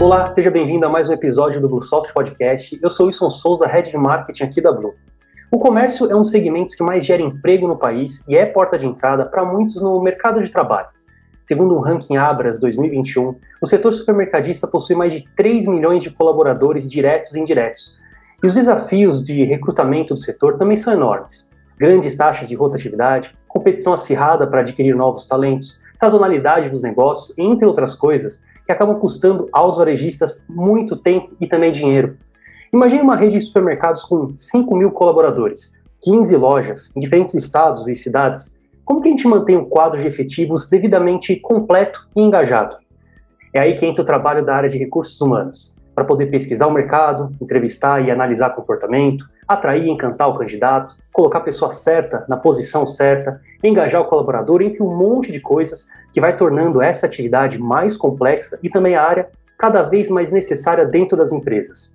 Olá, 0.00 0.26
seja 0.26 0.48
bem-vindo 0.48 0.86
a 0.86 0.88
mais 0.88 1.08
um 1.08 1.12
episódio 1.12 1.60
do 1.60 1.68
Bluesoft 1.68 2.12
Podcast. 2.12 2.78
Eu 2.80 2.88
sou 2.88 3.06
Wilson 3.06 3.30
Souza, 3.30 3.66
Head 3.66 3.90
de 3.90 3.96
Marketing 3.96 4.44
aqui 4.44 4.60
da 4.60 4.70
Blue. 4.70 4.94
O 5.50 5.58
comércio 5.58 6.08
é 6.08 6.14
um 6.14 6.22
dos 6.22 6.30
segmentos 6.30 6.76
que 6.76 6.84
mais 6.84 7.04
gera 7.04 7.20
emprego 7.20 7.66
no 7.66 7.76
país 7.76 8.24
e 8.28 8.36
é 8.36 8.46
porta 8.46 8.78
de 8.78 8.86
entrada 8.86 9.26
para 9.26 9.44
muitos 9.44 9.74
no 9.74 10.00
mercado 10.00 10.40
de 10.40 10.50
trabalho. 10.50 10.86
Segundo 11.42 11.74
o 11.74 11.78
um 11.78 11.80
ranking 11.80 12.16
Abras 12.16 12.60
2021, 12.60 13.34
o 13.60 13.66
setor 13.66 13.92
supermercadista 13.92 14.68
possui 14.68 14.94
mais 14.94 15.12
de 15.12 15.24
3 15.36 15.66
milhões 15.66 16.04
de 16.04 16.10
colaboradores 16.10 16.88
diretos 16.88 17.34
e 17.34 17.40
indiretos. 17.40 17.98
E 18.40 18.46
os 18.46 18.54
desafios 18.54 19.20
de 19.20 19.42
recrutamento 19.42 20.14
do 20.14 20.20
setor 20.20 20.58
também 20.58 20.76
são 20.76 20.92
enormes. 20.92 21.50
Grandes 21.76 22.14
taxas 22.14 22.48
de 22.48 22.54
rotatividade, 22.54 23.36
competição 23.48 23.92
acirrada 23.92 24.46
para 24.46 24.60
adquirir 24.60 24.94
novos 24.94 25.26
talentos, 25.26 25.76
sazonalidade 25.98 26.70
dos 26.70 26.84
negócios, 26.84 27.36
entre 27.36 27.66
outras 27.66 27.96
coisas, 27.96 28.44
que 28.68 28.72
acabam 28.72 28.98
custando 28.98 29.48
aos 29.50 29.78
varejistas 29.78 30.44
muito 30.46 30.94
tempo 30.94 31.30
e 31.40 31.46
também 31.46 31.72
dinheiro. 31.72 32.18
Imagine 32.70 33.00
uma 33.00 33.16
rede 33.16 33.38
de 33.38 33.40
supermercados 33.40 34.04
com 34.04 34.36
5 34.36 34.76
mil 34.76 34.90
colaboradores, 34.90 35.72
15 36.02 36.36
lojas 36.36 36.92
em 36.94 37.00
diferentes 37.00 37.32
estados 37.32 37.88
e 37.88 37.94
cidades. 37.94 38.54
Como 38.84 39.00
que 39.00 39.08
a 39.08 39.10
gente 39.10 39.26
mantém 39.26 39.56
um 39.56 39.64
quadro 39.64 39.98
de 39.98 40.06
efetivos 40.06 40.68
devidamente 40.68 41.34
completo 41.36 42.06
e 42.14 42.20
engajado? 42.20 42.76
É 43.54 43.60
aí 43.60 43.74
que 43.74 43.86
entra 43.86 44.02
o 44.02 44.04
trabalho 44.04 44.44
da 44.44 44.54
área 44.54 44.68
de 44.68 44.76
recursos 44.76 45.18
humanos, 45.18 45.72
para 45.94 46.04
poder 46.04 46.26
pesquisar 46.26 46.66
o 46.66 46.70
mercado, 46.70 47.34
entrevistar 47.40 48.04
e 48.04 48.10
analisar 48.10 48.50
comportamento, 48.50 49.24
atrair 49.48 49.86
e 49.86 49.90
encantar 49.90 50.28
o 50.28 50.36
candidato, 50.36 50.94
colocar 51.10 51.38
a 51.38 51.42
pessoa 51.42 51.70
certa 51.70 52.26
na 52.28 52.36
posição 52.36 52.86
certa, 52.86 53.40
engajar 53.64 54.02
o 54.02 54.04
colaborador, 54.04 54.60
entre 54.60 54.82
um 54.82 54.94
monte 54.94 55.32
de 55.32 55.40
coisas 55.40 55.88
que 56.12 56.20
vai 56.20 56.36
tornando 56.36 56.82
essa 56.82 57.06
atividade 57.06 57.58
mais 57.58 57.96
complexa 57.96 58.58
e 58.62 58.68
também 58.68 58.94
a 58.94 59.02
área 59.02 59.28
cada 59.58 59.82
vez 59.82 60.08
mais 60.08 60.30
necessária 60.30 60.84
dentro 60.84 61.16
das 61.16 61.32
empresas. 61.32 61.92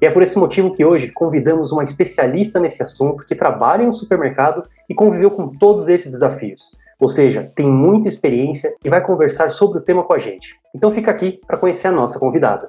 E 0.00 0.06
é 0.06 0.10
por 0.10 0.22
esse 0.22 0.38
motivo 0.38 0.74
que 0.74 0.84
hoje 0.84 1.10
convidamos 1.10 1.72
uma 1.72 1.82
especialista 1.82 2.60
nesse 2.60 2.82
assunto 2.82 3.24
que 3.24 3.34
trabalha 3.34 3.82
em 3.82 3.88
um 3.88 3.92
supermercado 3.92 4.64
e 4.88 4.94
conviveu 4.94 5.30
com 5.30 5.48
todos 5.48 5.88
esses 5.88 6.12
desafios. 6.12 6.76
Ou 7.00 7.08
seja, 7.08 7.50
tem 7.54 7.66
muita 7.66 8.08
experiência 8.08 8.74
e 8.84 8.90
vai 8.90 9.00
conversar 9.00 9.50
sobre 9.50 9.78
o 9.78 9.82
tema 9.82 10.02
com 10.02 10.12
a 10.12 10.18
gente. 10.18 10.54
Então 10.74 10.90
fica 10.92 11.10
aqui 11.10 11.40
para 11.46 11.56
conhecer 11.56 11.88
a 11.88 11.92
nossa 11.92 12.18
convidada. 12.18 12.68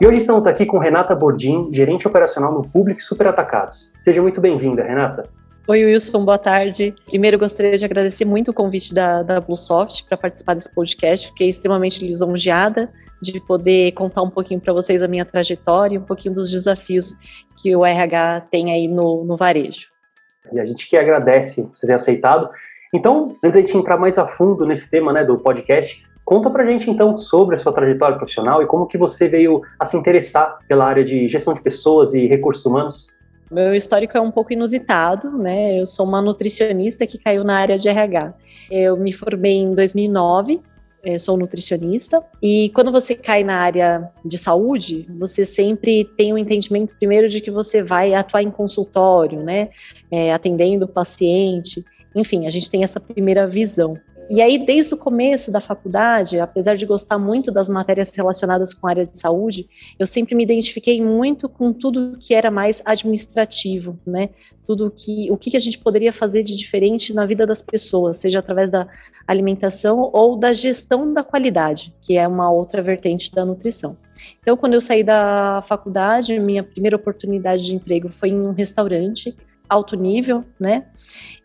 E 0.00 0.06
hoje 0.06 0.20
estamos 0.20 0.46
aqui 0.46 0.64
com 0.64 0.78
Renata 0.78 1.14
Bordim, 1.14 1.68
gerente 1.72 2.08
operacional 2.08 2.52
no 2.52 2.62
Public 2.62 3.02
Super 3.02 3.26
Atacados. 3.26 3.92
Seja 4.00 4.22
muito 4.22 4.40
bem-vinda, 4.40 4.82
Renata. 4.82 5.28
Oi, 5.70 5.84
Wilson, 5.84 6.24
boa 6.24 6.36
tarde. 6.36 6.92
Primeiro, 7.06 7.38
gostaria 7.38 7.76
de 7.76 7.84
agradecer 7.84 8.24
muito 8.24 8.50
o 8.50 8.52
convite 8.52 8.92
da, 8.92 9.22
da 9.22 9.40
Bluesoft 9.40 10.04
para 10.04 10.18
participar 10.18 10.54
desse 10.54 10.74
podcast. 10.74 11.28
Fiquei 11.28 11.48
extremamente 11.48 12.04
lisonjeada 12.04 12.90
de 13.22 13.38
poder 13.46 13.92
contar 13.92 14.22
um 14.22 14.30
pouquinho 14.30 14.60
para 14.60 14.72
vocês 14.72 15.00
a 15.00 15.06
minha 15.06 15.24
trajetória 15.24 15.94
e 15.94 15.98
um 15.98 16.02
pouquinho 16.02 16.34
dos 16.34 16.50
desafios 16.50 17.14
que 17.62 17.76
o 17.76 17.86
RH 17.86 18.48
tem 18.50 18.72
aí 18.72 18.88
no, 18.88 19.22
no 19.22 19.36
varejo. 19.36 19.86
E 20.52 20.58
a 20.58 20.66
gente 20.66 20.88
que 20.88 20.96
agradece 20.96 21.62
você 21.72 21.86
ter 21.86 21.92
aceitado. 21.92 22.50
Então, 22.92 23.36
antes 23.40 23.64
de 23.64 23.76
entrar 23.76 23.96
mais 23.96 24.18
a 24.18 24.26
fundo 24.26 24.66
nesse 24.66 24.90
tema 24.90 25.12
né, 25.12 25.22
do 25.22 25.38
podcast, 25.38 26.02
Conta 26.22 26.48
pra 26.48 26.64
gente 26.64 26.88
então 26.88 27.18
sobre 27.18 27.56
a 27.56 27.58
sua 27.58 27.72
trajetória 27.72 28.16
profissional 28.16 28.62
e 28.62 28.66
como 28.66 28.86
que 28.86 28.96
você 28.96 29.26
veio 29.26 29.62
a 29.76 29.84
se 29.84 29.96
interessar 29.96 30.60
pela 30.68 30.86
área 30.86 31.04
de 31.04 31.28
gestão 31.28 31.52
de 31.52 31.60
pessoas 31.60 32.14
e 32.14 32.24
recursos 32.28 32.64
humanos. 32.64 33.08
Meu 33.50 33.74
histórico 33.74 34.16
é 34.16 34.20
um 34.20 34.30
pouco 34.30 34.52
inusitado, 34.52 35.36
né? 35.36 35.80
Eu 35.80 35.86
sou 35.86 36.06
uma 36.06 36.22
nutricionista 36.22 37.06
que 37.06 37.18
caiu 37.18 37.42
na 37.42 37.56
área 37.56 37.76
de 37.76 37.88
RH. 37.88 38.32
Eu 38.70 38.96
me 38.96 39.12
formei 39.12 39.56
em 39.56 39.74
2009, 39.74 40.60
sou 41.18 41.36
nutricionista, 41.36 42.22
e 42.40 42.70
quando 42.70 42.92
você 42.92 43.14
cai 43.14 43.42
na 43.42 43.56
área 43.56 44.08
de 44.24 44.38
saúde, 44.38 45.06
você 45.18 45.44
sempre 45.44 46.04
tem 46.16 46.32
o 46.32 46.36
um 46.36 46.38
entendimento 46.38 46.94
primeiro 46.94 47.28
de 47.28 47.40
que 47.40 47.50
você 47.50 47.82
vai 47.82 48.14
atuar 48.14 48.42
em 48.42 48.50
consultório, 48.50 49.42
né? 49.42 49.70
É, 50.10 50.32
atendendo 50.32 50.84
o 50.84 50.88
paciente. 50.88 51.84
Enfim, 52.14 52.46
a 52.46 52.50
gente 52.50 52.70
tem 52.70 52.84
essa 52.84 53.00
primeira 53.00 53.48
visão. 53.48 53.92
E 54.32 54.40
aí, 54.40 54.64
desde 54.64 54.94
o 54.94 54.96
começo 54.96 55.50
da 55.50 55.60
faculdade, 55.60 56.38
apesar 56.38 56.76
de 56.76 56.86
gostar 56.86 57.18
muito 57.18 57.50
das 57.50 57.68
matérias 57.68 58.14
relacionadas 58.14 58.72
com 58.72 58.86
a 58.86 58.90
área 58.90 59.04
de 59.04 59.18
saúde, 59.18 59.68
eu 59.98 60.06
sempre 60.06 60.36
me 60.36 60.44
identifiquei 60.44 61.02
muito 61.02 61.48
com 61.48 61.72
tudo 61.72 62.16
que 62.16 62.32
era 62.32 62.48
mais 62.48 62.80
administrativo, 62.84 63.98
né? 64.06 64.28
Tudo 64.64 64.88
que, 64.88 65.28
o 65.32 65.36
que 65.36 65.56
a 65.56 65.60
gente 65.60 65.80
poderia 65.80 66.12
fazer 66.12 66.44
de 66.44 66.54
diferente 66.54 67.12
na 67.12 67.26
vida 67.26 67.44
das 67.44 67.60
pessoas, 67.60 68.18
seja 68.18 68.38
através 68.38 68.70
da 68.70 68.86
alimentação 69.26 70.08
ou 70.12 70.36
da 70.36 70.52
gestão 70.52 71.12
da 71.12 71.24
qualidade, 71.24 71.92
que 72.00 72.16
é 72.16 72.28
uma 72.28 72.52
outra 72.52 72.80
vertente 72.80 73.32
da 73.32 73.44
nutrição. 73.44 73.96
Então, 74.40 74.56
quando 74.56 74.74
eu 74.74 74.80
saí 74.80 75.02
da 75.02 75.60
faculdade, 75.66 76.38
minha 76.38 76.62
primeira 76.62 76.94
oportunidade 76.94 77.66
de 77.66 77.74
emprego 77.74 78.12
foi 78.12 78.28
em 78.28 78.40
um 78.40 78.52
restaurante 78.52 79.34
alto 79.70 79.96
nível, 79.96 80.44
né? 80.58 80.84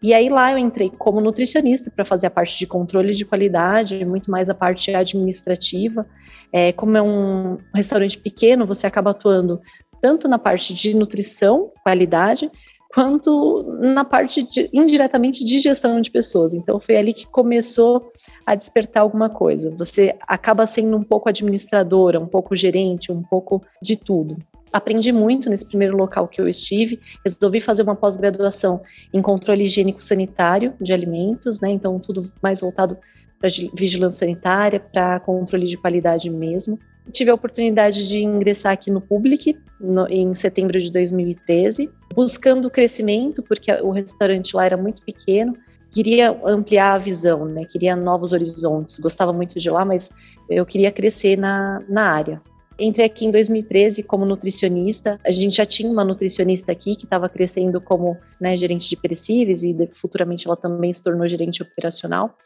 E 0.01 0.13
aí 0.13 0.27
lá 0.27 0.51
eu 0.51 0.57
entrei 0.57 0.89
como 0.89 1.21
nutricionista 1.21 1.91
para 1.91 2.03
fazer 2.03 2.27
a 2.27 2.31
parte 2.31 2.57
de 2.57 2.65
controle 2.65 3.13
de 3.13 3.23
qualidade, 3.23 4.03
muito 4.03 4.29
mais 4.31 4.49
a 4.49 4.55
parte 4.55 4.93
administrativa. 4.93 6.05
É, 6.51 6.71
como 6.71 6.97
é 6.97 7.01
um 7.01 7.57
restaurante 7.73 8.17
pequeno, 8.17 8.65
você 8.65 8.87
acaba 8.87 9.11
atuando 9.11 9.61
tanto 10.01 10.27
na 10.27 10.39
parte 10.39 10.73
de 10.73 10.95
nutrição, 10.95 11.71
qualidade, 11.83 12.51
quanto 12.93 13.63
na 13.79 14.03
parte 14.03 14.41
de, 14.43 14.69
indiretamente 14.73 15.43
de 15.43 15.59
gestão 15.59 16.01
de 16.01 16.09
pessoas. 16.09 16.53
Então 16.53 16.79
foi 16.79 16.97
ali 16.97 17.13
que 17.13 17.27
começou 17.27 18.11
a 18.45 18.55
despertar 18.55 19.01
alguma 19.01 19.29
coisa. 19.29 19.73
Você 19.77 20.15
acaba 20.27 20.65
sendo 20.65 20.97
um 20.97 21.03
pouco 21.03 21.29
administradora, 21.29 22.19
um 22.19 22.27
pouco 22.27 22.55
gerente, 22.55 23.11
um 23.11 23.21
pouco 23.21 23.61
de 23.81 23.95
tudo 23.95 24.37
aprendi 24.71 25.11
muito 25.11 25.49
nesse 25.49 25.65
primeiro 25.65 25.95
local 25.95 26.27
que 26.27 26.39
eu 26.39 26.47
estive. 26.47 26.99
Resolvi 27.23 27.61
fazer 27.61 27.83
uma 27.83 27.95
pós-graduação 27.95 28.81
em 29.13 29.21
controle 29.21 29.63
higiênico 29.63 30.03
sanitário 30.03 30.73
de 30.81 30.93
alimentos, 30.93 31.59
né? 31.59 31.69
Então, 31.69 31.99
tudo 31.99 32.23
mais 32.41 32.61
voltado 32.61 32.97
para 33.39 33.49
vigilância 33.73 34.19
sanitária, 34.19 34.79
para 34.79 35.19
controle 35.19 35.65
de 35.65 35.77
qualidade 35.77 36.29
mesmo. 36.29 36.79
Tive 37.11 37.29
a 37.29 37.35
oportunidade 37.35 38.07
de 38.07 38.23
ingressar 38.23 38.73
aqui 38.73 38.89
no 38.89 38.99
Public 38.99 39.57
no, 39.79 40.07
em 40.07 40.33
setembro 40.33 40.79
de 40.79 40.91
2013, 40.91 41.89
buscando 42.15 42.69
crescimento, 42.69 43.43
porque 43.43 43.71
o 43.73 43.91
restaurante 43.91 44.55
lá 44.55 44.65
era 44.65 44.77
muito 44.77 45.03
pequeno, 45.03 45.55
queria 45.91 46.35
ampliar 46.43 46.93
a 46.93 46.97
visão, 46.97 47.45
né? 47.45 47.63
Queria 47.65 47.95
novos 47.95 48.33
horizontes. 48.33 48.97
Gostava 48.99 49.31
muito 49.31 49.59
de 49.59 49.69
lá, 49.69 49.85
mas 49.85 50.09
eu 50.49 50.65
queria 50.65 50.91
crescer 50.91 51.37
na, 51.37 51.79
na 51.87 52.09
área. 52.09 52.41
Entrei 52.77 53.05
aqui 53.05 53.25
em 53.25 53.31
2013 53.31 54.03
como 54.03 54.25
nutricionista. 54.25 55.17
A 55.25 55.31
gente 55.31 55.55
já 55.55 55.65
tinha 55.65 55.89
uma 55.89 56.03
nutricionista 56.03 56.73
aqui 56.73 56.93
que 56.95 57.05
estava 57.05 57.29
crescendo 57.29 57.79
como 57.79 58.17
né, 58.39 58.57
gerente 58.57 58.89
de 58.89 58.97
perecíveis 58.97 59.63
e 59.63 59.89
futuramente 59.93 60.45
ela 60.45 60.57
também 60.57 60.91
se 60.91 61.01
tornou 61.01 61.25
gerente 61.27 61.63
operacional. 61.63 62.37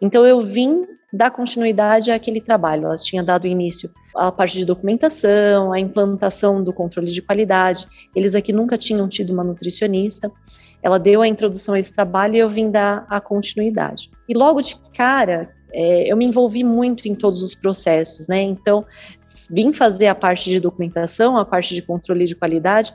Então 0.00 0.26
eu 0.26 0.42
vim 0.42 0.86
dar 1.10 1.30
continuidade 1.30 2.10
àquele 2.10 2.40
trabalho. 2.40 2.84
Ela 2.84 2.96
tinha 2.96 3.22
dado 3.22 3.46
início 3.46 3.90
à 4.14 4.30
parte 4.30 4.58
de 4.58 4.66
documentação, 4.66 5.72
à 5.72 5.80
implantação 5.80 6.62
do 6.62 6.72
controle 6.72 7.10
de 7.10 7.22
qualidade. 7.22 7.86
Eles 8.14 8.34
aqui 8.34 8.52
nunca 8.52 8.76
tinham 8.76 9.08
tido 9.08 9.32
uma 9.32 9.42
nutricionista. 9.42 10.30
Ela 10.82 10.98
deu 10.98 11.22
a 11.22 11.28
introdução 11.28 11.74
a 11.74 11.78
esse 11.78 11.94
trabalho 11.94 12.36
e 12.36 12.38
eu 12.40 12.48
vim 12.50 12.70
dar 12.70 13.06
a 13.08 13.22
continuidade. 13.22 14.10
E 14.28 14.34
logo 14.34 14.60
de 14.60 14.76
cara, 14.94 15.50
é, 15.72 16.10
eu 16.10 16.16
me 16.16 16.24
envolvi 16.24 16.64
muito 16.64 17.08
em 17.08 17.14
todos 17.14 17.42
os 17.42 17.54
processos, 17.54 18.28
né? 18.28 18.40
Então, 18.40 18.84
vim 19.50 19.72
fazer 19.72 20.06
a 20.06 20.14
parte 20.14 20.50
de 20.50 20.60
documentação, 20.60 21.36
a 21.36 21.44
parte 21.44 21.74
de 21.74 21.82
controle 21.82 22.24
de 22.24 22.34
qualidade, 22.34 22.94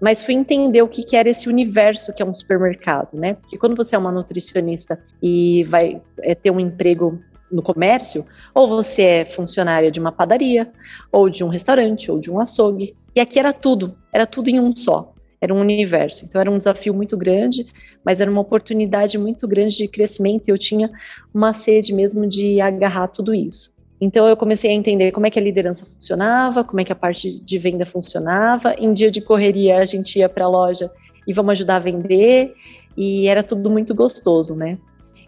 mas 0.00 0.22
fui 0.22 0.34
entender 0.34 0.82
o 0.82 0.88
que, 0.88 1.02
que 1.02 1.16
era 1.16 1.28
esse 1.28 1.48
universo 1.48 2.12
que 2.12 2.22
é 2.22 2.26
um 2.26 2.32
supermercado, 2.32 3.14
né? 3.14 3.34
Porque 3.34 3.58
quando 3.58 3.76
você 3.76 3.94
é 3.94 3.98
uma 3.98 4.10
nutricionista 4.10 4.98
e 5.22 5.64
vai 5.64 6.00
é, 6.20 6.34
ter 6.34 6.50
um 6.50 6.60
emprego 6.60 7.20
no 7.50 7.62
comércio, 7.62 8.24
ou 8.54 8.68
você 8.68 9.02
é 9.02 9.24
funcionária 9.24 9.90
de 9.90 9.98
uma 9.98 10.12
padaria, 10.12 10.70
ou 11.10 11.28
de 11.28 11.42
um 11.42 11.48
restaurante, 11.48 12.10
ou 12.10 12.18
de 12.18 12.30
um 12.30 12.38
açougue. 12.38 12.94
E 13.14 13.20
aqui 13.20 13.38
era 13.38 13.52
tudo, 13.52 13.96
era 14.12 14.24
tudo 14.24 14.48
em 14.48 14.60
um 14.60 14.70
só. 14.74 15.12
Era 15.40 15.54
um 15.54 15.60
universo. 15.60 16.24
Então 16.24 16.40
era 16.40 16.50
um 16.50 16.58
desafio 16.58 16.94
muito 16.94 17.16
grande, 17.16 17.66
mas 18.04 18.20
era 18.20 18.30
uma 18.30 18.42
oportunidade 18.42 19.16
muito 19.18 19.48
grande 19.48 19.76
de 19.76 19.88
crescimento 19.88 20.48
e 20.48 20.50
eu 20.50 20.58
tinha 20.58 20.90
uma 21.32 21.52
sede 21.52 21.94
mesmo 21.94 22.26
de 22.26 22.60
agarrar 22.60 23.08
tudo 23.08 23.34
isso. 23.34 23.74
Então 24.00 24.26
eu 24.26 24.36
comecei 24.36 24.70
a 24.70 24.74
entender 24.74 25.12
como 25.12 25.26
é 25.26 25.30
que 25.30 25.38
a 25.38 25.42
liderança 25.42 25.84
funcionava, 25.84 26.64
como 26.64 26.80
é 26.80 26.84
que 26.84 26.92
a 26.92 26.96
parte 26.96 27.38
de 27.40 27.58
venda 27.58 27.84
funcionava. 27.84 28.74
Em 28.78 28.92
dia 28.92 29.10
de 29.10 29.20
correria 29.20 29.78
a 29.78 29.84
gente 29.84 30.18
ia 30.18 30.28
para 30.28 30.46
a 30.46 30.48
loja 30.48 30.90
e 31.26 31.34
vamos 31.34 31.52
ajudar 31.52 31.76
a 31.76 31.80
vender 31.80 32.54
e 32.96 33.28
era 33.28 33.42
tudo 33.42 33.68
muito 33.68 33.94
gostoso, 33.94 34.56
né? 34.56 34.78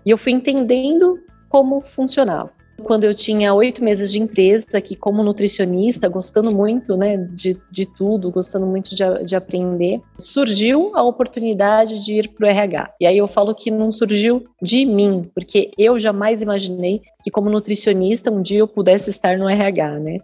E 0.05 0.11
eu 0.11 0.17
fui 0.17 0.33
entendendo 0.33 1.21
como 1.49 1.83
funcionava. 1.83 2.51
Quando 2.83 3.05
eu 3.05 3.15
tinha 3.15 3.55
oito 3.55 3.83
meses 3.83 4.13
de 4.13 4.19
empresa, 4.19 4.81
que 4.81 4.97
como 4.97 5.23
nutricionista, 5.23 6.09
gostando 6.09 6.55
muito 6.55 6.97
né, 6.97 7.17
de, 7.17 7.57
de 7.71 7.87
tudo, 7.87 8.31
gostando 8.31 8.67
muito 8.67 8.95
de, 8.95 9.05
de 9.25 9.37
aprender, 9.37 10.01
surgiu 10.19 10.93
a 10.95 11.03
oportunidade 11.03 12.05
de 12.05 12.15
ir 12.15 12.29
para 12.29 12.47
o 12.47 12.51
RH. 12.51 12.95
E 13.01 13.07
aí 13.07 13.17
eu 13.17 13.29
falo 13.29 13.55
que 13.55 13.71
não 13.71 13.91
surgiu 13.91 14.45
de 14.61 14.85
mim, 14.85 15.31
porque 15.35 15.71
eu 15.79 15.99
jamais 15.99 16.43
imaginei 16.43 17.01
que 17.23 17.31
como 17.31 17.51
nutricionista 17.51 18.31
um 18.31 18.43
dia 18.43 18.59
eu 18.59 18.69
pudesse 18.69 19.11
estar 19.11 19.39
no 19.39 19.49
RH, 19.49 19.99
né? 19.99 20.19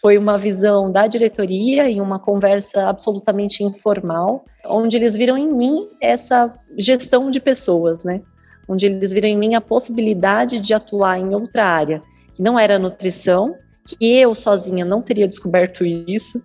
Foi 0.00 0.16
uma 0.18 0.38
visão 0.38 0.90
da 0.90 1.06
diretoria 1.06 1.88
em 1.88 2.00
uma 2.00 2.18
conversa 2.18 2.88
absolutamente 2.88 3.62
informal, 3.62 4.44
onde 4.66 4.96
eles 4.96 5.14
viram 5.14 5.36
em 5.36 5.52
mim 5.52 5.88
essa 6.00 6.52
gestão 6.76 7.30
de 7.30 7.40
pessoas, 7.40 8.04
né? 8.04 8.22
Onde 8.70 8.86
eles 8.86 9.10
viram 9.10 9.28
em 9.28 9.36
mim 9.36 9.56
a 9.56 9.60
possibilidade 9.60 10.60
de 10.60 10.72
atuar 10.72 11.18
em 11.18 11.34
outra 11.34 11.66
área, 11.66 12.00
que 12.32 12.40
não 12.40 12.56
era 12.56 12.78
nutrição, 12.78 13.56
que 13.84 13.96
eu 14.00 14.32
sozinha 14.32 14.84
não 14.84 15.02
teria 15.02 15.26
descoberto 15.26 15.84
isso. 15.84 16.40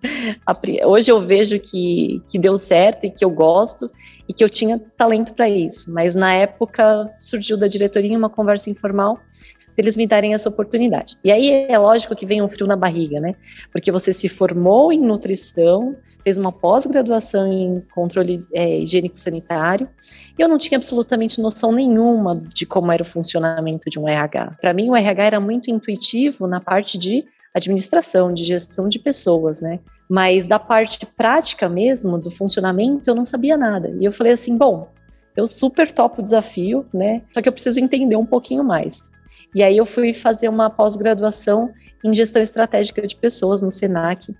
Hoje 0.84 1.12
eu 1.12 1.20
vejo 1.20 1.60
que, 1.60 2.20
que 2.26 2.36
deu 2.36 2.58
certo 2.58 3.04
e 3.04 3.10
que 3.10 3.24
eu 3.24 3.30
gosto 3.30 3.88
e 4.28 4.32
que 4.32 4.42
eu 4.42 4.50
tinha 4.50 4.76
talento 4.96 5.34
para 5.34 5.48
isso, 5.48 5.92
mas 5.92 6.16
na 6.16 6.34
época 6.34 7.08
surgiu 7.20 7.56
da 7.56 7.68
diretoria 7.68 8.18
uma 8.18 8.28
conversa 8.28 8.70
informal 8.70 9.20
eles 9.76 9.96
me 9.96 10.06
darem 10.06 10.34
essa 10.34 10.48
oportunidade. 10.48 11.18
E 11.22 11.30
aí 11.30 11.66
é 11.68 11.78
lógico 11.78 12.14
que 12.14 12.26
vem 12.26 12.42
um 12.42 12.48
frio 12.48 12.66
na 12.66 12.76
barriga, 12.76 13.20
né? 13.20 13.34
Porque 13.70 13.92
você 13.92 14.12
se 14.12 14.28
formou 14.28 14.92
em 14.92 15.00
nutrição, 15.00 15.96
fez 16.22 16.38
uma 16.38 16.50
pós-graduação 16.50 17.52
em 17.52 17.82
controle 17.94 18.44
é, 18.52 18.80
higiênico 18.80 19.18
sanitário, 19.18 19.88
e 20.38 20.42
eu 20.42 20.48
não 20.48 20.58
tinha 20.58 20.78
absolutamente 20.78 21.40
noção 21.40 21.72
nenhuma 21.72 22.36
de 22.36 22.66
como 22.66 22.90
era 22.90 23.02
o 23.02 23.06
funcionamento 23.06 23.88
de 23.88 23.98
um 23.98 24.08
RH. 24.08 24.56
Para 24.60 24.72
mim, 24.72 24.88
o 24.90 24.96
RH 24.96 25.24
era 25.24 25.40
muito 25.40 25.70
intuitivo 25.70 26.46
na 26.46 26.60
parte 26.60 26.98
de 26.98 27.24
administração, 27.54 28.34
de 28.34 28.44
gestão 28.44 28.86
de 28.86 28.98
pessoas, 28.98 29.62
né? 29.62 29.80
Mas 30.08 30.46
da 30.46 30.58
parte 30.58 31.06
prática 31.06 31.68
mesmo, 31.68 32.18
do 32.18 32.30
funcionamento, 32.30 33.08
eu 33.08 33.14
não 33.14 33.24
sabia 33.24 33.56
nada. 33.56 33.90
E 33.98 34.04
eu 34.04 34.12
falei 34.12 34.34
assim, 34.34 34.56
bom, 34.56 34.88
eu 35.36 35.46
super 35.46 35.90
topo 35.90 36.20
o 36.20 36.24
desafio, 36.24 36.86
né? 36.92 37.22
Só 37.32 37.42
que 37.42 37.48
eu 37.48 37.52
preciso 37.52 37.80
entender 37.80 38.16
um 38.16 38.26
pouquinho 38.26 38.64
mais. 38.64 39.10
E 39.54 39.62
aí 39.62 39.76
eu 39.76 39.86
fui 39.86 40.12
fazer 40.12 40.48
uma 40.48 40.70
pós-graduação 40.70 41.72
em 42.04 42.12
gestão 42.14 42.42
estratégica 42.42 43.06
de 43.06 43.16
pessoas 43.16 43.62
no 43.62 43.70
Senac 43.70 44.34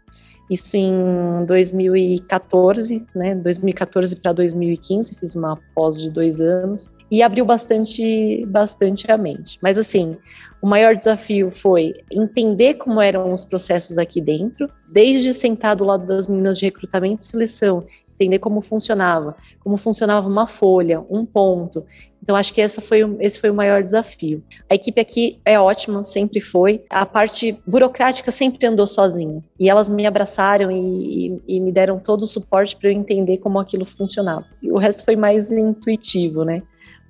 isso 0.48 0.76
em 0.76 1.44
2014, 1.44 3.04
né? 3.14 3.34
2014 3.34 4.16
para 4.16 4.32
2015, 4.32 5.16
fiz 5.16 5.34
uma 5.34 5.58
pós 5.74 6.00
de 6.00 6.10
dois 6.10 6.40
anos 6.40 6.94
e 7.10 7.22
abriu 7.22 7.44
bastante, 7.44 8.44
bastante 8.46 9.10
a 9.10 9.18
mente. 9.18 9.58
Mas 9.60 9.76
assim, 9.76 10.16
o 10.62 10.66
maior 10.66 10.94
desafio 10.94 11.50
foi 11.50 11.94
entender 12.10 12.74
como 12.74 13.00
eram 13.00 13.32
os 13.32 13.44
processos 13.44 13.98
aqui 13.98 14.20
dentro, 14.20 14.70
desde 14.88 15.34
sentar 15.34 15.74
do 15.74 15.84
lado 15.84 16.06
das 16.06 16.28
meninas 16.28 16.58
de 16.58 16.66
recrutamento 16.66 17.24
e 17.24 17.26
seleção 17.26 17.84
entender 18.16 18.38
como 18.38 18.60
funcionava, 18.60 19.36
como 19.60 19.76
funcionava 19.76 20.26
uma 20.26 20.48
folha, 20.48 21.04
um 21.08 21.24
ponto. 21.24 21.84
Então, 22.22 22.34
acho 22.34 22.52
que 22.52 22.60
essa 22.60 22.80
foi, 22.80 23.00
esse 23.20 23.38
foi 23.38 23.50
o 23.50 23.54
maior 23.54 23.80
desafio. 23.80 24.42
A 24.68 24.74
equipe 24.74 25.00
aqui 25.00 25.38
é 25.44 25.60
ótima, 25.60 26.02
sempre 26.02 26.40
foi. 26.40 26.82
A 26.90 27.06
parte 27.06 27.56
burocrática 27.64 28.32
sempre 28.32 28.66
andou 28.66 28.86
sozinha. 28.86 29.44
E 29.60 29.70
elas 29.70 29.88
me 29.88 30.06
abraçaram 30.06 30.70
e, 30.72 31.28
e, 31.46 31.56
e 31.56 31.60
me 31.60 31.70
deram 31.70 32.00
todo 32.00 32.22
o 32.22 32.26
suporte 32.26 32.74
para 32.74 32.88
eu 32.88 32.92
entender 32.92 33.38
como 33.38 33.60
aquilo 33.60 33.86
funcionava. 33.86 34.44
E 34.60 34.72
o 34.72 34.78
resto 34.78 35.04
foi 35.04 35.14
mais 35.14 35.52
intuitivo, 35.52 36.42
né? 36.42 36.62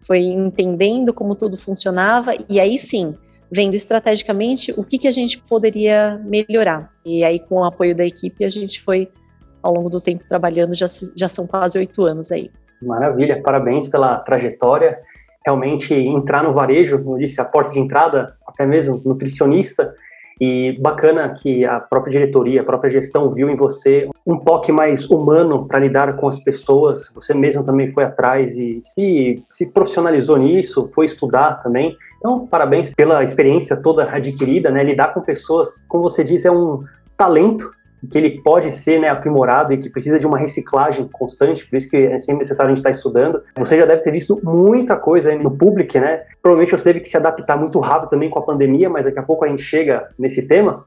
Foi 0.03 0.21
entendendo 0.21 1.15
como 1.15 1.35
tudo 1.35 1.57
funcionava 1.57 2.33
e 2.49 2.61
aí 2.61 2.79
sim, 2.79 3.15
vendo 3.51 3.75
estrategicamente 3.75 4.73
o 4.77 4.85
que, 4.85 4.99
que 4.99 5.09
a 5.09 5.13
gente 5.13 5.39
poderia 5.39 6.21
melhorar. 6.25 6.93
E 7.05 7.25
aí, 7.25 7.39
com 7.39 7.57
o 7.57 7.65
apoio 7.65 7.97
da 7.97 8.05
equipe, 8.05 8.45
a 8.45 8.49
gente 8.51 8.83
foi 8.83 9.09
ao 9.67 9.75
longo 9.75 9.91
do 9.91 10.01
tempo 10.01 10.25
trabalhando, 10.29 10.77
já, 10.77 10.87
já 11.17 11.29
são 11.29 11.45
quase 11.45 11.77
oito 11.77 12.05
anos 12.05 12.31
aí. 12.31 12.51
Maravilha, 12.81 13.43
parabéns 13.43 13.89
pela 13.89 14.17
trajetória. 14.21 14.99
Realmente 15.45 15.93
entrar 15.93 16.45
no 16.45 16.53
varejo, 16.53 17.03
como 17.03 17.19
disse, 17.19 17.41
a 17.41 17.45
porta 17.45 17.73
de 17.73 17.81
entrada, 17.81 18.37
até 18.47 18.65
mesmo 18.65 19.03
nutricionista, 19.05 19.93
e 20.41 20.79
bacana 20.81 21.35
que 21.35 21.65
a 21.65 21.81
própria 21.81 22.13
diretoria, 22.13 22.61
a 22.61 22.65
própria 22.65 22.91
gestão 22.91 23.33
viu 23.33 23.51
em 23.51 23.57
você 23.57 24.09
um 24.25 24.39
toque 24.39 24.71
mais 24.71 25.11
humano 25.11 25.67
para 25.67 25.81
lidar 25.81 26.15
com 26.17 26.29
as 26.29 26.39
pessoas. 26.39 27.11
Você 27.15 27.35
mesmo 27.35 27.65
também 27.65 27.91
foi 27.91 28.05
atrás 28.05 28.57
e 28.57 28.79
se, 28.83 29.43
se 29.51 29.67
profissionalizou 29.67 30.37
nisso, 30.37 30.89
foi 30.95 31.07
estudar 31.07 31.63
também. 31.63 31.97
Então, 32.19 32.47
parabéns 32.47 32.91
pela 32.91 33.25
experiência 33.25 33.77
toda 33.77 34.05
adquirida, 34.05 34.71
né? 34.71 34.85
Lidar 34.85 35.13
com 35.13 35.23
pessoas, 35.23 35.85
como 35.89 36.05
você 36.05 36.23
diz, 36.23 36.45
é 36.45 36.51
um 36.51 36.81
talento 37.17 37.71
que 38.11 38.19
ele 38.19 38.43
pode 38.43 38.71
ser 38.71 39.01
né, 39.01 39.09
aprimorado 39.09 39.73
e 39.73 39.79
que 39.79 39.89
precisa 39.89 40.19
de 40.19 40.27
uma 40.27 40.39
reciclagem 40.39 41.09
constante, 41.09 41.67
por 41.67 41.77
isso 41.77 41.89
que 41.89 41.97
é 41.97 42.21
sempre 42.21 42.43
necessário 42.43 42.73
a 42.73 42.75
gente 42.75 42.79
estar 42.79 42.91
tá 42.91 42.97
estudando. 42.97 43.43
Você 43.57 43.77
já 43.77 43.87
deve 43.87 44.03
ter 44.03 44.11
visto 44.11 44.39
muita 44.43 44.97
coisa 44.97 45.35
no 45.35 45.57
público, 45.57 45.99
né? 45.99 46.23
Provavelmente 46.43 46.77
você 46.77 46.85
teve 46.85 47.01
que 47.01 47.09
se 47.09 47.17
adaptar 47.17 47.57
muito 47.57 47.79
rápido 47.81 48.11
também 48.11 48.29
com 48.29 48.39
a 48.39 48.43
pandemia, 48.43 48.89
mas 48.89 49.05
daqui 49.05 49.19
a 49.19 49.23
pouco 49.23 49.45
a 49.45 49.49
gente 49.49 49.63
chega 49.63 50.09
nesse 50.19 50.43
tema. 50.43 50.85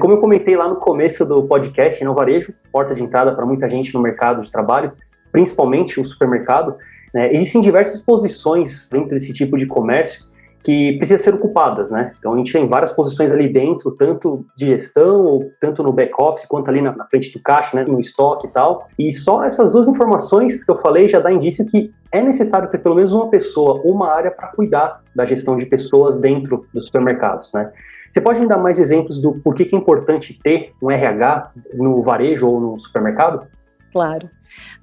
Como 0.00 0.12
eu 0.12 0.18
comentei 0.18 0.56
lá 0.56 0.68
no 0.68 0.76
começo 0.76 1.24
do 1.24 1.44
podcast, 1.44 2.04
no 2.04 2.14
varejo, 2.14 2.52
porta 2.70 2.94
de 2.94 3.02
entrada 3.02 3.34
para 3.34 3.46
muita 3.46 3.68
gente 3.70 3.94
no 3.94 4.00
mercado 4.00 4.42
de 4.42 4.52
trabalho, 4.52 4.92
principalmente 5.32 5.98
o 5.98 6.04
supermercado, 6.04 6.76
né, 7.14 7.32
existem 7.32 7.62
diversas 7.62 8.00
posições 8.00 8.88
dentro 8.90 9.10
desse 9.10 9.32
tipo 9.32 9.56
de 9.56 9.64
comércio 9.64 10.27
que 10.68 10.98
precisam 10.98 11.24
ser 11.24 11.34
ocupadas, 11.34 11.90
né? 11.90 12.12
Então 12.18 12.34
a 12.34 12.36
gente 12.36 12.52
tem 12.52 12.68
várias 12.68 12.92
posições 12.92 13.30
ali 13.30 13.50
dentro, 13.50 13.90
tanto 13.92 14.44
de 14.54 14.66
gestão, 14.66 15.24
ou 15.24 15.50
tanto 15.58 15.82
no 15.82 15.94
back 15.94 16.12
office, 16.18 16.44
quanto 16.44 16.68
ali 16.68 16.82
na, 16.82 16.94
na, 16.94 17.06
frente 17.06 17.32
do 17.32 17.42
caixa, 17.42 17.74
né, 17.74 17.86
no 17.88 17.98
estoque 17.98 18.46
e 18.46 18.50
tal. 18.50 18.86
E 18.98 19.10
só 19.10 19.42
essas 19.42 19.70
duas 19.70 19.88
informações 19.88 20.62
que 20.62 20.70
eu 20.70 20.76
falei 20.76 21.08
já 21.08 21.20
dá 21.20 21.32
indício 21.32 21.64
que 21.64 21.90
é 22.12 22.20
necessário 22.20 22.68
ter 22.68 22.76
pelo 22.76 22.96
menos 22.96 23.14
uma 23.14 23.30
pessoa, 23.30 23.80
uma 23.82 24.12
área 24.12 24.30
para 24.30 24.48
cuidar 24.48 25.00
da 25.16 25.24
gestão 25.24 25.56
de 25.56 25.64
pessoas 25.64 26.18
dentro 26.18 26.66
dos 26.74 26.84
supermercados, 26.84 27.50
né? 27.54 27.72
Você 28.10 28.20
pode 28.20 28.38
me 28.38 28.46
dar 28.46 28.58
mais 28.58 28.78
exemplos 28.78 29.18
do 29.18 29.40
porquê 29.40 29.64
que 29.64 29.74
é 29.74 29.78
importante 29.78 30.38
ter 30.42 30.74
um 30.82 30.90
RH 30.90 31.50
no 31.72 32.02
varejo 32.02 32.46
ou 32.46 32.60
no 32.60 32.78
supermercado? 32.78 33.46
Claro. 33.90 34.28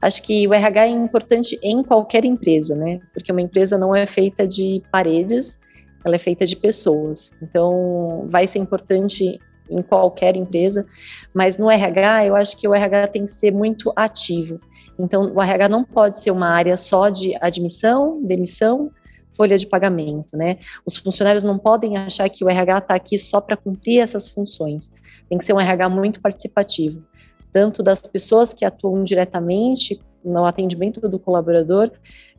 Acho 0.01 0.23
que 0.23 0.47
o 0.47 0.53
RH 0.53 0.87
é 0.87 0.89
importante 0.89 1.59
em 1.61 1.83
qualquer 1.83 2.25
empresa, 2.25 2.75
né? 2.75 2.99
Porque 3.13 3.31
uma 3.31 3.41
empresa 3.41 3.77
não 3.77 3.95
é 3.95 4.07
feita 4.07 4.47
de 4.47 4.81
paredes, 4.91 5.59
ela 6.05 6.15
é 6.15 6.19
feita 6.19 6.45
de 6.45 6.55
pessoas. 6.55 7.31
Então, 7.41 8.27
vai 8.29 8.45
ser 8.45 8.59
importante 8.59 9.39
em 9.69 9.81
qualquer 9.81 10.37
empresa, 10.37 10.85
mas 11.33 11.57
no 11.57 11.71
RH, 11.71 12.27
eu 12.27 12.35
acho 12.35 12.55
que 12.55 12.67
o 12.67 12.75
RH 12.75 13.07
tem 13.07 13.25
que 13.25 13.31
ser 13.31 13.51
muito 13.51 13.91
ativo. 13.95 14.59
Então, 14.99 15.33
o 15.33 15.41
RH 15.41 15.67
não 15.67 15.83
pode 15.83 16.19
ser 16.19 16.29
uma 16.29 16.47
área 16.47 16.77
só 16.77 17.09
de 17.09 17.35
admissão, 17.41 18.21
demissão, 18.23 18.91
folha 19.33 19.57
de 19.57 19.67
pagamento, 19.67 20.37
né? 20.37 20.59
Os 20.85 20.95
funcionários 20.95 21.43
não 21.43 21.57
podem 21.57 21.97
achar 21.97 22.29
que 22.29 22.45
o 22.45 22.49
RH 22.49 22.77
está 22.77 22.95
aqui 22.95 23.17
só 23.17 23.41
para 23.41 23.57
cumprir 23.57 23.99
essas 23.99 24.27
funções. 24.27 24.91
Tem 25.27 25.37
que 25.37 25.43
ser 25.43 25.53
um 25.53 25.59
RH 25.59 25.89
muito 25.89 26.21
participativo, 26.21 27.03
tanto 27.51 27.83
das 27.83 28.05
pessoas 28.05 28.53
que 28.53 28.63
atuam 28.63 29.03
diretamente 29.03 29.99
no 30.23 30.45
atendimento 30.45 31.07
do 31.09 31.19
colaborador, 31.19 31.91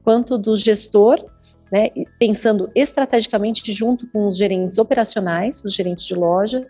quanto 0.02 0.38
do 0.38 0.56
gestor 0.56 1.25
né, 1.70 1.90
pensando 2.18 2.70
estrategicamente 2.75 3.73
junto 3.73 4.06
com 4.08 4.26
os 4.28 4.37
gerentes 4.37 4.78
operacionais, 4.78 5.64
os 5.64 5.75
gerentes 5.75 6.04
de 6.04 6.14
loja, 6.14 6.66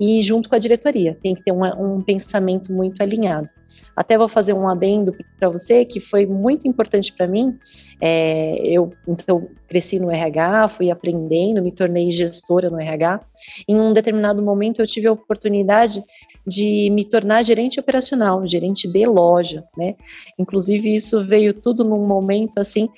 e 0.00 0.22
junto 0.22 0.48
com 0.48 0.54
a 0.54 0.58
diretoria. 0.58 1.16
Tem 1.20 1.34
que 1.34 1.42
ter 1.42 1.52
um, 1.52 1.62
um 1.64 2.00
pensamento 2.00 2.72
muito 2.72 3.02
alinhado. 3.02 3.48
Até 3.94 4.16
vou 4.16 4.28
fazer 4.28 4.54
um 4.54 4.66
adendo 4.66 5.14
para 5.38 5.50
você 5.50 5.84
que 5.84 6.00
foi 6.00 6.24
muito 6.24 6.66
importante 6.66 7.12
para 7.12 7.26
mim. 7.26 7.58
É, 8.00 8.56
eu 8.64 8.92
então 9.06 9.48
cresci 9.68 10.00
no 10.00 10.10
RH, 10.10 10.68
fui 10.68 10.90
aprendendo, 10.90 11.62
me 11.62 11.70
tornei 11.70 12.10
gestora 12.10 12.70
no 12.70 12.80
RH. 12.80 13.20
Em 13.68 13.78
um 13.78 13.92
determinado 13.92 14.42
momento 14.42 14.80
eu 14.80 14.86
tive 14.86 15.06
a 15.06 15.12
oportunidade 15.12 16.02
de 16.50 16.90
me 16.90 17.04
tornar 17.04 17.44
gerente 17.44 17.78
operacional, 17.78 18.44
gerente 18.44 18.88
de 18.88 19.06
loja, 19.06 19.62
né? 19.76 19.94
Inclusive 20.36 20.92
isso 20.92 21.24
veio 21.24 21.54
tudo 21.54 21.84
num 21.84 22.04
momento 22.08 22.58
assim, 22.58 22.88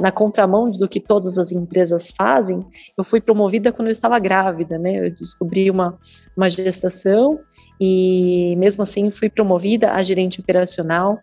na 0.00 0.12
contramão 0.12 0.70
do 0.70 0.88
que 0.88 1.00
todas 1.00 1.36
as 1.36 1.50
empresas 1.50 2.12
fazem. 2.16 2.64
Eu 2.96 3.02
fui 3.02 3.20
promovida 3.20 3.72
quando 3.72 3.88
eu 3.88 3.92
estava 3.92 4.18
grávida, 4.20 4.78
né? 4.78 5.06
Eu 5.06 5.10
descobri 5.10 5.68
uma 5.68 5.98
uma 6.36 6.48
gestação 6.48 7.40
e 7.80 8.54
mesmo 8.56 8.84
assim 8.84 9.10
fui 9.10 9.28
promovida 9.28 9.92
a 9.92 10.02
gerente 10.04 10.40
operacional 10.40 11.18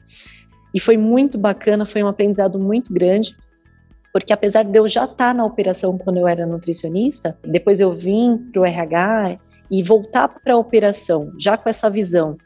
e 0.73 0.81
foi 0.81 0.97
muito 0.97 1.37
bacana, 1.37 1.85
foi 1.85 2.03
um 2.03 2.07
aprendizado 2.07 2.59
muito 2.59 2.91
grande 2.93 3.37
porque 4.11 4.33
apesar 4.33 4.63
de 4.63 4.77
eu 4.77 4.87
já 4.87 5.05
estar 5.05 5.33
na 5.33 5.43
operação 5.43 5.97
quando 5.97 6.17
eu 6.17 6.27
era 6.27 6.45
nutricionista, 6.45 7.35
depois 7.41 7.79
eu 7.79 7.91
vim 7.91 8.37
para 8.51 8.61
o 8.61 8.65
RH 8.65 9.39
e 9.71 9.81
voltar 9.81 10.27
para 10.27 10.53
a 10.53 10.57
operação, 10.57 11.31
já 11.39 11.57
com 11.57 11.69
essa 11.69 11.89
visão 11.89 12.37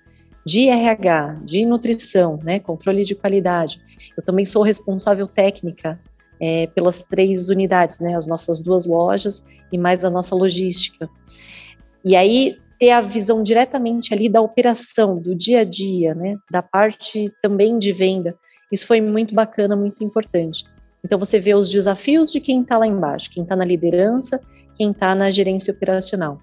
de 0.45 0.69
RH, 0.69 1.41
de 1.43 1.65
nutrição, 1.65 2.39
né, 2.41 2.59
controle 2.59 3.03
de 3.03 3.13
qualidade. 3.13 3.81
Eu 4.17 4.23
também 4.23 4.45
sou 4.45 4.63
responsável 4.63 5.27
técnica 5.27 5.99
é, 6.39 6.67
pelas 6.67 7.03
três 7.03 7.49
unidades, 7.49 7.99
né, 7.99 8.15
as 8.15 8.27
nossas 8.27 8.61
duas 8.61 8.85
lojas 8.85 9.43
e 9.71 9.77
mais 9.77 10.05
a 10.05 10.09
nossa 10.09 10.33
logística. 10.33 11.09
E 12.03 12.15
aí 12.15 12.57
ter 12.79 12.91
a 12.91 13.01
visão 13.01 13.43
diretamente 13.43 14.13
ali 14.13 14.29
da 14.29 14.39
operação, 14.39 15.19
do 15.19 15.35
dia 15.35 15.61
a 15.61 15.63
dia, 15.63 16.15
né, 16.15 16.35
da 16.49 16.61
parte 16.61 17.29
também 17.41 17.77
de 17.77 17.91
venda. 17.91 18.35
Isso 18.71 18.85
foi 18.87 19.01
muito 19.01 19.33
bacana, 19.33 19.75
muito 19.75 20.03
importante. 20.03 20.63
Então 21.03 21.17
você 21.17 21.39
vê 21.39 21.55
os 21.55 21.69
desafios 21.69 22.31
de 22.31 22.39
quem 22.39 22.61
está 22.61 22.77
lá 22.77 22.87
embaixo, 22.87 23.29
quem 23.29 23.43
está 23.43 23.55
na 23.55 23.65
liderança, 23.65 24.39
quem 24.75 24.91
está 24.91 25.15
na 25.15 25.31
gerência 25.31 25.73
operacional. 25.73 26.39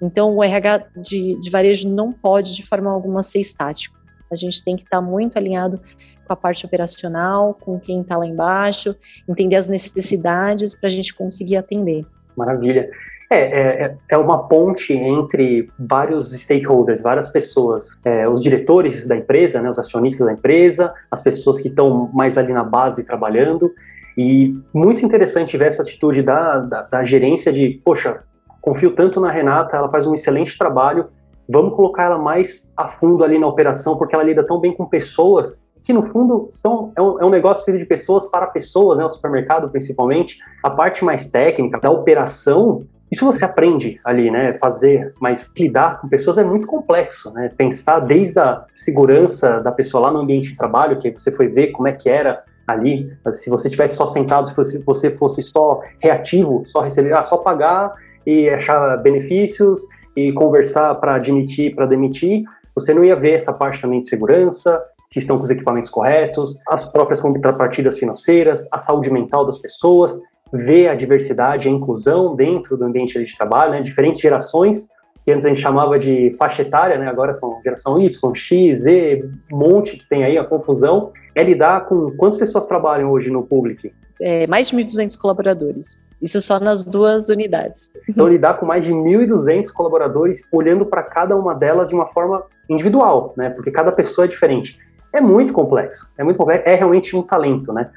Então 0.00 0.34
o 0.34 0.42
RH 0.42 0.86
de, 0.96 1.38
de 1.40 1.50
varejo 1.50 1.88
não 1.88 2.12
pode 2.12 2.54
de 2.54 2.66
forma 2.66 2.90
alguma 2.90 3.22
ser 3.22 3.40
estático. 3.40 3.96
A 4.30 4.34
gente 4.34 4.62
tem 4.62 4.76
que 4.76 4.82
estar 4.82 5.00
muito 5.00 5.36
alinhado 5.36 5.80
com 6.26 6.32
a 6.32 6.36
parte 6.36 6.66
operacional, 6.66 7.54
com 7.54 7.78
quem 7.78 8.00
está 8.00 8.16
lá 8.16 8.26
embaixo, 8.26 8.94
entender 9.28 9.56
as 9.56 9.68
necessidades 9.68 10.74
para 10.74 10.88
a 10.88 10.90
gente 10.90 11.14
conseguir 11.14 11.56
atender. 11.56 12.04
Maravilha. 12.36 12.90
É, 13.28 13.84
é, 13.84 13.96
é, 14.08 14.16
uma 14.16 14.46
ponte 14.46 14.92
entre 14.92 15.68
vários 15.76 16.30
stakeholders, 16.30 17.02
várias 17.02 17.28
pessoas, 17.28 17.96
é, 18.04 18.28
os 18.28 18.40
diretores 18.40 19.04
da 19.04 19.16
empresa, 19.16 19.60
né, 19.60 19.68
os 19.68 19.78
acionistas 19.78 20.24
da 20.24 20.32
empresa, 20.32 20.94
as 21.10 21.20
pessoas 21.20 21.60
que 21.60 21.66
estão 21.66 22.08
mais 22.14 22.38
ali 22.38 22.52
na 22.52 22.62
base 22.62 23.02
trabalhando, 23.02 23.72
e 24.16 24.56
muito 24.72 25.04
interessante 25.04 25.56
ver 25.56 25.66
essa 25.66 25.82
atitude 25.82 26.22
da, 26.22 26.58
da, 26.58 26.82
da 26.82 27.04
gerência 27.04 27.52
de, 27.52 27.80
poxa, 27.84 28.20
confio 28.66 28.90
tanto 28.90 29.20
na 29.20 29.30
Renata, 29.30 29.76
ela 29.76 29.88
faz 29.88 30.08
um 30.08 30.12
excelente 30.12 30.58
trabalho, 30.58 31.06
vamos 31.48 31.76
colocar 31.76 32.02
ela 32.02 32.18
mais 32.18 32.68
a 32.76 32.88
fundo 32.88 33.22
ali 33.22 33.38
na 33.38 33.46
operação, 33.46 33.96
porque 33.96 34.12
ela 34.12 34.24
lida 34.24 34.44
tão 34.44 34.58
bem 34.58 34.76
com 34.76 34.84
pessoas 34.84 35.64
que 35.84 35.92
no 35.92 36.02
fundo 36.10 36.48
são, 36.50 36.92
é, 36.96 37.00
um, 37.00 37.20
é 37.20 37.24
um 37.24 37.30
negócio 37.30 37.64
feito 37.64 37.78
de 37.78 37.84
pessoas 37.84 38.28
para 38.28 38.48
pessoas, 38.48 38.98
né, 38.98 39.04
o 39.04 39.08
supermercado 39.08 39.70
principalmente. 39.70 40.36
A 40.64 40.68
parte 40.68 41.04
mais 41.04 41.30
técnica 41.30 41.78
da 41.78 41.90
operação 41.90 42.84
isso 43.08 43.24
você 43.24 43.44
aprende 43.44 44.00
ali, 44.04 44.32
né? 44.32 44.54
Fazer, 44.54 45.14
mas 45.20 45.52
lidar 45.56 46.00
com 46.00 46.08
pessoas 46.08 46.38
é 46.38 46.42
muito 46.42 46.66
complexo, 46.66 47.32
né? 47.32 47.48
Pensar 47.56 48.00
desde 48.00 48.36
a 48.40 48.64
segurança 48.74 49.60
da 49.60 49.70
pessoa 49.70 50.06
lá 50.06 50.10
no 50.10 50.18
ambiente 50.18 50.48
de 50.48 50.56
trabalho, 50.56 50.98
que 50.98 51.12
você 51.12 51.30
foi 51.30 51.46
ver 51.46 51.68
como 51.68 51.86
é 51.86 51.92
que 51.92 52.08
era 52.08 52.42
ali. 52.66 53.08
Se 53.30 53.48
você 53.48 53.70
tivesse 53.70 53.94
só 53.94 54.06
sentado, 54.06 54.48
se 54.48 54.56
você, 54.56 55.12
fosse 55.14 55.42
só 55.42 55.82
reativo, 56.00 56.64
só 56.66 56.80
receber, 56.80 57.14
ah, 57.14 57.22
só 57.22 57.36
pagar 57.36 57.94
e 58.26 58.50
achar 58.50 58.96
benefícios 58.98 59.80
e 60.16 60.32
conversar 60.32 60.94
para 60.96 61.14
admitir, 61.14 61.74
para 61.74 61.86
demitir, 61.86 62.44
você 62.74 62.92
não 62.92 63.04
ia 63.04 63.16
ver 63.16 63.32
essa 63.32 63.52
parte 63.52 63.80
também 63.80 64.00
de 64.00 64.08
segurança, 64.08 64.82
se 65.08 65.18
estão 65.18 65.38
com 65.38 65.44
os 65.44 65.50
equipamentos 65.50 65.88
corretos, 65.88 66.58
as 66.68 66.84
próprias 66.84 67.20
contrapartidas 67.20 67.98
financeiras, 67.98 68.66
a 68.72 68.78
saúde 68.78 69.10
mental 69.10 69.46
das 69.46 69.56
pessoas 69.56 70.20
ver 70.52 70.88
a 70.88 70.94
diversidade 70.94 71.68
a 71.68 71.70
inclusão 71.70 72.34
dentro 72.34 72.76
do 72.76 72.84
ambiente 72.84 73.22
de 73.22 73.36
trabalho, 73.36 73.72
né? 73.72 73.80
diferentes 73.80 74.20
gerações, 74.20 74.82
que 75.24 75.32
antes 75.32 75.44
a 75.44 75.48
gente 75.48 75.60
chamava 75.60 75.98
de 75.98 76.34
faixa 76.38 76.62
etária, 76.62 76.96
né? 76.98 77.08
agora 77.08 77.34
são 77.34 77.60
geração 77.64 78.00
Y, 78.00 78.34
X, 78.34 78.80
Z, 78.80 79.28
um 79.52 79.56
monte 79.56 79.96
que 79.96 80.08
tem 80.08 80.24
aí 80.24 80.38
a 80.38 80.44
confusão, 80.44 81.12
é 81.34 81.42
lidar 81.42 81.86
com 81.86 82.12
quantas 82.16 82.38
pessoas 82.38 82.64
trabalham 82.64 83.10
hoje 83.10 83.28
no 83.28 83.42
público? 83.42 83.88
É, 84.20 84.46
mais 84.46 84.70
de 84.70 84.76
1.200 84.76 85.18
colaboradores. 85.18 86.00
Isso 86.20 86.40
só 86.40 86.58
nas 86.58 86.84
duas 86.84 87.28
unidades. 87.28 87.90
Então, 88.08 88.26
lidar 88.26 88.54
com 88.54 88.66
mais 88.66 88.84
de 88.84 88.92
1.200 88.92 89.70
colaboradores, 89.72 90.46
olhando 90.50 90.86
para 90.86 91.02
cada 91.02 91.36
uma 91.36 91.54
delas 91.54 91.88
de 91.88 91.94
uma 91.94 92.06
forma 92.06 92.44
individual, 92.68 93.34
né? 93.36 93.50
Porque 93.50 93.70
cada 93.70 93.92
pessoa 93.92 94.24
é 94.24 94.28
diferente. 94.28 94.78
É 95.12 95.20
muito 95.20 95.52
complexo. 95.52 96.10
É 96.16 96.24
muito 96.24 96.38
complexo. 96.38 96.68
É 96.68 96.74
realmente 96.74 97.14
um 97.14 97.22
talento, 97.22 97.72
né? 97.72 97.90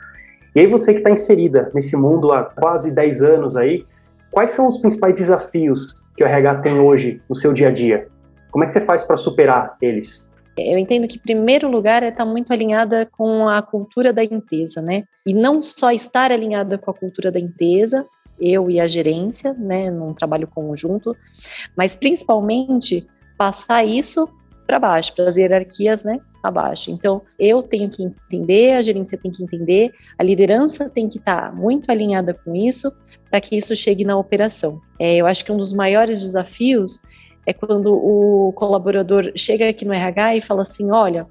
E 0.53 0.59
aí 0.59 0.67
você 0.67 0.93
que 0.93 0.99
está 0.99 1.09
inserida 1.09 1.71
nesse 1.73 1.95
mundo 1.95 2.33
há 2.33 2.43
quase 2.43 2.91
10 2.91 3.21
anos 3.23 3.55
aí, 3.55 3.85
quais 4.31 4.51
são 4.51 4.67
os 4.67 4.77
principais 4.77 5.15
desafios 5.15 6.01
que 6.15 6.23
o 6.23 6.27
RH 6.27 6.55
tem 6.55 6.79
hoje 6.79 7.21
no 7.29 7.35
seu 7.35 7.53
dia 7.53 7.69
a 7.69 7.71
dia? 7.71 8.07
Como 8.51 8.63
é 8.63 8.67
que 8.67 8.73
você 8.73 8.81
faz 8.81 9.03
para 9.03 9.15
superar 9.15 9.77
eles? 9.81 10.28
Eu 10.67 10.77
entendo 10.77 11.07
que, 11.07 11.17
em 11.17 11.21
primeiro 11.21 11.69
lugar, 11.69 12.03
é 12.03 12.09
estar 12.09 12.25
tá 12.25 12.29
muito 12.29 12.51
alinhada 12.51 13.05
com 13.05 13.47
a 13.47 13.61
cultura 13.61 14.11
da 14.11 14.23
empresa, 14.23 14.81
né? 14.81 15.03
E 15.25 15.33
não 15.33 15.61
só 15.61 15.91
estar 15.91 16.31
alinhada 16.31 16.77
com 16.77 16.91
a 16.91 16.93
cultura 16.93 17.31
da 17.31 17.39
empresa, 17.39 18.05
eu 18.39 18.69
e 18.69 18.79
a 18.79 18.87
gerência, 18.87 19.53
né, 19.53 19.91
num 19.91 20.13
trabalho 20.13 20.47
conjunto, 20.47 21.15
mas 21.75 21.95
principalmente 21.95 23.05
passar 23.37 23.83
isso 23.83 24.29
para 24.65 24.79
baixo, 24.79 25.13
para 25.15 25.27
as 25.27 25.35
hierarquias, 25.35 26.03
né, 26.03 26.19
abaixo. 26.43 26.91
Então, 26.91 27.23
eu 27.39 27.61
tenho 27.61 27.89
que 27.89 28.03
entender, 28.03 28.73
a 28.73 28.81
gerência 28.81 29.17
tem 29.17 29.31
que 29.31 29.43
entender, 29.43 29.91
a 30.17 30.23
liderança 30.23 30.89
tem 30.89 31.09
que 31.09 31.17
estar 31.17 31.49
tá 31.49 31.51
muito 31.51 31.91
alinhada 31.91 32.33
com 32.33 32.55
isso, 32.55 32.95
para 33.29 33.41
que 33.41 33.57
isso 33.57 33.75
chegue 33.75 34.05
na 34.05 34.15
operação. 34.15 34.79
É, 34.99 35.15
eu 35.15 35.25
acho 35.25 35.43
que 35.43 35.51
um 35.51 35.57
dos 35.57 35.73
maiores 35.73 36.21
desafios 36.21 37.01
é 37.45 37.53
quando 37.53 37.93
o 37.93 38.53
colaborador 38.53 39.31
chega 39.35 39.69
aqui 39.69 39.85
no 39.85 39.93
RH 39.93 40.35
e 40.35 40.41
fala 40.41 40.61
assim: 40.61 40.91
olha, 40.91 41.27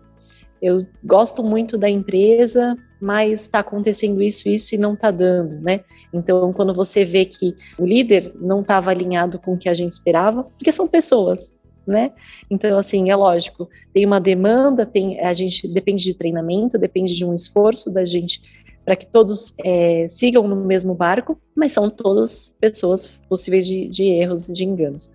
eu 0.60 0.84
gosto 1.04 1.42
muito 1.42 1.78
da 1.78 1.88
empresa, 1.88 2.76
mas 3.00 3.42
está 3.42 3.60
acontecendo 3.60 4.20
isso, 4.20 4.48
isso 4.48 4.74
e 4.74 4.78
não 4.78 4.94
está 4.94 5.10
dando, 5.10 5.60
né? 5.60 5.80
Então, 6.12 6.52
quando 6.52 6.74
você 6.74 7.04
vê 7.04 7.24
que 7.24 7.54
o 7.78 7.86
líder 7.86 8.32
não 8.40 8.60
estava 8.60 8.90
alinhado 8.90 9.38
com 9.38 9.54
o 9.54 9.58
que 9.58 9.68
a 9.68 9.74
gente 9.74 9.92
esperava, 9.92 10.44
porque 10.44 10.72
são 10.72 10.88
pessoas, 10.88 11.56
né? 11.86 12.12
Então, 12.50 12.76
assim, 12.76 13.10
é 13.10 13.16
lógico, 13.16 13.68
tem 13.94 14.04
uma 14.04 14.20
demanda, 14.20 14.84
tem, 14.84 15.20
a 15.20 15.32
gente 15.32 15.68
depende 15.68 16.02
de 16.02 16.14
treinamento, 16.14 16.76
depende 16.76 17.14
de 17.14 17.24
um 17.24 17.34
esforço 17.34 17.92
da 17.92 18.04
gente 18.04 18.40
para 18.84 18.96
que 18.96 19.06
todos 19.06 19.54
é, 19.62 20.06
sigam 20.08 20.48
no 20.48 20.56
mesmo 20.56 20.94
barco, 20.94 21.38
mas 21.54 21.72
são 21.72 21.90
todas 21.90 22.54
pessoas 22.58 23.20
possíveis 23.28 23.66
de, 23.66 23.86
de 23.88 24.04
erros, 24.04 24.46
de 24.46 24.64
enganos. 24.64 25.12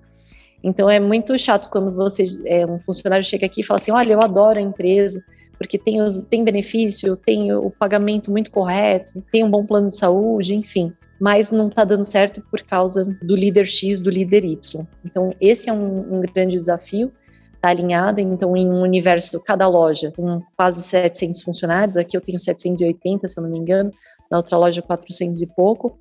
Então 0.63 0.89
é 0.89 0.99
muito 0.99 1.37
chato 1.37 1.69
quando 1.69 1.91
você, 1.91 2.23
é, 2.45 2.65
um 2.65 2.79
funcionário 2.79 3.25
chega 3.25 3.45
aqui 3.45 3.61
e 3.61 3.63
fala 3.63 3.79
assim, 3.79 3.91
olha, 3.91 4.13
eu 4.13 4.21
adoro 4.21 4.57
a 4.57 4.61
empresa, 4.61 5.23
porque 5.57 5.77
tem, 5.77 6.01
os, 6.01 6.19
tem 6.19 6.43
benefício, 6.43 7.17
tem 7.17 7.53
o 7.53 7.69
pagamento 7.69 8.31
muito 8.31 8.49
correto, 8.49 9.21
tem 9.31 9.43
um 9.43 9.51
bom 9.51 9.65
plano 9.65 9.87
de 9.87 9.97
saúde, 9.97 10.55
enfim. 10.55 10.93
Mas 11.19 11.51
não 11.51 11.67
está 11.67 11.83
dando 11.83 12.03
certo 12.03 12.41
por 12.49 12.61
causa 12.61 13.05
do 13.21 13.35
líder 13.35 13.65
X, 13.65 13.99
do 13.99 14.09
líder 14.09 14.43
Y. 14.45 14.85
Então, 15.05 15.31
esse 15.39 15.69
é 15.69 15.73
um, 15.73 16.17
um 16.17 16.21
grande 16.21 16.55
desafio, 16.55 17.11
está 17.55 17.69
alinhada, 17.69 18.21
então, 18.21 18.57
em 18.57 18.67
um 18.67 18.81
universo, 18.81 19.39
cada 19.39 19.67
loja, 19.67 20.11
com 20.15 20.41
quase 20.55 20.81
700 20.81 21.41
funcionários, 21.41 21.97
aqui 21.97 22.17
eu 22.17 22.21
tenho 22.21 22.39
780, 22.39 23.27
se 23.27 23.39
eu 23.39 23.43
não 23.43 23.49
me 23.49 23.57
engano, 23.57 23.91
na 24.29 24.37
outra 24.37 24.57
loja 24.57 24.81
400 24.81 25.41
e 25.41 25.47
pouco, 25.47 25.97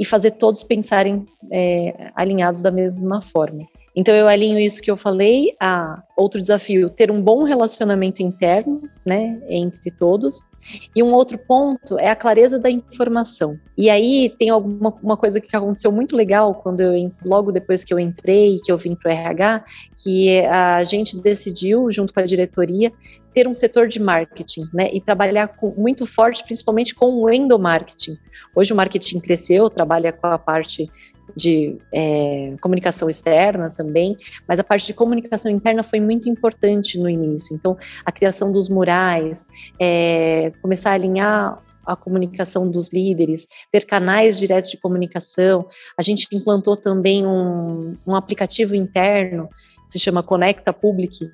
e 0.00 0.04
fazer 0.06 0.30
todos 0.30 0.62
pensarem 0.62 1.26
é, 1.52 2.10
alinhados 2.16 2.62
da 2.62 2.70
mesma 2.70 3.20
forma. 3.20 3.68
Então 3.94 4.14
eu 4.14 4.28
alinho 4.28 4.58
isso 4.58 4.80
que 4.80 4.90
eu 4.90 4.96
falei 4.96 5.54
a 5.60 6.02
outro 6.16 6.40
desafio, 6.40 6.88
ter 6.88 7.10
um 7.10 7.20
bom 7.20 7.42
relacionamento 7.42 8.22
interno, 8.22 8.88
né, 9.04 9.40
entre 9.48 9.90
todos. 9.90 10.46
E 10.94 11.02
um 11.02 11.12
outro 11.12 11.36
ponto 11.36 11.98
é 11.98 12.08
a 12.08 12.16
clareza 12.16 12.58
da 12.58 12.70
informação. 12.70 13.58
E 13.76 13.90
aí 13.90 14.32
tem 14.38 14.48
alguma 14.48 14.94
uma 15.02 15.16
coisa 15.16 15.40
que 15.40 15.54
aconteceu 15.56 15.90
muito 15.90 16.16
legal 16.16 16.54
quando 16.54 16.80
eu 16.80 17.12
logo 17.24 17.50
depois 17.50 17.82
que 17.82 17.92
eu 17.92 17.98
entrei, 17.98 18.58
que 18.62 18.70
eu 18.70 18.78
vim 18.78 18.94
para 18.94 19.10
o 19.10 19.12
RH, 19.12 19.64
que 20.02 20.40
a 20.46 20.84
gente 20.84 21.20
decidiu 21.20 21.90
junto 21.90 22.14
com 22.14 22.20
a 22.20 22.24
diretoria 22.24 22.92
ter 23.32 23.46
um 23.46 23.54
setor 23.54 23.88
de 23.88 24.00
marketing, 24.00 24.68
né, 24.72 24.90
e 24.92 25.00
trabalhar 25.00 25.48
com, 25.48 25.72
muito 25.76 26.06
forte, 26.06 26.44
principalmente 26.44 26.94
com 26.94 27.22
o 27.22 27.30
endomarketing. 27.30 28.18
Hoje 28.54 28.72
o 28.72 28.76
marketing 28.76 29.20
cresceu, 29.20 29.70
trabalha 29.70 30.12
com 30.12 30.26
a 30.26 30.38
parte 30.38 30.90
de 31.36 31.78
é, 31.92 32.54
comunicação 32.60 33.08
externa 33.08 33.70
também, 33.70 34.16
mas 34.48 34.58
a 34.58 34.64
parte 34.64 34.86
de 34.86 34.94
comunicação 34.94 35.50
interna 35.50 35.82
foi 35.82 36.00
muito 36.00 36.28
importante 36.28 36.98
no 36.98 37.08
início. 37.08 37.54
Então, 37.54 37.76
a 38.04 38.10
criação 38.10 38.52
dos 38.52 38.68
murais, 38.68 39.46
é, 39.78 40.52
começar 40.60 40.90
a 40.90 40.94
alinhar 40.94 41.62
a 41.92 41.96
comunicação 41.96 42.70
dos 42.70 42.92
líderes, 42.92 43.48
ter 43.72 43.84
canais 43.84 44.38
diretos 44.38 44.70
de 44.70 44.76
comunicação. 44.76 45.66
A 45.98 46.02
gente 46.02 46.28
implantou 46.32 46.76
também 46.76 47.26
um, 47.26 47.96
um 48.06 48.14
aplicativo 48.14 48.76
interno, 48.76 49.48
que 49.84 49.92
se 49.92 49.98
chama 49.98 50.22
Conecta 50.22 50.72
Public, 50.72 51.28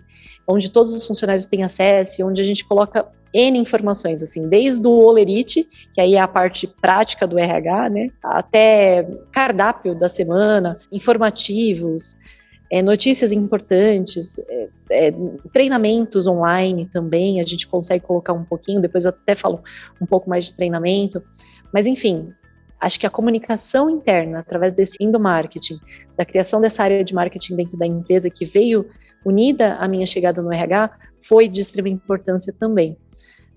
onde 0.49 0.71
todos 0.71 0.95
os 0.95 1.07
funcionários 1.07 1.47
têm 1.47 1.63
acesso 1.63 2.21
e 2.21 2.25
onde 2.25 2.41
a 2.41 2.45
gente 2.45 2.65
coloca 2.65 3.07
N 3.35 3.59
informações, 3.59 4.23
assim, 4.23 4.49
desde 4.49 4.87
o 4.87 4.93
Olerite, 4.93 5.69
que 5.93 6.01
aí 6.01 6.15
é 6.15 6.21
a 6.21 6.29
parte 6.29 6.67
prática 6.67 7.27
do 7.27 7.39
RH, 7.39 7.91
né, 7.91 8.11
até 8.23 9.07
cardápio 9.31 9.95
da 9.95 10.09
semana, 10.09 10.79
informativos, 10.91 12.17
é, 12.71 12.83
notícias 12.83 13.33
importantes, 13.33 14.39
é, 14.49 14.69
é, 14.91 15.15
treinamentos 15.53 16.27
online 16.27 16.87
também, 16.87 17.41
a 17.41 17.45
gente 17.45 17.67
consegue 17.67 18.05
colocar 18.05 18.33
um 18.33 18.45
pouquinho, 18.45 18.81
depois 18.81 19.05
eu 19.05 19.11
até 19.11 19.35
falo 19.35 19.63
um 20.01 20.07
pouco 20.07 20.29
mais 20.29 20.47
de 20.47 20.55
treinamento, 20.55 21.23
mas 21.73 21.87
enfim, 21.87 22.33
acho 22.81 22.99
que 22.99 23.07
a 23.07 23.11
comunicação 23.11 23.89
interna, 23.89 24.41
através 24.41 24.75
desse 24.75 24.97
endomarketing, 25.01 25.79
da 26.17 26.25
criação 26.25 26.61
dessa 26.61 26.83
área 26.83 27.05
de 27.05 27.15
marketing 27.15 27.57
dentro 27.57 27.79
da 27.79 27.87
empresa 27.87 28.29
que 28.29 28.45
veio 28.45 28.87
unida 29.25 29.75
à 29.77 29.89
minha 29.89 30.07
chegada 30.07 30.43
no 30.43 30.53
RH, 30.53 30.91
foi 31.21 31.49
de 31.49 31.61
extrema 31.61 31.89
importância 31.89 32.53
também. 32.53 32.97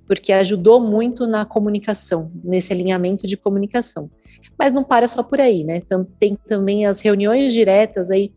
porque 0.07 0.33
ajudou 0.33 0.81
muito 0.81 1.27
na 1.27 1.45
comunicação, 1.45 2.31
nesse 2.43 2.73
alinhamento 2.73 3.27
de 3.27 3.37
comunicação. 3.37 4.09
Mas 4.57 4.73
não 4.73 4.83
para 4.83 5.07
só 5.07 5.21
por 5.21 5.39
aí, 5.39 5.63
né? 5.63 5.83
Tem 6.19 6.35
também 6.47 6.87
as 6.87 6.99
reuniões 6.99 7.53
diretas 7.53 8.09
aí 8.09 8.31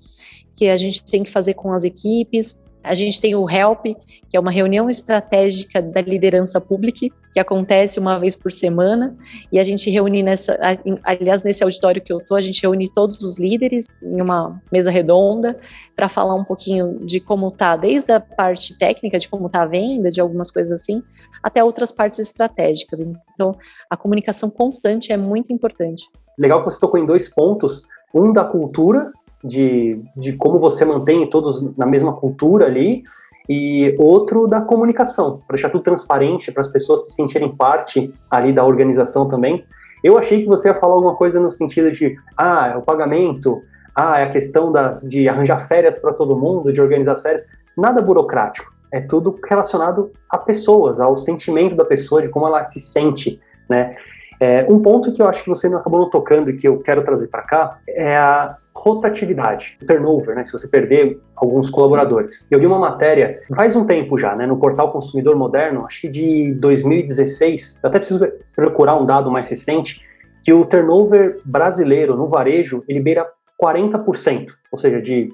que 0.62 0.68
a 0.68 0.76
gente 0.76 1.04
tem 1.04 1.24
que 1.24 1.30
fazer 1.30 1.54
com 1.54 1.72
as 1.72 1.82
equipes, 1.82 2.56
a 2.84 2.94
gente 2.94 3.20
tem 3.20 3.34
o 3.34 3.50
HELP, 3.50 3.96
que 4.30 4.36
é 4.36 4.38
uma 4.38 4.50
reunião 4.52 4.88
estratégica 4.88 5.82
da 5.82 6.00
liderança 6.00 6.60
pública, 6.60 7.08
que 7.32 7.40
acontece 7.40 7.98
uma 7.98 8.16
vez 8.16 8.36
por 8.36 8.52
semana, 8.52 9.16
e 9.50 9.58
a 9.58 9.62
gente 9.64 9.90
reúne 9.90 10.22
nessa, 10.22 10.56
aliás, 11.02 11.42
nesse 11.42 11.64
auditório 11.64 12.00
que 12.00 12.12
eu 12.12 12.18
estou, 12.18 12.36
a 12.36 12.40
gente 12.40 12.62
reúne 12.62 12.88
todos 12.88 13.20
os 13.22 13.40
líderes 13.40 13.86
em 14.00 14.20
uma 14.20 14.60
mesa 14.70 14.88
redonda 14.88 15.58
para 15.96 16.08
falar 16.08 16.36
um 16.36 16.44
pouquinho 16.44 17.04
de 17.04 17.18
como 17.18 17.48
está, 17.48 17.74
desde 17.74 18.12
a 18.12 18.20
parte 18.20 18.78
técnica, 18.78 19.18
de 19.18 19.28
como 19.28 19.46
está 19.46 19.62
a 19.62 19.66
venda, 19.66 20.10
de 20.10 20.20
algumas 20.20 20.48
coisas 20.48 20.80
assim, 20.80 21.02
até 21.42 21.64
outras 21.64 21.90
partes 21.90 22.20
estratégicas. 22.20 23.00
Então, 23.00 23.56
a 23.90 23.96
comunicação 23.96 24.48
constante 24.48 25.12
é 25.12 25.16
muito 25.16 25.52
importante. 25.52 26.04
Legal 26.38 26.62
que 26.62 26.70
você 26.70 26.78
tocou 26.78 27.00
em 27.00 27.06
dois 27.06 27.28
pontos, 27.28 27.82
um 28.14 28.32
da 28.32 28.44
cultura 28.44 29.10
de, 29.42 30.00
de 30.16 30.32
como 30.34 30.58
você 30.58 30.84
mantém 30.84 31.28
todos 31.28 31.76
na 31.76 31.86
mesma 31.86 32.12
cultura 32.12 32.66
ali, 32.66 33.02
e 33.48 33.94
outro 33.98 34.46
da 34.46 34.60
comunicação, 34.60 35.42
para 35.46 35.56
deixar 35.56 35.70
tudo 35.70 35.82
transparente, 35.82 36.52
para 36.52 36.60
as 36.60 36.68
pessoas 36.68 37.06
se 37.06 37.12
sentirem 37.12 37.54
parte 37.54 38.12
ali 38.30 38.52
da 38.52 38.64
organização 38.64 39.28
também. 39.28 39.64
Eu 40.02 40.18
achei 40.18 40.42
que 40.42 40.48
você 40.48 40.68
ia 40.68 40.74
falar 40.74 40.94
alguma 40.94 41.16
coisa 41.16 41.40
no 41.40 41.50
sentido 41.50 41.90
de, 41.90 42.16
ah, 42.36 42.72
é 42.74 42.76
o 42.76 42.82
pagamento, 42.82 43.60
ah, 43.94 44.18
é 44.18 44.24
a 44.24 44.32
questão 44.32 44.72
das, 44.72 45.02
de 45.02 45.28
arranjar 45.28 45.66
férias 45.68 45.98
para 45.98 46.12
todo 46.12 46.36
mundo, 46.36 46.72
de 46.72 46.80
organizar 46.80 47.12
as 47.12 47.20
férias. 47.20 47.44
Nada 47.76 48.00
burocrático. 48.00 48.72
É 48.92 49.00
tudo 49.00 49.38
relacionado 49.48 50.10
a 50.28 50.38
pessoas, 50.38 51.00
ao 51.00 51.16
sentimento 51.16 51.74
da 51.74 51.84
pessoa, 51.84 52.22
de 52.22 52.28
como 52.28 52.46
ela 52.46 52.62
se 52.64 52.78
sente, 52.78 53.38
né? 53.68 53.96
É, 54.42 54.66
um 54.68 54.82
ponto 54.82 55.12
que 55.12 55.22
eu 55.22 55.28
acho 55.28 55.44
que 55.44 55.48
você 55.48 55.68
não 55.68 55.78
acabou 55.78 56.00
não 56.00 56.10
tocando 56.10 56.50
e 56.50 56.56
que 56.56 56.66
eu 56.66 56.80
quero 56.80 57.04
trazer 57.04 57.28
para 57.28 57.42
cá 57.42 57.78
é 57.86 58.16
a 58.16 58.56
rotatividade, 58.74 59.78
o 59.80 59.86
turnover, 59.86 60.34
né? 60.34 60.44
Se 60.44 60.50
você 60.50 60.66
perder 60.66 61.20
alguns 61.36 61.70
colaboradores. 61.70 62.44
Eu 62.50 62.58
li 62.58 62.66
uma 62.66 62.80
matéria 62.80 63.40
faz 63.54 63.76
um 63.76 63.86
tempo 63.86 64.18
já, 64.18 64.34
né? 64.34 64.44
No 64.44 64.56
portal 64.56 64.90
Consumidor 64.90 65.36
Moderno, 65.36 65.86
acho 65.86 66.00
que 66.00 66.08
de 66.08 66.54
2016. 66.54 67.78
Eu 67.80 67.88
até 67.88 68.00
preciso 68.00 68.26
procurar 68.52 68.96
um 68.96 69.06
dado 69.06 69.30
mais 69.30 69.48
recente 69.48 70.00
que 70.42 70.52
o 70.52 70.64
turnover 70.64 71.38
brasileiro 71.44 72.16
no 72.16 72.26
varejo 72.26 72.82
ele 72.88 72.98
beira 72.98 73.24
40%, 73.62 74.48
ou 74.72 74.76
seja, 74.76 75.00
de 75.00 75.28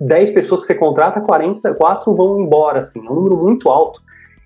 10 0.00 0.30
pessoas 0.30 0.60
que 0.60 0.68
você 0.68 0.76
contrata, 0.76 1.20
44 1.20 2.14
vão 2.14 2.40
embora, 2.40 2.78
assim, 2.78 3.04
é 3.04 3.10
um 3.10 3.16
número 3.16 3.36
muito 3.36 3.68
alto 3.68 4.00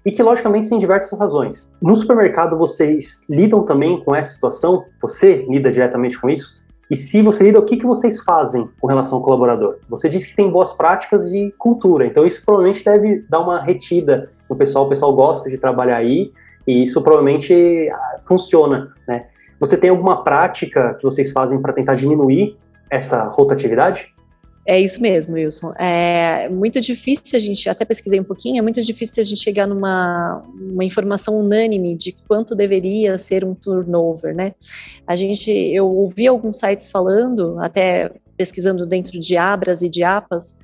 e 0.05 0.13
que 0.13 0.23
logicamente 0.23 0.69
tem 0.69 0.79
diversas 0.79 1.19
razões. 1.19 1.71
No 1.81 1.95
supermercado 1.95 2.57
vocês 2.57 3.21
lidam 3.29 3.65
também 3.65 4.01
com 4.05 4.15
essa 4.15 4.35
situação? 4.35 4.85
Você 5.01 5.47
lida 5.49 5.71
diretamente 5.71 6.19
com 6.21 6.29
isso? 6.29 6.59
E 6.91 6.97
se 6.97 7.21
você 7.21 7.45
lida, 7.45 7.59
o 7.59 7.65
que, 7.65 7.77
que 7.77 7.85
vocês 7.85 8.23
fazem 8.23 8.69
com 8.81 8.87
relação 8.87 9.19
ao 9.19 9.25
colaborador? 9.25 9.77
Você 9.89 10.09
disse 10.09 10.31
que 10.31 10.37
tem 10.37 10.51
boas 10.51 10.73
práticas 10.73 11.29
de 11.29 11.53
cultura, 11.59 12.07
então 12.07 12.25
isso 12.25 12.43
provavelmente 12.45 12.83
deve 12.83 13.25
dar 13.29 13.41
uma 13.41 13.61
retida 13.61 14.31
no 14.49 14.57
pessoal, 14.57 14.87
o 14.87 14.89
pessoal 14.89 15.15
gosta 15.15 15.51
de 15.51 15.59
trabalhar 15.59 15.97
aí 15.97 16.33
e 16.67 16.83
isso 16.85 17.03
provavelmente 17.03 17.91
ah, 17.91 18.21
funciona, 18.27 18.93
né? 19.07 19.27
Você 19.61 19.77
tem 19.77 19.91
alguma 19.91 20.23
prática 20.23 20.95
que 20.95 21.03
vocês 21.03 21.33
fazem 21.33 21.61
para 21.61 21.73
tentar 21.73 21.95
diminuir 21.95 22.57
essa 22.89 23.25
rotatividade? 23.25 24.15
É 24.71 24.79
isso 24.79 25.01
mesmo, 25.01 25.33
Wilson. 25.33 25.73
É 25.79 26.47
muito 26.51 26.79
difícil 26.79 27.39
a 27.39 27.39
gente, 27.39 27.71
até 27.71 27.87
pesquisei 27.87 28.21
um 28.21 28.25
pouquinho, 28.25 28.59
é 28.59 28.63
muito 28.63 28.83
difícil 28.83 29.23
a 29.23 29.25
gente 29.25 29.41
chegar 29.41 29.67
numa 29.67 30.43
uma 30.61 30.85
informação 30.85 31.41
unânime 31.41 31.97
de 31.97 32.13
quanto 32.13 32.55
deveria 32.55 33.17
ser 33.17 33.47
um 33.47 33.55
turnover, 33.55 34.35
né? 34.35 34.53
A 35.07 35.17
gente, 35.17 35.51
eu 35.51 35.89
ouvi 35.89 36.27
alguns 36.27 36.59
sites 36.59 36.91
falando, 36.91 37.59
até 37.61 38.13
pesquisando 38.37 38.85
dentro 38.85 39.19
de 39.19 39.39
Abras 39.39 39.81
e 39.81 39.89
de 39.89 40.03
APAS, 40.03 40.55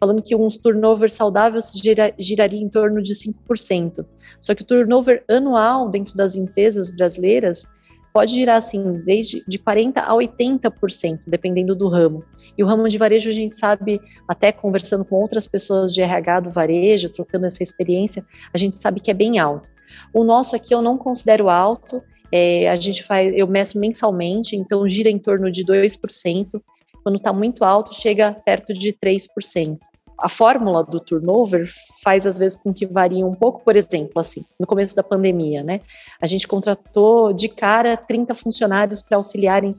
falando 0.00 0.22
que 0.22 0.34
um 0.34 0.48
turnover 0.48 1.12
saudável 1.12 1.60
gira, 1.74 2.14
giraria 2.18 2.62
em 2.62 2.70
torno 2.70 3.02
de 3.02 3.12
5%. 3.12 4.02
Só 4.40 4.54
que 4.54 4.62
o 4.62 4.66
turnover 4.66 5.22
anual 5.28 5.90
dentro 5.90 6.16
das 6.16 6.36
empresas 6.36 6.90
brasileiras 6.90 7.68
pode 8.16 8.32
girar 8.32 8.56
assim 8.56 9.02
desde 9.04 9.44
de 9.46 9.58
40 9.58 10.00
a 10.00 10.14
80%, 10.14 11.24
dependendo 11.26 11.74
do 11.74 11.86
ramo. 11.86 12.24
E 12.56 12.64
o 12.64 12.66
ramo 12.66 12.88
de 12.88 12.96
varejo 12.96 13.28
a 13.28 13.32
gente 13.32 13.54
sabe, 13.54 14.00
até 14.26 14.50
conversando 14.50 15.04
com 15.04 15.16
outras 15.16 15.46
pessoas 15.46 15.92
de 15.92 16.00
RH 16.00 16.40
do 16.40 16.50
varejo, 16.50 17.10
trocando 17.10 17.44
essa 17.44 17.62
experiência, 17.62 18.24
a 18.54 18.56
gente 18.56 18.78
sabe 18.78 19.00
que 19.00 19.10
é 19.10 19.14
bem 19.14 19.38
alto. 19.38 19.68
O 20.14 20.24
nosso 20.24 20.56
aqui 20.56 20.74
eu 20.74 20.80
não 20.80 20.96
considero 20.96 21.50
alto, 21.50 22.02
é, 22.32 22.70
a 22.70 22.74
gente 22.74 23.02
faz, 23.02 23.34
eu 23.36 23.46
meço 23.46 23.78
mensalmente, 23.78 24.56
então 24.56 24.88
gira 24.88 25.10
em 25.10 25.18
torno 25.18 25.52
de 25.52 25.62
2%. 25.62 26.58
Quando 27.02 27.16
está 27.16 27.34
muito 27.34 27.64
alto, 27.64 27.94
chega 27.94 28.32
perto 28.32 28.72
de 28.72 28.94
3% 28.94 29.76
a 30.18 30.28
fórmula 30.28 30.82
do 30.82 30.98
turnover 30.98 31.68
faz 32.02 32.26
às 32.26 32.38
vezes 32.38 32.56
com 32.56 32.72
que 32.72 32.86
varie 32.86 33.22
um 33.22 33.34
pouco, 33.34 33.62
por 33.62 33.76
exemplo, 33.76 34.18
assim, 34.18 34.44
no 34.58 34.66
começo 34.66 34.96
da 34.96 35.02
pandemia, 35.02 35.62
né? 35.62 35.80
A 36.20 36.26
gente 36.26 36.48
contratou 36.48 37.32
de 37.32 37.48
cara 37.48 37.96
30 37.96 38.34
funcionários 38.34 39.02
para 39.02 39.18
auxiliarem 39.18 39.74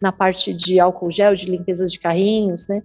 na 0.00 0.10
parte 0.10 0.52
de 0.52 0.80
álcool 0.80 1.10
gel, 1.10 1.34
de 1.34 1.50
limpezas 1.50 1.92
de 1.92 1.98
carrinhos, 1.98 2.66
né? 2.68 2.82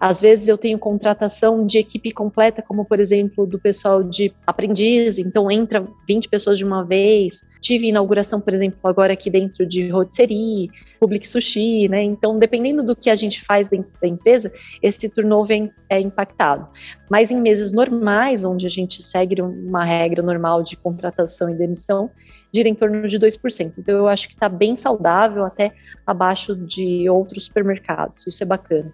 Às 0.00 0.20
vezes 0.20 0.46
eu 0.46 0.56
tenho 0.56 0.78
contratação 0.78 1.66
de 1.66 1.78
equipe 1.78 2.12
completa, 2.12 2.62
como 2.62 2.84
por 2.84 3.00
exemplo 3.00 3.46
do 3.46 3.58
pessoal 3.58 4.02
de 4.02 4.32
aprendiz, 4.46 5.18
então 5.18 5.50
entra 5.50 5.86
20 6.06 6.28
pessoas 6.28 6.56
de 6.56 6.64
uma 6.64 6.84
vez. 6.84 7.48
Tive 7.60 7.88
inauguração, 7.88 8.40
por 8.40 8.54
exemplo, 8.54 8.78
agora 8.84 9.12
aqui 9.12 9.28
dentro 9.28 9.66
de 9.66 9.88
rotisserie, 9.88 10.70
Public 11.00 11.26
Sushi, 11.28 11.88
né? 11.88 12.02
Então, 12.02 12.38
dependendo 12.38 12.82
do 12.84 12.94
que 12.94 13.10
a 13.10 13.14
gente 13.14 13.42
faz 13.44 13.68
dentro 13.68 13.92
da 14.00 14.06
empresa, 14.06 14.52
esse 14.82 15.08
turnover 15.08 15.72
é 15.88 16.00
impactado. 16.00 16.68
Mas 17.10 17.30
em 17.30 17.40
meses 17.40 17.72
normais, 17.72 18.44
onde 18.44 18.66
a 18.66 18.70
gente 18.70 19.02
segue 19.02 19.40
uma 19.42 19.84
regra 19.84 20.22
normal 20.22 20.62
de 20.62 20.76
contratação 20.76 21.48
e 21.50 21.54
demissão, 21.54 22.10
gira 22.54 22.68
em 22.68 22.74
torno 22.74 23.06
de 23.06 23.18
2%. 23.18 23.74
Então, 23.78 23.96
eu 23.96 24.08
acho 24.08 24.28
que 24.28 24.34
está 24.34 24.48
bem 24.48 24.76
saudável, 24.76 25.44
até 25.44 25.72
abaixo 26.06 26.54
de 26.54 27.08
outros 27.08 27.46
supermercados. 27.46 28.26
Isso 28.26 28.42
é 28.42 28.46
bacana. 28.46 28.92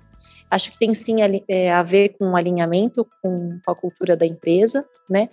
Acho 0.50 0.70
que 0.70 0.78
tem 0.78 0.94
sim 0.94 1.16
é, 1.48 1.72
a 1.72 1.82
ver 1.82 2.10
com 2.10 2.30
o 2.30 2.36
alinhamento 2.36 3.06
com 3.22 3.58
a 3.66 3.74
cultura 3.74 4.16
da 4.16 4.26
empresa, 4.26 4.84
né? 5.08 5.28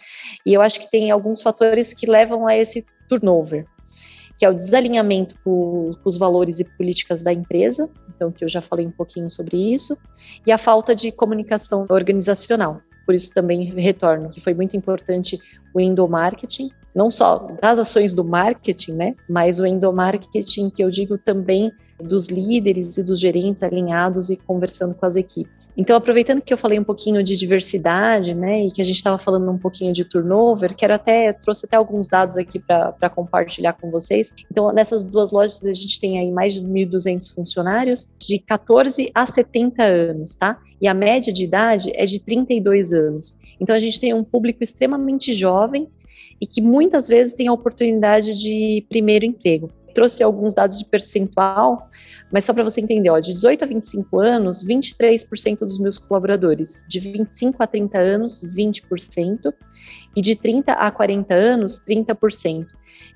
E 0.46 0.54
eu 0.54 0.62
acho 0.62 0.80
que 0.80 0.90
tem 0.90 1.12
alguns 1.12 1.42
fatores 1.42 1.94
que 1.94 2.10
levam 2.10 2.48
a 2.48 2.58
esse 2.58 2.86
turnover, 3.08 3.66
que 4.38 4.46
é 4.46 4.50
o 4.50 4.54
desalinhamento 4.54 5.36
com, 5.44 5.92
com 6.02 6.10
os 6.10 6.18
valores 6.18 6.60
e 6.60 6.64
políticas 6.64 7.24
da 7.24 7.32
empresa, 7.32 7.90
então 8.16 8.32
que 8.32 8.44
eu 8.44 8.50
já 8.50 8.62
falei 8.62 8.86
um 8.86 8.92
pouquinho 8.92 9.30
sobre 9.30 9.58
isso, 9.58 9.98
e 10.46 10.52
a 10.52 10.58
falta 10.58 10.96
de 10.96 11.12
comunicação 11.12 11.86
organizacional. 11.90 12.82
Por 13.06 13.14
isso 13.14 13.34
também 13.34 13.66
retorno 13.66 14.30
que 14.30 14.40
foi 14.40 14.54
muito 14.54 14.76
importante 14.78 15.40
o 15.74 15.80
endomarketing, 15.80 16.72
não 16.94 17.10
só 17.10 17.48
das 17.62 17.80
ações 17.80 18.14
do 18.14 18.24
marketing, 18.24 18.94
né, 18.94 19.16
mas 19.30 19.60
o 19.60 19.66
endomarketing 19.66 20.70
que 20.70 20.84
eu 20.84 20.90
digo 20.90 21.18
também 21.18 21.72
dos 22.02 22.28
líderes 22.28 22.98
e 22.98 23.04
dos 23.04 23.20
gerentes 23.20 23.64
alinhados 23.64 24.30
e 24.30 24.38
conversando 24.38 24.96
com 24.96 25.06
as 25.06 25.16
equipes. 25.16 25.72
Então, 25.78 25.96
aproveitando 25.96 26.42
que 26.42 26.54
eu 26.54 26.58
falei 26.58 26.80
um 26.80 26.84
pouquinho 26.84 27.24
de 27.24 27.38
diversidade, 27.38 28.34
né, 28.34 28.66
e 28.66 28.72
que 28.72 28.82
a 28.82 28.86
gente 28.86 28.96
estava 28.96 29.18
falando 29.18 29.50
um 29.52 29.58
pouquinho 29.58 29.94
de 29.94 30.04
turnover, 30.04 30.76
quero 30.76 30.94
até 30.94 31.32
trouxe 31.32 31.66
até 31.66 31.78
alguns 31.78 32.08
dados 32.08 32.38
aqui 32.38 32.60
para 32.60 33.10
compartilhar 33.10 33.74
com 33.74 33.90
vocês. 33.92 34.34
Então, 34.50 34.72
nessas 34.72 35.04
duas 35.04 35.32
lojas 35.32 35.64
a 35.66 35.72
gente 35.72 36.00
tem 36.00 36.20
aí 36.20 36.32
mais 36.32 36.54
de 36.54 36.62
1.200 36.62 37.34
funcionários 37.34 38.10
de 38.20 38.40
14 38.40 39.12
a 39.14 39.26
70 39.26 39.84
anos, 39.84 40.36
tá? 40.36 40.60
E 40.82 40.88
a 40.88 40.94
média 40.94 41.32
de 41.32 41.44
idade 41.44 41.92
é 41.94 42.06
de 42.06 42.20
32 42.20 42.92
anos. 42.92 43.38
Então, 43.60 43.76
a 43.76 43.80
gente 43.80 44.00
tem 44.00 44.14
um 44.14 44.24
público 44.24 44.64
extremamente 44.64 45.32
jovem 45.34 45.88
e 46.42 46.48
que 46.48 46.60
muitas 46.60 47.08
vezes 47.08 47.36
tem 47.36 47.48
a 47.48 47.54
oportunidade 47.54 48.36
de 48.36 48.84
primeiro 48.90 49.26
emprego. 49.26 49.70
Trouxe 49.94 50.24
alguns 50.24 50.54
dados 50.54 50.80
de 50.80 50.86
percentual, 50.86 51.90
mas 52.32 52.46
só 52.46 52.54
para 52.54 52.64
você 52.64 52.82
entender, 52.82 53.10
ó, 53.10 53.20
de 53.20 53.34
18 53.34 53.64
a 53.64 53.68
25 53.68 54.20
anos, 54.20 54.66
23% 54.66 55.60
dos 55.60 55.78
meus 55.78 55.98
colaboradores, 55.98 56.84
de 56.88 57.00
25 57.00 57.62
a 57.62 57.68
30 57.68 57.98
anos, 58.00 58.42
20%, 58.56 59.54
e 60.16 60.22
de 60.22 60.36
30 60.36 60.74
a 60.74 60.90
40 60.90 61.34
anos, 61.34 61.82
30%. 61.86 62.68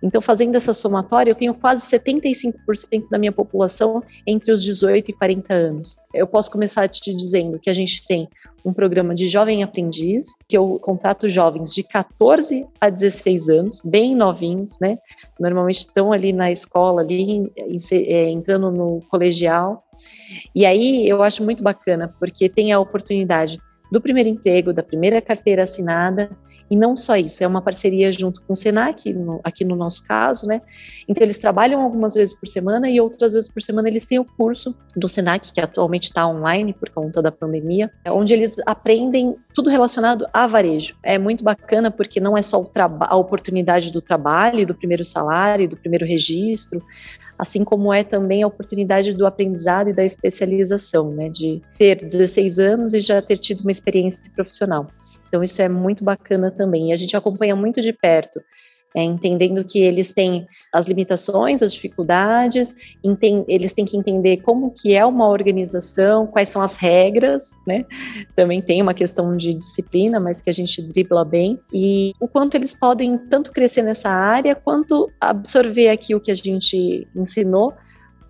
Então, 0.01 0.21
fazendo 0.21 0.55
essa 0.55 0.73
somatória, 0.73 1.31
eu 1.31 1.35
tenho 1.35 1.53
quase 1.53 1.83
75% 1.83 3.09
da 3.09 3.17
minha 3.17 3.31
população 3.31 4.03
entre 4.25 4.51
os 4.51 4.63
18 4.63 5.09
e 5.09 5.13
40 5.13 5.53
anos. 5.53 5.97
Eu 6.13 6.27
posso 6.27 6.51
começar 6.51 6.87
te 6.87 7.13
dizendo 7.13 7.59
que 7.59 7.69
a 7.69 7.73
gente 7.73 8.05
tem 8.07 8.27
um 8.63 8.73
programa 8.73 9.13
de 9.13 9.27
jovem 9.27 9.63
aprendiz, 9.63 10.35
que 10.47 10.57
eu 10.57 10.79
contrato 10.79 11.29
jovens 11.29 11.73
de 11.73 11.83
14 11.83 12.65
a 12.81 12.89
16 12.89 13.49
anos, 13.49 13.81
bem 13.83 14.15
novinhos, 14.15 14.79
né? 14.79 14.97
Normalmente 15.39 15.79
estão 15.79 16.11
ali 16.11 16.33
na 16.33 16.51
escola, 16.51 17.01
ali 17.01 17.51
é, 17.91 18.29
entrando 18.29 18.71
no 18.71 19.01
colegial. 19.09 19.83
E 20.53 20.65
aí 20.65 21.07
eu 21.07 21.21
acho 21.21 21.43
muito 21.43 21.63
bacana, 21.63 22.13
porque 22.19 22.49
tem 22.49 22.71
a 22.71 22.79
oportunidade 22.79 23.59
do 23.91 24.01
primeiro 24.01 24.29
emprego, 24.29 24.73
da 24.73 24.83
primeira 24.83 25.21
carteira 25.21 25.63
assinada, 25.63 26.29
e 26.69 26.75
não 26.75 26.95
só 26.97 27.15
isso, 27.15 27.43
é 27.43 27.47
uma 27.47 27.61
parceria 27.61 28.11
junto 28.11 28.41
com 28.41 28.53
o 28.53 28.55
Senac, 28.55 29.13
no, 29.13 29.39
aqui 29.43 29.63
no 29.63 29.75
nosso 29.75 30.03
caso, 30.03 30.47
né? 30.47 30.61
Então 31.07 31.23
eles 31.23 31.37
trabalham 31.37 31.81
algumas 31.81 32.15
vezes 32.15 32.33
por 32.33 32.47
semana 32.47 32.89
e 32.89 32.99
outras 32.99 33.33
vezes 33.33 33.47
por 33.47 33.61
semana 33.61 33.87
eles 33.87 34.05
têm 34.05 34.17
o 34.17 34.25
curso 34.25 34.75
do 34.95 35.07
Senac, 35.07 35.53
que 35.53 35.61
atualmente 35.61 36.05
está 36.05 36.27
online 36.27 36.73
por 36.73 36.89
conta 36.89 37.21
da 37.21 37.31
pandemia, 37.31 37.91
onde 38.07 38.33
eles 38.33 38.57
aprendem 38.65 39.35
tudo 39.53 39.69
relacionado 39.69 40.25
a 40.33 40.47
varejo. 40.47 40.95
É 41.03 41.19
muito 41.19 41.43
bacana 41.43 41.91
porque 41.91 42.19
não 42.19 42.35
é 42.35 42.41
só 42.41 42.67
a 43.01 43.15
oportunidade 43.15 43.91
do 43.91 44.01
trabalho, 44.01 44.65
do 44.65 44.73
primeiro 44.73 45.05
salário, 45.05 45.69
do 45.69 45.77
primeiro 45.77 46.05
registro, 46.05 46.81
assim 47.37 47.63
como 47.63 47.93
é 47.93 48.03
também 48.03 48.43
a 48.43 48.47
oportunidade 48.47 49.13
do 49.13 49.25
aprendizado 49.25 49.89
e 49.89 49.93
da 49.93 50.03
especialização, 50.03 51.11
né, 51.11 51.29
de 51.29 51.61
ter 51.77 51.97
16 51.97 52.59
anos 52.59 52.93
e 52.93 52.99
já 52.99 53.21
ter 53.21 53.37
tido 53.37 53.61
uma 53.61 53.71
experiência 53.71 54.21
profissional. 54.33 54.87
Então 55.27 55.43
isso 55.43 55.61
é 55.61 55.67
muito 55.67 56.03
bacana 56.03 56.49
também. 56.49 56.89
E 56.89 56.93
a 56.93 56.95
gente 56.95 57.15
acompanha 57.15 57.55
muito 57.55 57.81
de 57.81 57.91
perto 57.91 58.41
é, 58.95 59.03
entendendo 59.03 59.63
que 59.63 59.79
eles 59.79 60.13
têm 60.13 60.47
as 60.71 60.87
limitações, 60.87 61.61
as 61.61 61.73
dificuldades, 61.73 62.75
eles 63.47 63.73
têm 63.73 63.83
que 63.83 63.97
entender 63.97 64.37
como 64.37 64.71
que 64.71 64.95
é 64.95 65.05
uma 65.05 65.27
organização, 65.27 66.25
quais 66.25 66.47
são 66.47 66.61
as 66.61 66.75
regras, 66.75 67.51
né? 67.67 67.85
Também 68.35 68.61
tem 68.61 68.81
uma 68.81 68.93
questão 68.93 69.35
de 69.35 69.53
disciplina, 69.53 70.19
mas 70.19 70.41
que 70.41 70.49
a 70.49 70.53
gente 70.53 70.81
dribla 70.81 71.25
bem, 71.25 71.59
e 71.73 72.13
o 72.21 72.27
quanto 72.27 72.55
eles 72.55 72.73
podem 72.73 73.17
tanto 73.17 73.51
crescer 73.51 73.81
nessa 73.81 74.09
área, 74.09 74.55
quanto 74.55 75.11
absorver 75.19 75.89
aqui 75.89 76.15
o 76.15 76.21
que 76.21 76.31
a 76.31 76.35
gente 76.35 77.05
ensinou 77.13 77.73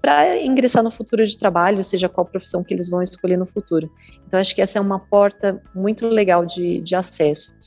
para 0.05 0.39
ingressar 0.39 0.83
no 0.83 0.91
futuro 0.91 1.25
de 1.25 1.35
trabalho, 1.35 1.83
seja 1.83 2.07
qual 2.07 2.27
profissão 2.27 2.63
que 2.63 2.71
eles 2.71 2.91
vão 2.91 3.01
escolher 3.01 3.37
no 3.37 3.45
futuro. 3.47 3.91
Então, 4.27 4.39
acho 4.39 4.53
que 4.53 4.61
essa 4.61 4.77
é 4.77 4.81
uma 4.81 4.99
porta 4.99 5.59
muito 5.73 6.07
legal 6.07 6.45
de, 6.45 6.79
de 6.79 6.95
acesso. 6.95 7.57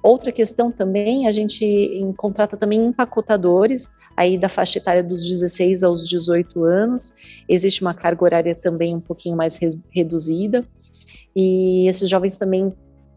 Outra 0.00 0.30
questão 0.30 0.70
também, 0.70 1.26
a 1.26 1.32
gente 1.32 2.00
contrata 2.16 2.56
também 2.56 2.86
empacotadores, 2.86 3.90
aí 4.16 4.38
da 4.38 4.48
faixa 4.48 4.78
etária 4.78 5.02
dos 5.02 5.26
16 5.26 5.82
aos 5.82 6.08
18 6.08 6.62
anos, 6.62 7.14
existe 7.48 7.82
uma 7.82 7.92
carga 7.92 8.22
horária 8.22 8.54
também 8.54 8.94
um 8.94 9.00
pouquinho 9.00 9.36
mais 9.36 9.58
reduzida, 9.90 10.64
e 11.34 11.88
esses 11.88 12.08
jovens 12.08 12.36
também 12.36 12.72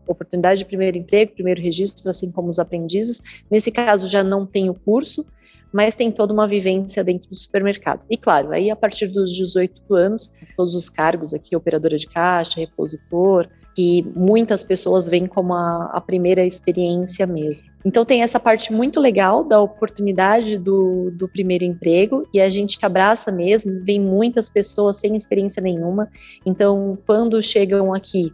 oportunidade 0.08 0.58
de 0.58 0.66
primeiro 0.66 0.98
emprego, 0.98 1.34
primeiro 1.34 1.62
registro, 1.62 2.10
assim 2.10 2.32
como 2.32 2.50
os 2.50 2.58
aprendizes. 2.58 3.22
Nesse 3.50 3.72
caso, 3.72 4.08
já 4.08 4.24
não 4.24 4.44
tem 4.44 4.72
o 4.72 4.74
curso, 4.74 5.24
mas 5.72 5.96
tem 5.96 6.12
toda 6.12 6.34
uma 6.34 6.48
vivência 6.48 7.04
dentro 7.04 7.30
do 7.30 7.36
supermercado. 7.36 8.06
E 8.10 8.18
claro, 8.18 8.52
aí 8.52 8.70
a 8.70 8.76
partir 8.76 9.08
dos 9.08 9.32
18 9.32 9.96
anos, 9.96 10.32
todos 10.56 10.76
os 10.76 10.90
cargos 10.90 11.34
aqui, 11.34 11.56
operadora 11.56 11.98
de 11.98 12.08
caixa, 12.08 12.60
repositor, 12.60 13.48
que 13.74 14.06
muitas 14.16 14.64
pessoas 14.64 15.08
veem 15.08 15.26
como 15.26 15.54
a, 15.54 15.92
a, 15.94 16.02
primeira 16.02 16.46
experiência 16.46 17.26
mesmo. 17.26 17.70
Então 17.86 18.04
tem 18.04 18.22
essa 18.22 18.40
parte 18.40 18.74
muito 18.74 19.00
legal 19.00 19.44
da 19.44 19.62
oportunidade 19.62 20.58
do, 20.58 21.10
do 21.12 21.28
primeiro 21.28 21.64
emprego 21.64 22.28
e 22.34 22.42
a 22.42 22.50
gente 22.50 22.78
abraça 22.82 23.32
mesmo, 23.32 23.84
vem 23.84 24.00
muitas 24.00 24.50
pessoas 24.50 24.98
sem 24.98 25.16
experiência 25.16 25.62
nenhuma, 25.62 26.10
então 26.46 26.98
quando 27.06 27.42
chegam 27.42 27.94
aqui 27.94 28.34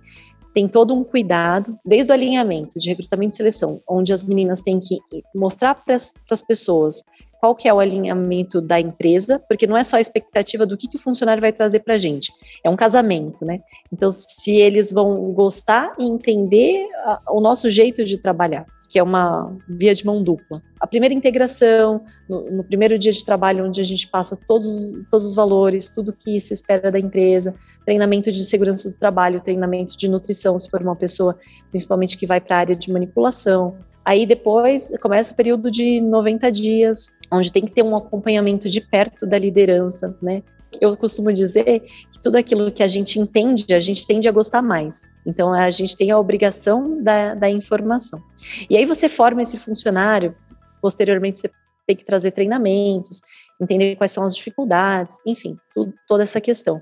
tem 0.53 0.67
todo 0.67 0.91
um 0.91 1.03
cuidado, 1.03 1.77
desde 1.85 2.11
o 2.11 2.15
alinhamento 2.15 2.79
de 2.79 2.89
recrutamento 2.89 3.35
e 3.35 3.37
seleção, 3.37 3.79
onde 3.87 4.11
as 4.11 4.23
meninas 4.23 4.59
têm 4.59 4.79
que 4.79 4.97
mostrar 5.35 5.75
para 5.75 5.93
as 5.93 6.41
pessoas 6.41 7.03
qual 7.39 7.55
que 7.55 7.67
é 7.67 7.73
o 7.73 7.79
alinhamento 7.79 8.61
da 8.61 8.79
empresa, 8.79 9.39
porque 9.47 9.67
não 9.67 9.77
é 9.77 9.83
só 9.83 9.97
a 9.97 10.01
expectativa 10.01 10.65
do 10.65 10.77
que, 10.77 10.87
que 10.87 10.97
o 10.97 11.01
funcionário 11.01 11.41
vai 11.41 11.51
trazer 11.51 11.79
para 11.79 11.95
a 11.95 11.97
gente, 11.97 12.31
é 12.63 12.69
um 12.69 12.75
casamento, 12.75 13.45
né? 13.45 13.59
Então, 13.91 14.09
se 14.09 14.55
eles 14.55 14.91
vão 14.91 15.31
gostar 15.33 15.95
e 15.99 16.05
entender 16.05 16.87
a, 17.05 17.21
o 17.29 17.41
nosso 17.41 17.69
jeito 17.69 18.03
de 18.03 18.17
trabalhar, 18.17 18.65
que 18.89 18.97
é 18.97 19.03
uma 19.03 19.55
via 19.67 19.93
de 19.93 20.05
mão 20.05 20.23
dupla. 20.23 20.61
A 20.79 20.87
primeira 20.87 21.13
integração, 21.13 22.01
no, 22.27 22.49
no, 22.49 22.63
primeiro 22.63 22.97
dia 22.97 23.11
de 23.11 23.23
trabalho, 23.23 23.65
onde 23.65 23.81
a 23.81 23.83
gente 23.83 24.07
passa 24.07 24.37
todos, 24.47 24.91
todos 25.09 25.25
os 25.25 25.35
valores, 25.35 25.89
tudo 25.89 26.13
que 26.13 26.39
se 26.39 26.53
espera 26.53 26.89
da 26.91 26.99
empresa, 26.99 27.53
treinamento 27.85 28.31
de 28.31 28.43
segurança 28.45 28.89
do 28.89 28.97
trabalho, 28.97 29.41
treinamento 29.41 29.97
de 29.97 30.07
nutrição, 30.07 30.57
se 30.57 30.69
for 30.69 30.81
uma 30.81 30.95
pessoa, 30.95 31.37
principalmente 31.69 32.17
que 32.17 32.25
vai 32.25 32.39
para 32.39 32.55
a 32.55 32.59
área 32.59 32.75
de 32.75 32.91
manipulação, 32.91 33.77
Aí 34.07 34.25
depois 34.25 34.89
começa 35.01 35.33
o 35.33 35.35
período 35.35 35.69
de 35.69 35.99
90 35.99 36.49
dias, 36.49 37.11
onde 37.29 37.51
tem 37.51 37.65
que 37.65 37.73
ter 37.73 37.83
um 37.83 37.93
acompanhamento 37.93 38.69
de 38.69 38.79
perto 38.79 39.27
da 39.27 39.37
liderança, 39.37 40.17
né? 40.21 40.43
Eu 40.79 40.95
costumo 40.95 41.33
dizer 41.33 41.81
que 41.81 42.21
tudo 42.23 42.37
aquilo 42.37 42.71
que 42.71 42.81
a 42.81 42.87
gente 42.87 43.19
entende, 43.19 43.73
a 43.73 43.81
gente 43.81 44.07
tende 44.07 44.25
a 44.25 44.31
gostar 44.31 44.61
mais. 44.61 45.11
Então, 45.25 45.53
a 45.53 45.69
gente 45.69 45.97
tem 45.97 46.09
a 46.09 46.17
obrigação 46.17 47.03
da, 47.03 47.35
da 47.35 47.49
informação. 47.49 48.21
E 48.69 48.77
aí 48.77 48.85
você 48.85 49.09
forma 49.09 49.41
esse 49.41 49.57
funcionário, 49.57 50.33
posteriormente 50.81 51.39
você 51.41 51.51
tem 51.85 51.95
que 51.97 52.05
trazer 52.05 52.31
treinamentos, 52.31 53.21
entender 53.59 53.95
quais 53.95 54.11
são 54.11 54.23
as 54.23 54.35
dificuldades, 54.35 55.19
enfim, 55.25 55.55
tudo, 55.73 55.93
toda 56.07 56.23
essa 56.23 56.39
questão. 56.39 56.81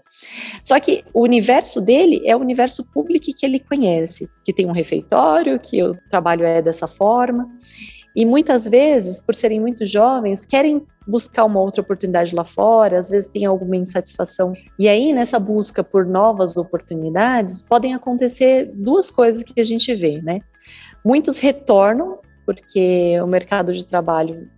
Só 0.64 0.80
que 0.80 1.04
o 1.14 1.22
universo 1.22 1.80
dele 1.80 2.22
é 2.26 2.36
o 2.36 2.40
universo 2.40 2.84
público 2.92 3.26
que 3.36 3.46
ele 3.46 3.60
conhece, 3.60 4.30
que 4.44 4.54
tem 4.54 4.66
um 4.66 4.74
refeitório, 4.74 5.60
que 5.60 5.82
o 5.82 5.98
trabalho 6.10 6.46
é 6.46 6.62
dessa 6.62 6.88
forma, 6.88 7.48
e 8.16 8.26
muitas 8.26 8.66
vezes, 8.66 9.20
por 9.20 9.36
serem 9.36 9.60
muito 9.60 9.86
jovens, 9.86 10.46
querem 10.46 10.82
buscar 11.06 11.44
uma 11.44 11.60
outra 11.60 11.82
oportunidade 11.82 12.34
lá 12.34 12.46
fora, 12.46 12.98
às 12.98 13.10
vezes 13.10 13.30
tem 13.30 13.46
alguma 13.46 13.76
insatisfação. 13.76 14.54
E 14.80 14.88
aí, 14.88 15.12
nessa 15.12 15.38
busca 15.38 15.84
por 15.84 16.06
novas 16.06 16.56
oportunidades, 16.56 17.62
podem 17.62 17.94
acontecer 17.94 18.72
duas 18.74 19.12
coisas 19.12 19.44
que 19.44 19.60
a 19.60 19.64
gente 19.66 19.94
vê, 19.94 20.22
né? 20.22 20.40
Muitos 21.04 21.38
retornam, 21.38 22.20
porque 22.46 23.20
o 23.22 23.28
mercado 23.28 23.74
de 23.74 23.86
trabalho 23.86 24.50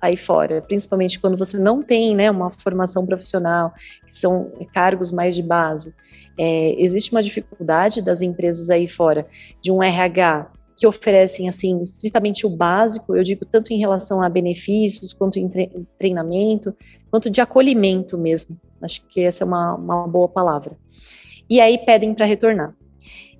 aí 0.00 0.16
fora, 0.16 0.62
principalmente 0.62 1.18
quando 1.18 1.36
você 1.36 1.58
não 1.58 1.82
tem 1.82 2.14
né, 2.14 2.30
uma 2.30 2.50
formação 2.50 3.04
profissional, 3.04 3.72
que 4.06 4.14
são 4.14 4.52
cargos 4.72 5.12
mais 5.12 5.34
de 5.34 5.42
base. 5.42 5.94
É, 6.38 6.74
existe 6.80 7.12
uma 7.12 7.22
dificuldade 7.22 8.02
das 8.02 8.22
empresas 8.22 8.70
aí 8.70 8.86
fora 8.86 9.26
de 9.62 9.72
um 9.72 9.82
RH 9.82 10.50
que 10.76 10.86
oferecem 10.86 11.48
assim 11.48 11.80
estritamente 11.80 12.46
o 12.46 12.50
básico, 12.50 13.16
eu 13.16 13.22
digo 13.22 13.46
tanto 13.46 13.72
em 13.72 13.78
relação 13.78 14.22
a 14.22 14.28
benefícios, 14.28 15.12
quanto 15.12 15.38
em 15.38 15.50
treinamento, 15.98 16.76
quanto 17.10 17.30
de 17.30 17.40
acolhimento 17.40 18.18
mesmo. 18.18 18.58
Acho 18.82 19.02
que 19.08 19.22
essa 19.22 19.42
é 19.42 19.46
uma, 19.46 19.74
uma 19.74 20.06
boa 20.06 20.28
palavra. 20.28 20.76
E 21.48 21.60
aí 21.60 21.78
pedem 21.78 22.14
para 22.14 22.26
retornar. 22.26 22.74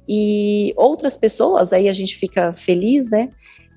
E 0.08 0.72
outras 0.76 1.16
pessoas, 1.18 1.72
aí 1.72 1.88
a 1.88 1.92
gente 1.92 2.16
fica 2.16 2.54
feliz, 2.54 3.10
né? 3.10 3.30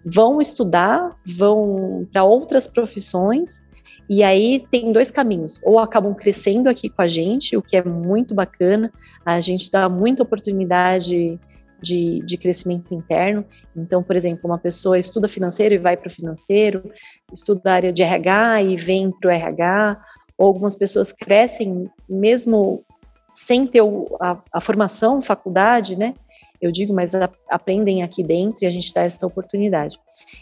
Vão 0.06 0.40
estudar, 0.40 1.16
vão 1.26 2.08
para 2.12 2.24
outras 2.24 2.68
profissões, 2.68 3.64
e 4.10 4.24
aí 4.24 4.66
tem 4.72 4.92
dois 4.92 5.12
caminhos, 5.12 5.62
ou 5.64 5.78
acabam 5.78 6.16
crescendo 6.16 6.68
aqui 6.68 6.90
com 6.90 7.02
a 7.02 7.08
gente, 7.08 7.56
o 7.56 7.62
que 7.62 7.78
é 7.78 7.84
muito 7.84 8.34
bacana, 8.34 8.92
a 9.26 9.40
gente 9.40 9.70
dá 9.70 9.88
muita 9.88 10.24
oportunidade 10.24 11.40
de, 11.82 12.20
de 12.26 12.38
crescimento 12.38 12.94
interno. 12.94 13.46
Então, 13.76 14.02
por 14.04 14.16
exemplo, 14.16 14.42
uma 14.46 14.58
pessoa 14.58 14.98
estuda 14.98 15.28
financeiro 15.28 15.76
e 15.76 15.78
vai 15.78 15.96
para 15.96 16.08
o 16.08 16.12
financeiro, 16.12 16.92
estuda 17.32 17.72
a 17.72 17.74
área 17.74 17.94
de 17.94 18.04
RH 18.04 18.64
e 18.64 18.76
vem 18.76 19.12
para 19.12 19.28
o 19.30 19.32
RH, 19.32 20.02
ou 20.38 20.48
algumas 20.48 20.76
pessoas 20.76 21.12
crescem 21.12 21.90
mesmo 22.08 22.84
sem 23.32 23.68
ter 23.68 23.82
a, 24.20 24.42
a 24.52 24.62
formação, 24.62 25.22
faculdade, 25.22 25.96
né? 25.96 26.16
Eu 26.62 26.72
digo, 26.72 26.94
mas 26.94 27.14
aprendem 27.50 28.04
aqui 28.04 28.24
dentro 28.24 28.64
e 28.64 28.68
a 28.68 28.70
gente 28.70 28.94
dá 28.94 29.04
essa 29.04 29.26
oportunidade. 29.26 30.00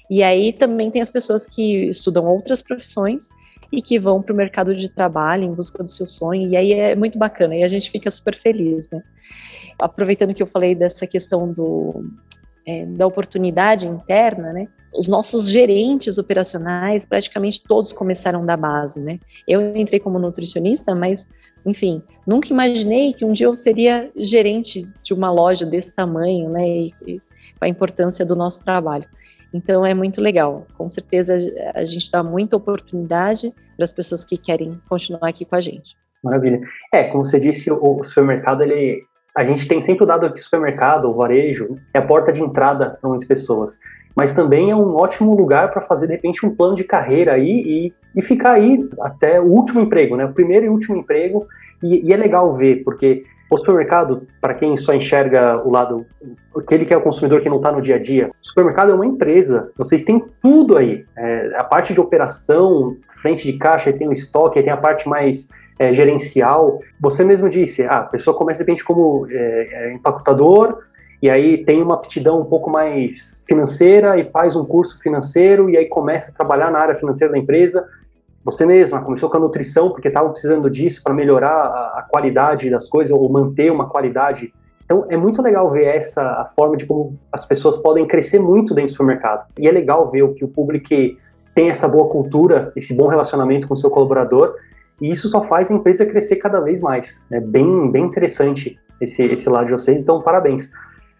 E 0.09 0.23
aí 0.23 0.51
também 0.51 0.89
tem 0.89 1.01
as 1.01 1.09
pessoas 1.09 1.45
que 1.47 1.87
estudam 1.87 2.25
outras 2.25 2.61
profissões 2.61 3.29
e 3.71 3.81
que 3.81 3.99
vão 3.99 4.21
para 4.21 4.33
o 4.33 4.35
mercado 4.35 4.75
de 4.75 4.89
trabalho 4.89 5.43
em 5.43 5.53
busca 5.53 5.83
do 5.83 5.89
seu 5.89 6.05
sonho, 6.05 6.49
e 6.49 6.55
aí 6.55 6.71
é 6.71 6.95
muito 6.95 7.19
bacana, 7.19 7.55
e 7.55 7.63
a 7.63 7.67
gente 7.67 7.91
fica 7.91 8.09
super 8.09 8.35
feliz, 8.35 8.89
né? 8.89 9.03
Aproveitando 9.79 10.33
que 10.33 10.41
eu 10.41 10.47
falei 10.47 10.73
dessa 10.73 11.05
questão 11.05 11.51
do, 11.51 12.05
é, 12.67 12.85
da 12.85 13.07
oportunidade 13.07 13.87
interna, 13.87 14.51
né? 14.51 14.67
os 14.97 15.07
nossos 15.07 15.47
gerentes 15.47 16.17
operacionais, 16.17 17.05
praticamente 17.05 17.61
todos 17.61 17.93
começaram 17.93 18.45
da 18.45 18.57
base, 18.57 18.99
né? 18.99 19.19
Eu 19.47 19.75
entrei 19.75 19.99
como 19.99 20.17
nutricionista, 20.17 20.95
mas, 20.95 21.29
enfim, 21.65 22.01
nunca 22.25 22.49
imaginei 22.49 23.13
que 23.13 23.23
um 23.23 23.31
dia 23.31 23.45
eu 23.45 23.55
seria 23.55 24.09
gerente 24.15 24.87
de 25.03 25.13
uma 25.13 25.31
loja 25.31 25.65
desse 25.65 25.93
tamanho, 25.93 26.49
né? 26.49 26.67
E, 26.67 26.93
e 27.05 27.19
com 27.59 27.65
a 27.65 27.67
importância 27.67 28.25
do 28.25 28.35
nosso 28.35 28.63
trabalho. 28.63 29.05
Então 29.53 29.85
é 29.85 29.93
muito 29.93 30.19
legal. 30.19 30.65
Com 30.77 30.89
certeza 30.89 31.37
a 31.73 31.85
gente 31.85 32.09
dá 32.11 32.23
muita 32.23 32.57
oportunidade 32.57 33.53
para 33.75 33.83
as 33.83 33.91
pessoas 33.91 34.23
que 34.25 34.37
querem 34.37 34.79
continuar 34.89 35.29
aqui 35.29 35.45
com 35.45 35.55
a 35.55 35.61
gente. 35.61 35.95
Maravilha. 36.23 36.59
É, 36.91 37.03
como 37.03 37.23
você 37.23 37.39
disse, 37.39 37.71
o 37.71 38.03
supermercado 38.03 38.61
ele 38.61 39.03
a 39.37 39.45
gente 39.45 39.67
tem 39.67 39.79
sempre 39.79 40.03
o 40.03 40.07
dado 40.07 40.33
que 40.33 40.39
o 40.39 40.43
supermercado, 40.43 41.09
o 41.09 41.13
varejo, 41.13 41.77
é 41.93 41.99
a 41.99 42.01
porta 42.01 42.33
de 42.33 42.41
entrada 42.41 42.97
para 42.99 43.09
muitas 43.09 43.27
pessoas 43.27 43.79
mas 44.17 44.33
também 44.33 44.71
é 44.71 44.75
um 44.75 44.95
ótimo 44.95 45.35
lugar 45.35 45.69
para 45.69 45.83
fazer, 45.83 46.07
de 46.07 46.13
repente, 46.13 46.43
um 46.43 46.49
plano 46.49 46.75
de 46.75 46.83
carreira 46.83 47.33
aí 47.33 47.61
e, 47.63 47.93
e 48.15 48.21
ficar 48.23 48.53
aí 48.53 48.89
até 48.99 49.39
o 49.39 49.43
último 49.43 49.79
emprego, 49.79 50.15
né? 50.15 50.25
O 50.25 50.33
primeiro 50.33 50.65
e 50.65 50.69
último 50.69 50.97
emprego. 50.97 51.45
E, 51.83 52.03
e 52.03 52.11
é 52.11 52.17
legal 52.17 52.51
ver, 52.51 52.83
porque 52.83 53.25
O 53.49 53.57
supermercado, 53.57 54.23
para 54.41 54.53
quem 54.53 54.75
só 54.75 54.93
enxerga 54.93 55.61
o 55.63 55.71
lado, 55.71 56.05
aquele 56.55 56.83
que 56.83 56.93
é 56.93 56.97
o 56.97 57.01
consumidor 57.01 57.39
que 57.39 57.47
não 57.47 57.57
está 57.57 57.71
no 57.71 57.81
dia 57.81 57.95
a 57.95 57.99
dia, 57.99 58.29
o 58.29 58.45
supermercado 58.45 58.91
é 58.91 58.93
uma 58.93 59.05
empresa. 59.05 59.71
Vocês 59.77 60.03
têm 60.03 60.21
tudo 60.41 60.75
aí. 60.75 61.05
É, 61.15 61.53
a 61.55 61.63
parte 61.63 61.93
de 61.93 61.99
operação, 61.99 62.97
frente 63.21 63.49
de 63.49 63.57
caixa, 63.57 63.93
tem 63.93 64.07
o 64.07 64.11
estoque, 64.11 64.61
tem 64.61 64.73
a 64.73 64.77
parte 64.77 65.07
mais 65.07 65.47
é, 65.79 65.93
gerencial. 65.93 66.79
Você 66.99 67.23
mesmo 67.23 67.49
disse, 67.49 67.83
ah, 67.83 67.99
a 67.99 68.03
pessoa 68.03 68.35
começa 68.35 68.59
de 68.59 68.63
repente 68.63 68.83
como 68.83 69.27
é, 69.29 69.35
é, 69.71 69.93
empacotador, 69.93 70.79
e 71.21 71.29
aí 71.29 71.63
tem 71.63 71.81
uma 71.81 71.95
aptidão 71.95 72.39
um 72.39 72.45
pouco 72.45 72.69
mais 72.69 73.43
financeira 73.47 74.19
e 74.19 74.25
faz 74.25 74.55
um 74.55 74.63
curso 74.63 74.99
financeiro 74.99 75.69
e 75.69 75.75
aí 75.75 75.85
começa 75.85 76.31
a 76.31 76.33
trabalhar 76.33 76.69
na 76.71 76.79
área 76.79 76.95
financeira 76.95 77.33
da 77.33 77.39
empresa. 77.39 77.87
Você 78.45 78.65
mesma 78.65 79.01
começou 79.01 79.29
com 79.29 79.37
a 79.37 79.39
nutrição 79.39 79.89
porque 79.89 80.09
estava 80.09 80.29
precisando 80.29 80.69
disso 80.69 81.01
para 81.03 81.13
melhorar 81.13 81.49
a, 81.49 81.99
a, 81.99 82.05
qualidade 82.07 82.69
das 82.69 82.87
coisas 82.87 83.11
ou 83.11 83.27
manter 83.29 83.71
uma 83.71 83.89
qualidade. 83.89 84.53
Então 84.85 85.05
é 85.09 85.17
muito 85.17 85.41
legal 85.41 85.69
ver 85.71 85.85
essa 85.85 86.21
a 86.21 86.45
forma 86.55 86.77
de 86.77 86.85
como 86.85 87.17
as 87.31 87.43
pessoas 87.45 87.75
podem 87.77 88.05
crescer 88.05 88.39
muito 88.39 88.75
dentro 88.75 88.93
do 88.93 88.97
supermercado. 88.97 89.47
E 89.59 89.67
é 89.67 89.71
legal 89.71 90.09
ver 90.11 90.21
o 90.21 90.35
que 90.35 90.45
o 90.45 90.47
público 90.47 90.89
tem 91.55 91.69
essa 91.69 91.87
boa 91.87 92.07
cultura, 92.09 92.71
esse 92.75 92.93
bom 92.93 93.07
relacionamento 93.07 93.67
com 93.67 93.73
o 93.73 93.77
seu 93.77 93.89
colaborador 93.89 94.53
e 95.01 95.09
isso 95.09 95.29
só 95.29 95.43
faz 95.43 95.69
a 95.69 95.73
empresa 95.73 96.05
crescer 96.05 96.37
cada 96.37 96.59
vez 96.59 96.81
mais. 96.81 97.25
É 97.31 97.39
bem, 97.39 97.89
bem 97.91 98.05
interessante 98.05 98.79
esse, 98.99 99.21
esse 99.23 99.49
lado 99.49 99.67
de 99.67 99.71
vocês, 99.73 100.03
então 100.03 100.21
parabéns. 100.21 100.71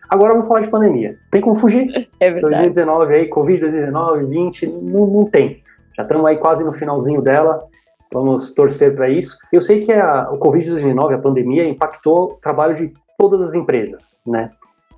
Agora 0.10 0.34
vamos 0.34 0.48
falar 0.48 0.62
de 0.62 0.70
pandemia. 0.70 1.18
Tem 1.32 1.42
como 1.42 1.60
fugir? 1.60 2.10
É 2.20 2.32
verdade. 2.32 2.72
2019 2.72 3.14
aí, 3.14 3.28
Covid 3.28 3.60
2019, 3.60 4.26
20, 4.26 4.68
não, 4.68 5.08
não 5.08 5.26
tem. 5.26 5.62
Já 5.96 6.04
estamos 6.04 6.26
aí 6.26 6.38
quase 6.38 6.64
no 6.64 6.74
finalzinho 6.74 7.22
dela. 7.22 7.64
Vamos 8.12 8.54
torcer 8.54 8.96
para 8.96 9.10
isso. 9.10 9.38
Eu 9.52 9.62
sei 9.62 9.82
que 9.82 9.92
a, 9.92 10.30
o 10.32 10.38
Covid 10.38 10.70
2019, 10.70 11.14
a 11.14 11.18
pandemia, 11.18 11.68
impactou 11.68 12.24
o 12.24 12.28
trabalho 12.36 12.74
de 12.74 12.94
todas 13.18 13.42
as 13.42 13.54
empresas, 13.54 14.20
né? 14.26 14.52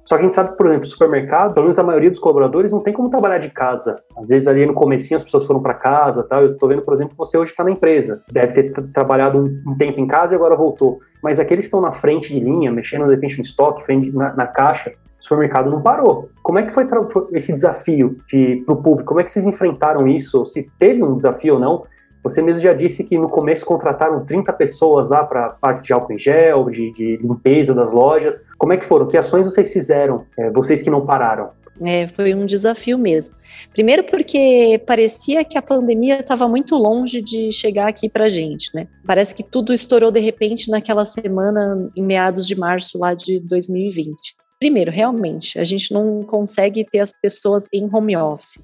Só 0.10 0.15
que 0.15 0.22
a 0.22 0.24
gente 0.24 0.34
sabe 0.34 0.58
por 0.58 0.65
exemplo, 0.65 0.88
supermercado, 0.88 1.54
pelo 1.54 1.65
menos 1.65 1.78
a 1.78 1.84
maioria 1.84 2.10
dos 2.10 2.17
colaboradores 2.17 2.72
não 2.72 2.80
tem 2.80 2.91
como 2.91 3.12
trabalhar 3.12 3.38
de 3.38 3.52
casa. 3.52 4.02
Às 4.17 4.30
vezes 4.30 4.48
ali 4.48 4.65
no 4.65 4.74
comecinho 4.74 5.17
as 5.17 5.24
pessoas 5.24 5.45
foram 5.45 5.62
para 5.62 5.76
casa, 5.76 6.24
tal. 6.24 6.41
Eu 6.41 6.54
estou 6.54 6.67
vendo, 6.67 6.82
por 6.82 6.95
exemplo, 6.95 7.12
que 7.12 7.17
você 7.17 7.38
hoje 7.38 7.52
está 7.52 7.63
na 7.63 7.69
empresa. 7.69 8.24
Deve 8.32 8.54
ter 8.56 8.74
trabalhado 8.91 9.38
um, 9.38 9.78
tempo 9.78 10.00
em 10.00 10.08
casa 10.08 10.34
e 10.34 10.36
agora 10.36 10.56
voltou. 10.56 10.98
Mas 11.22 11.39
aqueles 11.39 11.65
que 11.65 11.67
estão 11.67 11.80
na 11.80 11.91
frente 11.91 12.34
de 12.34 12.39
linha, 12.39 12.72
mexendo 12.72 13.06
de 13.06 13.12
repente 13.12 13.38
no 13.38 13.43
estoque, 13.43 14.12
na, 14.12 14.34
na 14.34 14.48
caixa, 14.48 14.93
o 15.19 15.24
supermercado 15.24 15.69
não 15.69 15.80
parou. 15.80 16.32
Como 16.41 16.58
é 16.58 16.63
que 16.63 16.74
foi 16.74 16.88
esse 17.34 17.54
desafio 17.54 18.17
para 18.65 18.74
o 18.74 18.82
público? 18.82 19.10
Como 19.10 19.22
é 19.22 19.24
que 19.24 19.32
vocês 19.32 19.45
enfrentaram 19.45 20.08
isso? 20.08 20.43
Se 20.48 20.67
teve 20.80 21.04
um 21.04 21.15
desafio 21.15 21.54
ou 21.54 21.60
não? 21.60 21.84
Você 22.23 22.41
mesmo 22.41 22.62
já 22.62 22.73
disse 22.73 23.03
que 23.03 23.17
no 23.17 23.29
começo 23.29 23.65
contrataram 23.65 24.25
30 24.25 24.51
pessoas 24.53 25.10
lá 25.10 25.23
para 25.23 25.49
parte 25.49 25.88
de 25.88 25.93
álcool 25.93 26.13
em 26.13 26.19
gel, 26.19 26.69
de, 26.69 26.91
de, 26.93 27.17
limpeza 27.17 27.73
das 27.73 27.91
lojas. 27.91 28.43
Como 28.58 28.73
é 28.73 28.77
que 28.77 28.86
foram? 28.86 29.08
Que 29.08 29.17
ações 29.17 29.45
vocês 29.45 29.71
fizeram, 29.71 30.25
é, 30.38 30.49
vocês 30.49 30.82
que 30.82 30.89
não 30.89 31.05
pararam? 31.05 31.51
É, 31.86 32.08
foi 32.08 32.34
um 32.34 32.45
desafio 32.45 32.97
mesmo. 32.97 33.36
Primeiro 33.71 34.03
porque 34.03 34.82
parecia 34.86 35.45
que 35.45 35.58
a 35.58 35.62
pandemia 35.62 36.19
estava 36.19 36.47
muito 36.47 36.75
longe 36.75 37.21
de 37.21 37.51
chegar 37.51 37.88
aqui 37.88 38.10
para 38.10 38.27
gente, 38.27 38.69
né? 38.73 38.88
Parece 39.05 39.34
que 39.34 39.43
tudo 39.43 39.73
estourou 39.73 40.12
de 40.12 40.19
repente 40.19 40.69
naquela 40.69 41.05
semana, 41.05 41.89
em 41.95 42.03
meados 42.03 42.45
de 42.45 42.55
março 42.55 42.97
lá 42.97 43.13
de 43.13 43.39
2020. 43.39 44.13
Primeiro, 44.60 44.91
realmente, 44.91 45.58
a 45.58 45.63
gente 45.63 45.93
não 45.93 46.21
consegue 46.23 46.84
ter 46.84 46.99
as 46.99 47.13
pessoas 47.13 47.69
em 47.73 47.89
home 47.91 48.17
office. 48.17 48.62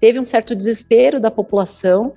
Teve 0.00 0.18
um 0.18 0.24
certo 0.24 0.56
desespero 0.56 1.20
da 1.20 1.30
população 1.30 2.14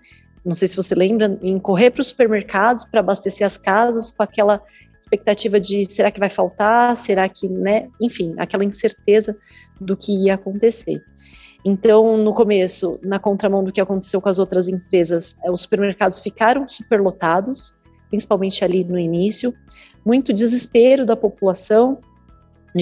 não 0.47 0.55
sei 0.55 0.67
se 0.67 0.77
você 0.77 0.95
lembra, 0.95 1.37
em 1.41 1.59
correr 1.59 1.91
para 1.91 2.01
os 2.01 2.07
supermercados 2.07 2.85
para 2.85 3.01
abastecer 3.01 3.45
as 3.45 3.57
casas 3.57 4.09
com 4.09 4.23
aquela 4.23 4.63
expectativa 4.97 5.59
de 5.59 5.85
será 5.85 6.09
que 6.09 6.19
vai 6.19 6.29
faltar, 6.29 6.95
será 6.95 7.27
que, 7.27 7.49
né, 7.49 7.89
enfim, 8.01 8.33
aquela 8.37 8.63
incerteza 8.63 9.37
do 9.79 9.95
que 9.95 10.11
ia 10.25 10.35
acontecer. 10.35 11.03
Então, 11.65 12.17
no 12.17 12.33
começo, 12.33 12.97
na 13.03 13.19
contramão 13.19 13.61
do 13.61 13.73
que 13.73 13.81
aconteceu 13.81 14.21
com 14.21 14.29
as 14.29 14.39
outras 14.39 14.69
empresas, 14.69 15.35
eh, 15.43 15.51
os 15.51 15.61
supermercados 15.61 16.17
ficaram 16.17 16.65
superlotados, 16.65 17.75
principalmente 18.09 18.63
ali 18.63 18.85
no 18.85 18.97
início, 18.97 19.53
muito 20.05 20.31
desespero 20.31 21.05
da 21.05 21.15
população, 21.15 21.99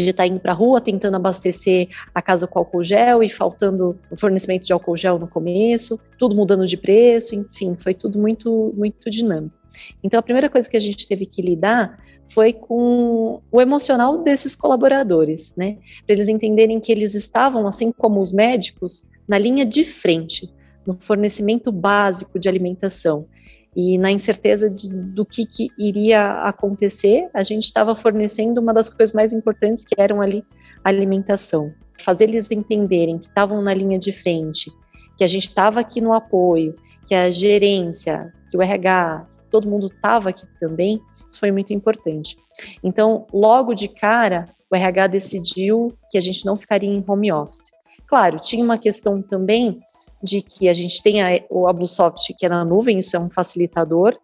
de 0.03 0.09
estar 0.09 0.27
indo 0.27 0.39
para 0.39 0.51
a 0.51 0.55
rua 0.55 0.81
tentando 0.81 1.15
abastecer 1.15 1.87
a 2.13 2.21
casa 2.21 2.47
com 2.47 2.59
álcool 2.59 2.83
gel 2.83 3.23
e 3.23 3.29
faltando 3.29 3.97
o 4.11 4.17
fornecimento 4.17 4.65
de 4.65 4.73
álcool 4.73 4.97
gel 4.97 5.19
no 5.19 5.27
começo, 5.27 5.99
tudo 6.17 6.35
mudando 6.35 6.65
de 6.65 6.77
preço, 6.77 7.35
enfim, 7.35 7.75
foi 7.77 7.93
tudo 7.93 8.19
muito, 8.19 8.73
muito 8.75 9.09
dinâmico. 9.09 9.55
Então, 10.03 10.19
a 10.19 10.23
primeira 10.23 10.49
coisa 10.49 10.69
que 10.69 10.77
a 10.77 10.81
gente 10.81 11.07
teve 11.07 11.25
que 11.25 11.41
lidar 11.41 11.99
foi 12.29 12.53
com 12.53 13.41
o 13.51 13.61
emocional 13.61 14.23
desses 14.23 14.55
colaboradores, 14.55 15.53
né? 15.55 15.77
Para 16.05 16.15
eles 16.15 16.27
entenderem 16.27 16.79
que 16.79 16.91
eles 16.91 17.13
estavam, 17.13 17.67
assim 17.67 17.91
como 17.91 18.21
os 18.21 18.31
médicos, 18.31 19.05
na 19.27 19.37
linha 19.37 19.65
de 19.65 19.83
frente, 19.83 20.49
no 20.85 20.97
fornecimento 20.99 21.71
básico 21.71 22.39
de 22.39 22.47
alimentação. 22.47 23.27
E 23.75 23.97
na 23.97 24.09
incerteza 24.09 24.69
de, 24.69 24.89
do 24.89 25.25
que, 25.25 25.45
que, 25.45 25.67
iria 25.77 26.43
acontecer, 26.43 27.29
a 27.33 27.43
gente 27.43 27.65
estava 27.65 27.95
fornecendo 27.95 28.61
uma 28.61 28.73
das 28.73 28.87
coisas 28.87 29.13
mais 29.13 29.33
importantes 29.33 29.83
que 29.83 29.99
eram 29.99 30.21
ali 30.21 30.43
a 30.83 30.89
alimentação. 30.89 31.73
Fazer 31.99 32.25
eles 32.25 32.51
entenderem 32.51 33.17
que 33.17 33.27
estavam 33.27 33.61
na 33.61 33.73
linha 33.73 33.99
de 33.99 34.11
frente, 34.11 34.71
que 35.17 35.23
a 35.23 35.27
gente 35.27 35.45
estava 35.45 35.79
aqui 35.81 35.99
no 35.99 36.13
apoio, 36.13 36.75
que 37.05 37.13
a 37.13 37.29
gerência, 37.29 38.33
que 38.49 38.57
o 38.57 38.61
RH, 38.61 39.27
todo 39.49 39.69
mundo 39.69 39.87
estava 39.87 40.29
aqui 40.29 40.45
também, 40.59 41.01
isso 41.29 41.39
foi 41.39 41.51
muito 41.51 41.73
importante. 41.73 42.37
Então, 42.83 43.27
logo 43.33 43.73
de 43.73 43.87
cara, 43.87 44.45
o 44.71 44.75
RH 44.75 45.07
decidiu 45.07 45.93
que 46.09 46.17
a 46.17 46.21
gente 46.21 46.45
não 46.45 46.55
ficaria 46.55 46.89
em 46.89 47.03
home 47.05 47.31
office. 47.31 47.61
Claro, 48.07 48.39
tinha 48.39 48.63
uma 48.63 48.77
questão 48.77 49.21
também 49.21 49.79
de 50.21 50.41
que 50.41 50.67
a 50.69 50.73
gente 50.73 51.01
tem 51.01 51.21
a, 51.21 51.43
o 51.49 51.67
Ablusoft, 51.67 52.33
que 52.37 52.45
é 52.45 52.49
na 52.49 52.65
nuvem, 52.65 52.99
isso 52.99 53.15
é 53.15 53.19
um 53.19 53.29
facilitador, 53.29 54.17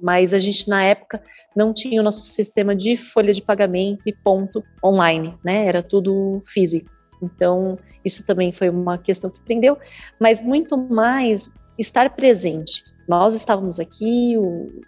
mas 0.00 0.34
a 0.34 0.38
gente 0.38 0.68
na 0.68 0.82
época 0.82 1.22
não 1.54 1.72
tinha 1.72 2.00
o 2.00 2.04
nosso 2.04 2.20
sistema 2.26 2.74
de 2.74 2.96
folha 2.96 3.32
de 3.32 3.42
pagamento 3.42 4.08
e 4.08 4.12
ponto 4.12 4.62
online, 4.84 5.34
né? 5.44 5.66
Era 5.66 5.82
tudo 5.82 6.42
físico. 6.44 6.90
Então, 7.22 7.78
isso 8.04 8.26
também 8.26 8.52
foi 8.52 8.68
uma 8.68 8.98
questão 8.98 9.30
que 9.30 9.40
prendeu, 9.40 9.78
mas 10.20 10.42
muito 10.42 10.76
mais 10.76 11.50
estar 11.78 12.14
presente. 12.14 12.84
Nós 13.08 13.34
estávamos 13.34 13.80
aqui, 13.80 14.36
o, 14.36 14.82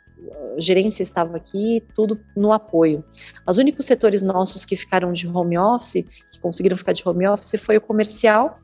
a 0.56 0.60
gerência 0.60 1.02
estava 1.02 1.36
aqui, 1.36 1.82
tudo 1.94 2.20
no 2.36 2.52
apoio. 2.52 3.02
Os 3.46 3.58
únicos 3.58 3.86
setores 3.86 4.22
nossos 4.22 4.64
que 4.64 4.76
ficaram 4.76 5.12
de 5.12 5.26
home 5.26 5.56
office, 5.56 6.04
que 6.32 6.40
conseguiram 6.40 6.76
ficar 6.76 6.92
de 6.92 7.06
home 7.08 7.26
office, 7.26 7.58
foi 7.60 7.76
o 7.76 7.80
comercial 7.80 8.58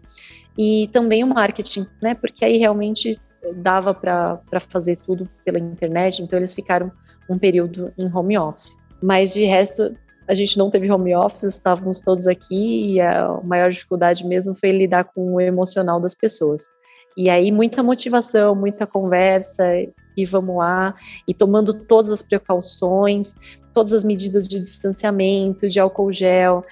e 0.56 0.88
também 0.92 1.24
o 1.24 1.28
marketing, 1.28 1.86
né? 2.02 2.14
Porque 2.14 2.44
aí 2.44 2.56
realmente 2.56 3.20
dava 3.56 3.92
para 3.92 4.60
fazer 4.68 4.96
tudo 4.96 5.28
pela 5.44 5.58
internet, 5.58 6.22
então 6.22 6.38
eles 6.38 6.54
ficaram 6.54 6.90
um 7.28 7.38
período 7.38 7.92
em 7.98 8.10
home 8.12 8.38
office. 8.38 8.76
Mas 9.02 9.34
de 9.34 9.44
resto, 9.44 9.94
a 10.28 10.34
gente 10.34 10.56
não 10.56 10.70
teve 10.70 10.90
home 10.90 11.14
office, 11.14 11.42
estávamos 11.42 12.00
todos 12.00 12.26
aqui 12.26 12.94
e 12.94 13.00
a 13.00 13.40
maior 13.44 13.70
dificuldade 13.70 14.26
mesmo 14.26 14.54
foi 14.54 14.70
lidar 14.70 15.04
com 15.04 15.34
o 15.34 15.40
emocional 15.40 16.00
das 16.00 16.14
pessoas. 16.14 16.64
E 17.16 17.30
aí 17.30 17.52
muita 17.52 17.82
motivação, 17.82 18.54
muita 18.54 18.86
conversa 18.86 19.64
e 20.16 20.24
vamos 20.24 20.56
lá, 20.56 20.94
e 21.28 21.34
tomando 21.34 21.74
todas 21.74 22.10
as 22.10 22.22
precauções, 22.22 23.34
todas 23.72 23.92
as 23.92 24.04
medidas 24.04 24.48
de 24.48 24.60
distanciamento, 24.60 25.68
de 25.68 25.78
álcool 25.78 26.12
gel, 26.12 26.64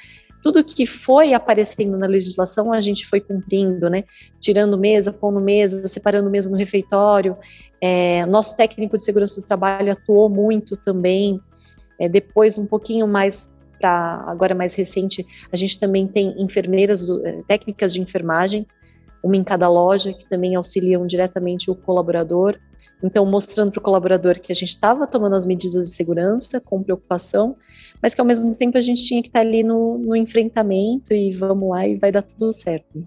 tudo 0.43 0.65
que 0.65 0.85
foi 0.85 1.33
aparecendo 1.33 1.97
na 1.97 2.07
legislação 2.07 2.73
a 2.73 2.81
gente 2.81 3.07
foi 3.07 3.21
cumprindo, 3.21 3.89
né? 3.89 4.05
Tirando 4.41 4.77
mesa, 4.77 5.13
pondo 5.13 5.41
mesa, 5.41 5.87
separando 5.87 6.29
mesa 6.29 6.51
no 6.51 6.57
refeitório. 6.57 7.37
É, 7.81 8.27
nosso 8.27 8.57
técnico 8.57 8.97
de 8.97 9.05
segurança 9.05 9.41
do 9.41 9.47
trabalho 9.47 9.93
atuou 9.93 10.29
muito 10.29 10.77
também. 10.77 11.41
É, 11.99 12.09
depois, 12.09 12.59
um 12.59 12.67
pouquinho 12.67 13.07
mais 13.07 13.51
para 13.79 14.25
agora 14.27 14.55
mais 14.55 14.75
recente, 14.75 15.27
a 15.53 15.57
gente 15.57 15.79
também 15.79 16.07
tem 16.07 16.35
enfermeiras, 16.41 17.09
é, 17.25 17.43
técnicas 17.49 17.93
de 17.93 18.01
enfermagem, 18.01 18.67
uma 19.23 19.37
em 19.37 19.45
cada 19.45 19.69
loja, 19.69 20.13
que 20.13 20.29
também 20.29 20.55
auxiliam 20.55 21.07
diretamente 21.07 21.71
o 21.71 21.75
colaborador. 21.75 22.59
Então, 23.03 23.25
mostrando 23.27 23.73
para 23.73 23.81
o 23.81 23.83
colaborador 23.83 24.41
que 24.41 24.53
a 24.53 24.55
gente 24.55 24.69
estava 24.69 25.07
tomando 25.07 25.35
as 25.35 25.47
medidas 25.47 25.87
de 25.87 25.95
segurança 25.95 26.61
com 26.61 26.83
preocupação, 26.83 27.57
mas 28.01 28.15
que 28.15 28.21
ao 28.21 28.27
mesmo 28.27 28.55
tempo 28.55 28.79
a 28.79 28.81
gente 28.81 29.05
tinha 29.05 29.23
que 29.23 29.29
estar 29.29 29.41
tá 29.41 29.47
ali 29.47 29.63
no, 29.63 29.99
no 29.99 30.17
enfrentamento 30.17 31.13
e 31.13 31.33
vamos 31.33 31.71
lá 31.71 31.87
e 31.87 31.97
vai 31.97 32.11
dar 32.13 32.23
tudo 32.23 32.53
certo. 32.53 33.07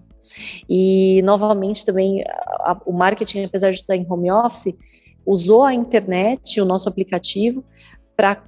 E, 0.68 1.22
novamente, 1.22 1.84
também 1.84 2.24
a, 2.26 2.80
o 2.84 2.92
marketing, 2.92 3.44
apesar 3.44 3.70
de 3.70 3.76
estar 3.76 3.96
em 3.96 4.06
home 4.08 4.30
office, 4.30 4.76
usou 5.24 5.64
a 5.64 5.74
internet, 5.74 6.60
o 6.60 6.64
nosso 6.64 6.88
aplicativo, 6.88 7.64
para 8.16 8.42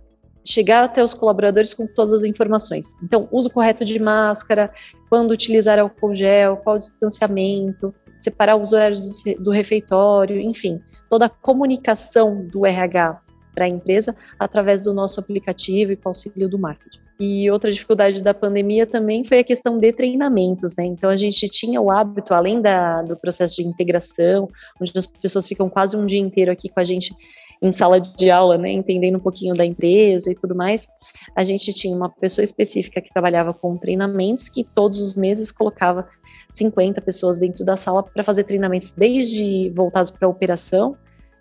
chegar 0.44 0.84
até 0.84 1.02
os 1.02 1.14
colaboradores 1.14 1.74
com 1.74 1.86
todas 1.86 2.12
as 2.12 2.24
informações. 2.24 2.96
Então, 3.02 3.28
uso 3.30 3.50
correto 3.50 3.84
de 3.84 3.98
máscara, 3.98 4.72
quando 5.08 5.30
utilizar 5.30 5.78
álcool 5.78 6.14
gel, 6.14 6.56
qual 6.58 6.76
o 6.76 6.78
distanciamento, 6.78 7.94
separar 8.16 8.56
os 8.56 8.72
horários 8.72 9.24
do, 9.24 9.44
do 9.44 9.50
refeitório, 9.50 10.40
enfim, 10.40 10.80
toda 11.08 11.26
a 11.26 11.30
comunicação 11.30 12.46
do 12.46 12.66
RH 12.66 13.20
para 13.58 13.64
a 13.64 13.68
empresa 13.68 14.14
através 14.38 14.84
do 14.84 14.94
nosso 14.94 15.18
aplicativo 15.18 15.90
e 15.90 15.96
com 15.96 16.10
auxílio 16.10 16.48
do 16.48 16.56
marketing. 16.56 17.00
E 17.18 17.50
outra 17.50 17.72
dificuldade 17.72 18.22
da 18.22 18.32
pandemia 18.32 18.86
também 18.86 19.24
foi 19.24 19.40
a 19.40 19.44
questão 19.44 19.76
de 19.80 19.92
treinamentos, 19.92 20.76
né? 20.76 20.84
Então 20.84 21.10
a 21.10 21.16
gente 21.16 21.48
tinha 21.48 21.80
o 21.80 21.90
hábito, 21.90 22.32
além 22.32 22.62
da, 22.62 23.02
do 23.02 23.16
processo 23.16 23.56
de 23.56 23.66
integração, 23.66 24.48
onde 24.80 24.92
as 24.94 25.06
pessoas 25.06 25.48
ficam 25.48 25.68
quase 25.68 25.96
um 25.96 26.06
dia 26.06 26.20
inteiro 26.20 26.52
aqui 26.52 26.68
com 26.68 26.78
a 26.78 26.84
gente 26.84 27.12
em 27.60 27.72
sala 27.72 28.00
de 28.00 28.30
aula, 28.30 28.56
né, 28.56 28.70
entendendo 28.70 29.16
um 29.16 29.20
pouquinho 29.20 29.52
da 29.52 29.64
empresa 29.64 30.30
e 30.30 30.34
tudo 30.36 30.54
mais, 30.54 30.86
a 31.34 31.42
gente 31.42 31.72
tinha 31.72 31.92
uma 31.96 32.08
pessoa 32.08 32.44
específica 32.44 33.00
que 33.00 33.12
trabalhava 33.12 33.52
com 33.52 33.76
treinamentos 33.76 34.48
que 34.48 34.62
todos 34.62 35.00
os 35.00 35.16
meses 35.16 35.50
colocava 35.50 36.08
50 36.52 37.00
pessoas 37.00 37.36
dentro 37.36 37.64
da 37.64 37.76
sala 37.76 38.04
para 38.04 38.22
fazer 38.22 38.44
treinamentos 38.44 38.92
desde 38.92 39.70
voltados 39.70 40.08
para 40.08 40.28
a 40.28 40.30
operação 40.30 40.96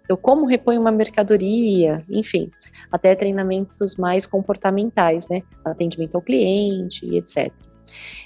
então, 0.07 0.15
como 0.15 0.45
repõe 0.45 0.77
uma 0.77 0.89
mercadoria, 0.89 2.01
enfim, 2.09 2.49
até 2.89 3.13
treinamentos 3.13 3.97
mais 3.97 4.25
comportamentais, 4.25 5.27
né? 5.27 5.43
Atendimento 5.65 6.15
ao 6.15 6.21
cliente 6.21 7.05
e 7.05 7.17
etc. 7.17 7.51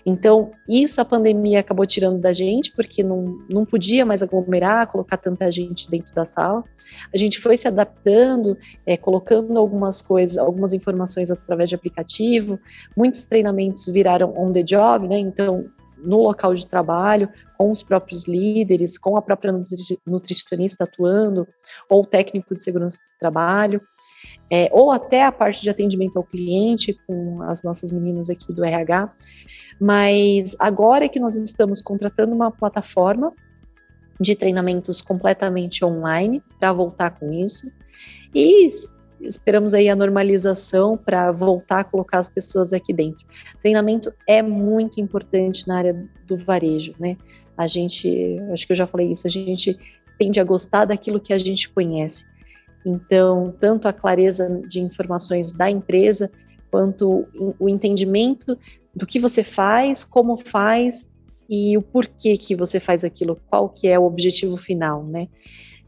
Então, 0.06 0.52
isso 0.70 1.02
a 1.02 1.06
pandemia 1.06 1.60
acabou 1.60 1.86
tirando 1.88 2.20
da 2.20 2.32
gente, 2.32 2.72
porque 2.72 3.02
não, 3.02 3.40
não 3.52 3.66
podia 3.66 4.06
mais 4.06 4.22
aglomerar, 4.22 4.88
colocar 4.88 5.18
tanta 5.18 5.50
gente 5.50 5.90
dentro 5.90 6.14
da 6.14 6.24
sala. 6.24 6.64
A 7.12 7.18
gente 7.18 7.40
foi 7.40 7.58
se 7.58 7.68
adaptando, 7.68 8.56
é, 8.86 8.96
colocando 8.96 9.58
algumas 9.58 10.04
coisas, 10.04 10.38
algumas 10.38 10.74
informações 10.74 11.32
através 11.32 11.70
de 11.70 11.76
aplicativo. 11.76 12.60
Muitos 12.96 13.26
treinamentos 13.26 13.88
viraram 13.88 14.34
on 14.38 14.52
the 14.52 14.62
job, 14.62 15.08
né? 15.08 15.18
Então, 15.18 15.66
no 16.04 16.24
local 16.24 16.54
de 16.54 16.68
trabalho, 16.68 17.30
com 17.58 17.72
os 17.72 17.84
próprios 17.84 18.28
líderes, 18.28 18.98
com 18.98 19.16
a 19.18 19.22
própria 19.22 19.54
nutricionista 20.06 20.84
atuando, 20.84 21.48
ou 21.90 22.06
técnico 22.06 22.56
de 22.56 22.64
segurança 22.64 22.98
do 22.98 23.20
trabalho, 23.20 23.82
é, 24.50 24.70
ou 24.72 24.92
até 24.92 25.24
a 25.26 25.32
parte 25.32 25.62
de 25.62 25.70
atendimento 25.70 26.18
ao 26.18 26.24
cliente 26.24 26.98
com 27.08 27.42
as 27.44 27.64
nossas 27.64 27.92
meninas 27.92 28.30
aqui 28.30 28.52
do 28.52 28.64
RH. 28.64 29.14
Mas 29.80 30.56
agora 30.60 31.06
é 31.06 31.10
que 31.10 31.20
nós 31.20 31.36
estamos 31.36 31.82
contratando 31.82 32.36
uma 32.36 32.52
plataforma 32.52 33.34
de 34.20 34.36
treinamentos 34.36 35.02
completamente 35.02 35.84
online 35.84 36.44
para 36.60 36.72
voltar 36.74 37.12
com 37.12 37.32
isso. 37.32 37.66
E 38.34 38.68
esperamos 39.24 39.74
aí 39.74 39.90
a 39.90 39.96
normalização 39.96 40.98
para 40.98 41.32
voltar 41.32 41.80
a 41.80 41.84
colocar 41.84 42.20
as 42.20 42.30
pessoas 42.30 42.74
aqui 42.74 42.94
dentro. 42.94 43.26
Treinamento 43.62 44.14
é 44.28 44.42
muito 44.42 45.00
importante 45.00 45.68
na 45.68 45.78
área 45.78 46.10
do 46.28 46.38
varejo, 46.38 46.94
né? 47.00 47.18
A 47.58 47.68
gente, 47.68 48.38
acho 48.52 48.66
que 48.66 48.74
eu 48.74 48.78
já 48.78 48.88
falei 48.88 49.12
isso, 49.12 49.28
a 49.28 49.30
gente 49.30 49.78
tende 50.18 50.40
a 50.40 50.44
gostar 50.44 50.86
daquilo 50.86 51.20
que 51.20 51.34
a 51.34 51.38
gente 51.38 51.70
conhece. 51.70 52.26
Então, 52.86 53.54
tanto 53.60 53.88
a 53.88 53.94
clareza 53.94 54.62
de 54.68 54.80
informações 54.80 55.52
da 55.52 55.70
empresa, 55.70 56.32
quanto 56.70 57.28
o 57.60 57.70
entendimento 57.70 58.58
do 58.96 59.06
que 59.06 59.20
você 59.20 59.44
faz, 59.44 60.04
como 60.04 60.38
faz 60.38 61.10
e 61.50 61.78
o 61.78 61.82
porquê 61.82 62.38
que 62.38 62.56
você 62.56 62.80
faz 62.80 63.04
aquilo, 63.04 63.40
qual 63.50 63.68
que 63.68 63.88
é 63.88 64.00
o 64.00 64.06
objetivo 64.06 64.56
final, 64.58 65.04
né? 65.04 65.28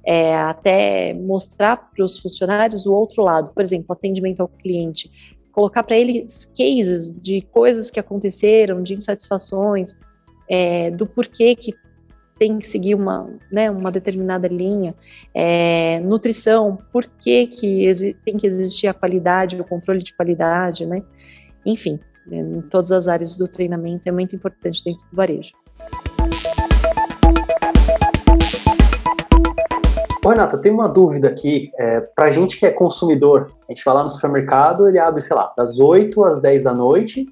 É, 0.05 0.35
até 0.35 1.13
mostrar 1.13 1.77
para 1.77 2.03
os 2.03 2.17
funcionários 2.17 2.85
o 2.85 2.93
outro 2.93 3.23
lado, 3.23 3.51
por 3.53 3.61
exemplo, 3.61 3.93
atendimento 3.93 4.41
ao 4.41 4.47
cliente, 4.47 5.09
colocar 5.51 5.83
para 5.83 5.97
eles 5.97 6.45
cases 6.57 7.15
de 7.15 7.41
coisas 7.41 7.89
que 7.89 7.99
aconteceram, 7.99 8.81
de 8.81 8.95
insatisfações, 8.95 9.95
é, 10.49 10.91
do 10.91 11.05
porquê 11.05 11.55
que 11.55 11.73
tem 12.37 12.59
que 12.59 12.67
seguir 12.67 12.95
uma, 12.95 13.29
né, 13.51 13.69
uma 13.69 13.91
determinada 13.91 14.47
linha, 14.47 14.93
é, 15.33 15.99
nutrição, 15.99 16.77
por 16.91 17.05
que, 17.05 17.47
que 17.47 18.15
tem 18.25 18.35
que 18.35 18.47
existir 18.47 18.87
a 18.87 18.93
qualidade, 18.93 19.61
o 19.61 19.63
controle 19.63 20.03
de 20.03 20.13
qualidade, 20.13 20.85
né? 20.85 21.03
Enfim, 21.65 21.99
né, 22.27 22.39
em 22.39 22.61
todas 22.61 22.91
as 22.91 23.07
áreas 23.07 23.37
do 23.37 23.47
treinamento 23.47 24.09
é 24.09 24.11
muito 24.11 24.35
importante 24.35 24.83
dentro 24.83 25.07
do 25.09 25.15
varejo. 25.15 25.53
Ô, 30.25 30.29
Renata, 30.29 30.57
tem 30.57 30.71
uma 30.71 30.87
dúvida 30.87 31.27
aqui. 31.27 31.69
É, 31.77 31.99
pra 31.99 32.31
gente 32.31 32.57
que 32.57 32.65
é 32.65 32.71
consumidor, 32.71 33.51
a 33.67 33.73
gente 33.73 33.83
vai 33.83 33.93
lá 33.93 34.03
no 34.03 34.09
supermercado, 34.09 34.87
ele 34.87 34.97
abre, 34.97 35.19
sei 35.19 35.35
lá, 35.35 35.51
das 35.57 35.79
8 35.79 36.23
às 36.23 36.39
10 36.39 36.63
da 36.63 36.73
noite, 36.73 37.27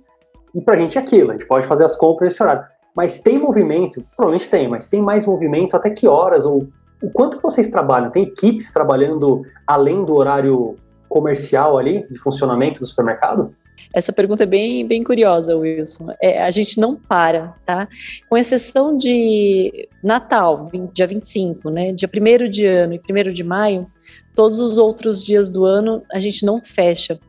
e 0.54 0.60
pra 0.60 0.77
gente 0.77 0.97
é 0.97 1.01
aquilo, 1.01 1.30
a 1.30 1.34
gente 1.34 1.45
pode 1.45 1.65
fazer 1.65 1.86
as 1.86 1.95
compras 1.95 2.30
nesse 2.30 2.43
horário. 2.43 2.65
Mas 2.93 3.21
tem 3.21 3.39
movimento, 3.39 4.04
provavelmente 4.17 4.49
tem, 4.49 4.67
mas 4.67 4.89
tem 4.89 5.01
mais 5.01 5.25
movimento 5.25 5.77
até 5.77 5.89
que 5.89 6.06
horas? 6.06 6.45
Ou 6.45 6.67
o 7.01 7.10
quanto 7.12 7.39
vocês 7.41 7.69
trabalham? 7.69 8.12
Tem 8.12 8.23
equipes 8.23 8.73
trabalhando 8.73 9.43
além 9.65 10.04
do 10.04 10.13
horário 10.13 10.75
comercial 11.08 11.77
ali, 11.77 12.06
de 12.10 12.19
funcionamento 12.19 12.82
do 12.82 12.86
supermercado? 12.86 13.56
Essa 13.94 14.13
pergunta 14.13 14.44
é 14.44 14.46
bem, 14.46 14.86
bem 14.86 15.04
curiosa, 15.04 15.56
Wilson. 15.56 16.08
É, 16.22 16.44
a 16.44 16.50
gente 16.50 16.80
não 16.80 16.96
para, 16.96 17.56
tá? 17.65 17.88
Com 18.30 18.38
exceção 18.38 18.98
de 18.98 19.88
Natal, 20.04 20.67
20, 20.72 20.91
dia 20.91 21.08
25, 21.08 21.70
né? 21.70 21.91
Dia 21.94 22.10
1 22.10 22.50
de 22.50 22.65
ano 22.65 22.94
e 22.94 23.30
1 23.30 23.34
de 23.34 23.44
maio, 23.44 23.88
todos 24.36 24.60
os 24.60 24.78
outros 24.78 25.24
dias 25.24 25.50
do 25.50 25.65
ano 25.65 26.04
a 26.12 26.20
gente 26.20 26.46
não 26.46 26.62
fecha. 26.63 27.20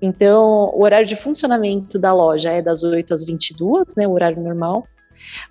Então, 0.00 0.70
o 0.74 0.82
horário 0.82 1.06
de 1.06 1.16
funcionamento 1.16 1.98
da 1.98 2.12
loja 2.12 2.50
é 2.50 2.60
das 2.60 2.82
8 2.82 3.14
às 3.14 3.24
22, 3.24 3.96
né? 3.96 4.06
O 4.06 4.12
horário 4.12 4.42
normal. 4.42 4.86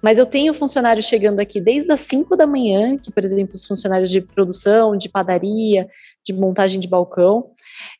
Mas 0.01 0.17
eu 0.17 0.25
tenho 0.25 0.53
funcionários 0.53 1.05
chegando 1.05 1.39
aqui 1.39 1.59
desde 1.59 1.91
as 1.91 2.01
5 2.01 2.35
da 2.35 2.47
manhã, 2.47 2.97
que, 2.97 3.11
por 3.11 3.23
exemplo, 3.23 3.55
os 3.55 3.65
funcionários 3.65 4.09
de 4.09 4.21
produção, 4.21 4.95
de 4.95 5.09
padaria, 5.09 5.88
de 6.23 6.33
montagem 6.33 6.79
de 6.79 6.88
balcão. 6.88 7.51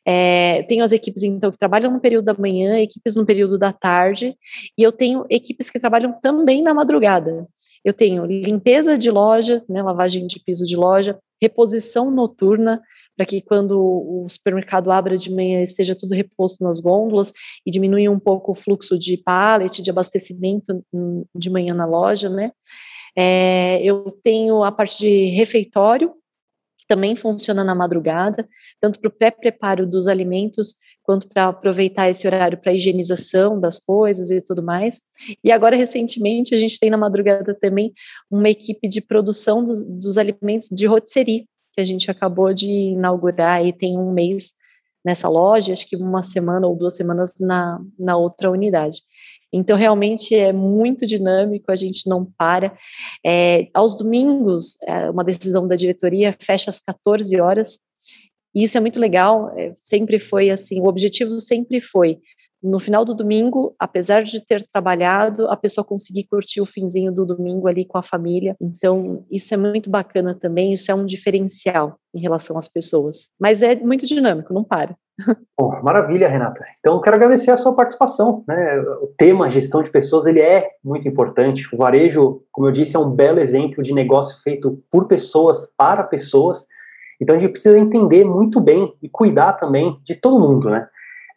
É, 0.04 0.62
tenho 0.64 0.84
as 0.84 0.92
equipes, 0.92 1.22
então, 1.22 1.50
que 1.50 1.58
trabalham 1.58 1.92
no 1.92 2.00
período 2.00 2.24
da 2.24 2.34
manhã, 2.34 2.78
equipes 2.78 3.16
no 3.16 3.26
período 3.26 3.58
da 3.58 3.72
tarde, 3.72 4.36
e 4.76 4.82
eu 4.82 4.92
tenho 4.92 5.24
equipes 5.30 5.70
que 5.70 5.78
trabalham 5.78 6.12
também 6.20 6.62
na 6.62 6.74
madrugada. 6.74 7.46
Eu 7.84 7.92
tenho 7.92 8.24
limpeza 8.24 8.98
de 8.98 9.10
loja, 9.10 9.62
né, 9.68 9.82
lavagem 9.82 10.26
de 10.26 10.40
piso 10.40 10.64
de 10.64 10.76
loja, 10.76 11.18
reposição 11.40 12.10
noturna, 12.10 12.80
para 13.16 13.26
que 13.26 13.40
quando 13.40 13.80
o 13.80 14.28
supermercado 14.28 14.92
abra 14.92 15.16
de 15.16 15.34
manhã 15.34 15.62
esteja 15.62 15.96
tudo 15.96 16.14
reposto 16.14 16.62
nas 16.62 16.80
gôndolas 16.80 17.32
e 17.64 17.70
diminui 17.70 18.08
um 18.08 18.18
pouco 18.18 18.52
o 18.52 18.54
fluxo 18.54 18.98
de 18.98 19.16
pallet, 19.16 19.82
de 19.82 19.90
abastecimento 19.90 20.84
de 21.34 21.50
manhã 21.50 21.74
na 21.74 21.86
loja, 21.86 22.28
né? 22.28 22.52
É, 23.16 23.80
eu 23.82 24.10
tenho 24.22 24.62
a 24.62 24.70
parte 24.70 24.98
de 24.98 25.26
refeitório, 25.28 26.12
que 26.78 26.86
também 26.86 27.16
funciona 27.16 27.64
na 27.64 27.74
madrugada, 27.74 28.46
tanto 28.78 29.00
para 29.00 29.08
o 29.08 29.12
pré-preparo 29.12 29.86
dos 29.86 30.06
alimentos, 30.06 30.74
quanto 31.02 31.26
para 31.26 31.46
aproveitar 31.46 32.10
esse 32.10 32.26
horário 32.26 32.60
para 32.60 32.74
higienização 32.74 33.58
das 33.58 33.78
coisas 33.80 34.30
e 34.30 34.42
tudo 34.42 34.62
mais. 34.62 35.00
E 35.42 35.50
agora, 35.50 35.74
recentemente, 35.74 36.54
a 36.54 36.58
gente 36.58 36.78
tem 36.78 36.90
na 36.90 36.98
madrugada 36.98 37.54
também 37.58 37.94
uma 38.30 38.50
equipe 38.50 38.86
de 38.86 39.00
produção 39.00 39.64
dos, 39.64 39.82
dos 39.82 40.18
alimentos 40.18 40.68
de 40.70 40.86
rotisserie, 40.86 41.46
que 41.76 41.80
a 41.82 41.84
gente 41.84 42.10
acabou 42.10 42.54
de 42.54 42.66
inaugurar 42.66 43.64
e 43.64 43.70
tem 43.70 43.98
um 43.98 44.10
mês 44.10 44.54
nessa 45.04 45.28
loja, 45.28 45.74
acho 45.74 45.86
que 45.86 45.94
uma 45.94 46.22
semana 46.22 46.66
ou 46.66 46.74
duas 46.74 46.96
semanas 46.96 47.34
na, 47.38 47.78
na 47.98 48.16
outra 48.16 48.50
unidade. 48.50 49.02
Então, 49.52 49.76
realmente 49.76 50.34
é 50.34 50.52
muito 50.52 51.06
dinâmico, 51.06 51.70
a 51.70 51.76
gente 51.76 52.08
não 52.08 52.24
para. 52.36 52.76
É, 53.24 53.68
aos 53.72 53.94
domingos, 53.94 54.76
é, 54.82 55.08
uma 55.10 55.22
decisão 55.22 55.68
da 55.68 55.76
diretoria 55.76 56.34
fecha 56.40 56.70
às 56.70 56.80
14 56.80 57.38
horas, 57.40 57.78
e 58.54 58.64
isso 58.64 58.76
é 58.76 58.80
muito 58.80 58.98
legal, 58.98 59.50
é, 59.56 59.74
sempre 59.76 60.18
foi 60.18 60.50
assim, 60.50 60.80
o 60.80 60.86
objetivo 60.86 61.38
sempre 61.40 61.80
foi 61.80 62.18
no 62.66 62.80
final 62.80 63.04
do 63.04 63.14
domingo, 63.14 63.74
apesar 63.78 64.22
de 64.22 64.44
ter 64.44 64.66
trabalhado, 64.72 65.46
a 65.48 65.56
pessoa 65.56 65.84
conseguir 65.84 66.24
curtir 66.24 66.60
o 66.60 66.66
finzinho 66.66 67.12
do 67.12 67.24
domingo 67.24 67.68
ali 67.68 67.84
com 67.84 67.96
a 67.96 68.02
família. 68.02 68.56
Então, 68.60 69.24
isso 69.30 69.54
é 69.54 69.56
muito 69.56 69.88
bacana 69.88 70.34
também, 70.34 70.72
isso 70.72 70.90
é 70.90 70.94
um 70.94 71.04
diferencial 71.04 71.96
em 72.12 72.20
relação 72.20 72.58
às 72.58 72.68
pessoas. 72.68 73.28
Mas 73.40 73.62
é 73.62 73.76
muito 73.76 74.04
dinâmico, 74.04 74.52
não 74.52 74.64
para. 74.64 74.96
Bom, 75.58 75.80
maravilha, 75.82 76.28
Renata. 76.28 76.62
Então, 76.80 77.00
quero 77.00 77.16
agradecer 77.16 77.52
a 77.52 77.56
sua 77.56 77.72
participação. 77.72 78.44
Né? 78.48 78.80
O 79.00 79.06
tema 79.16 79.48
gestão 79.48 79.82
de 79.82 79.90
pessoas 79.90 80.26
ele 80.26 80.40
é 80.40 80.68
muito 80.84 81.06
importante. 81.06 81.72
O 81.72 81.78
varejo, 81.78 82.42
como 82.50 82.66
eu 82.66 82.72
disse, 82.72 82.96
é 82.96 82.98
um 82.98 83.10
belo 83.10 83.38
exemplo 83.38 83.82
de 83.82 83.94
negócio 83.94 84.42
feito 84.42 84.82
por 84.90 85.06
pessoas 85.06 85.68
para 85.76 86.02
pessoas. 86.02 86.66
Então, 87.20 87.36
a 87.36 87.38
gente 87.38 87.52
precisa 87.52 87.78
entender 87.78 88.24
muito 88.24 88.60
bem 88.60 88.92
e 89.00 89.08
cuidar 89.08 89.52
também 89.54 89.96
de 90.04 90.16
todo 90.16 90.40
mundo, 90.40 90.68
né? 90.68 90.86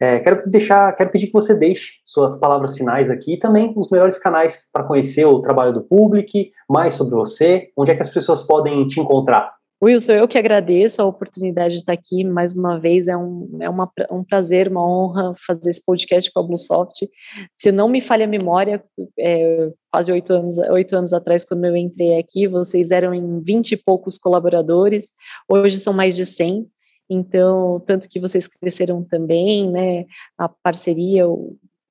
É, 0.00 0.18
quero 0.18 0.48
deixar, 0.48 0.92
quero 0.96 1.10
pedir 1.10 1.26
que 1.26 1.32
você 1.32 1.54
deixe 1.54 1.92
suas 2.04 2.34
palavras 2.34 2.76
finais 2.76 3.10
aqui 3.10 3.34
e 3.34 3.38
também 3.38 3.72
os 3.76 3.90
melhores 3.90 4.16
canais 4.16 4.64
para 4.72 4.84
conhecer 4.84 5.26
o 5.26 5.40
trabalho 5.40 5.74
do 5.74 5.82
público, 5.82 6.38
mais 6.68 6.94
sobre 6.94 7.14
você, 7.14 7.68
onde 7.76 7.90
é 7.90 7.94
que 7.94 8.02
as 8.02 8.10
pessoas 8.10 8.42
podem 8.42 8.86
te 8.86 8.98
encontrar. 8.98 9.52
Wilson, 9.82 10.12
eu 10.12 10.28
que 10.28 10.36
agradeço 10.36 11.00
a 11.00 11.06
oportunidade 11.06 11.72
de 11.72 11.80
estar 11.80 11.94
aqui 11.94 12.22
mais 12.22 12.54
uma 12.54 12.78
vez. 12.78 13.08
É 13.08 13.16
um, 13.16 13.58
é 13.60 13.68
uma, 13.68 13.90
um 14.10 14.22
prazer, 14.22 14.68
uma 14.68 14.86
honra 14.86 15.32
fazer 15.46 15.70
esse 15.70 15.82
podcast 15.82 16.30
com 16.30 16.40
a 16.40 16.42
Bluesoft. 16.42 17.08
Se 17.52 17.72
não 17.72 17.88
me 17.88 18.02
falha 18.02 18.26
a 18.26 18.28
memória, 18.28 18.84
é, 19.18 19.70
quase 19.90 20.12
oito 20.12 20.34
anos, 20.34 20.58
oito 20.58 20.94
anos 20.94 21.14
atrás, 21.14 21.44
quando 21.44 21.64
eu 21.64 21.74
entrei 21.74 22.18
aqui, 22.18 22.46
vocês 22.46 22.90
eram 22.90 23.14
em 23.14 23.40
vinte 23.40 23.72
e 23.72 23.76
poucos 23.76 24.18
colaboradores, 24.18 25.14
hoje 25.48 25.78
são 25.78 25.94
mais 25.94 26.14
de 26.14 26.26
cem. 26.26 26.66
Então, 27.10 27.82
tanto 27.84 28.08
que 28.08 28.20
vocês 28.20 28.46
cresceram 28.46 29.02
também, 29.02 29.68
né? 29.68 30.06
A 30.38 30.48
parceria, 30.48 31.24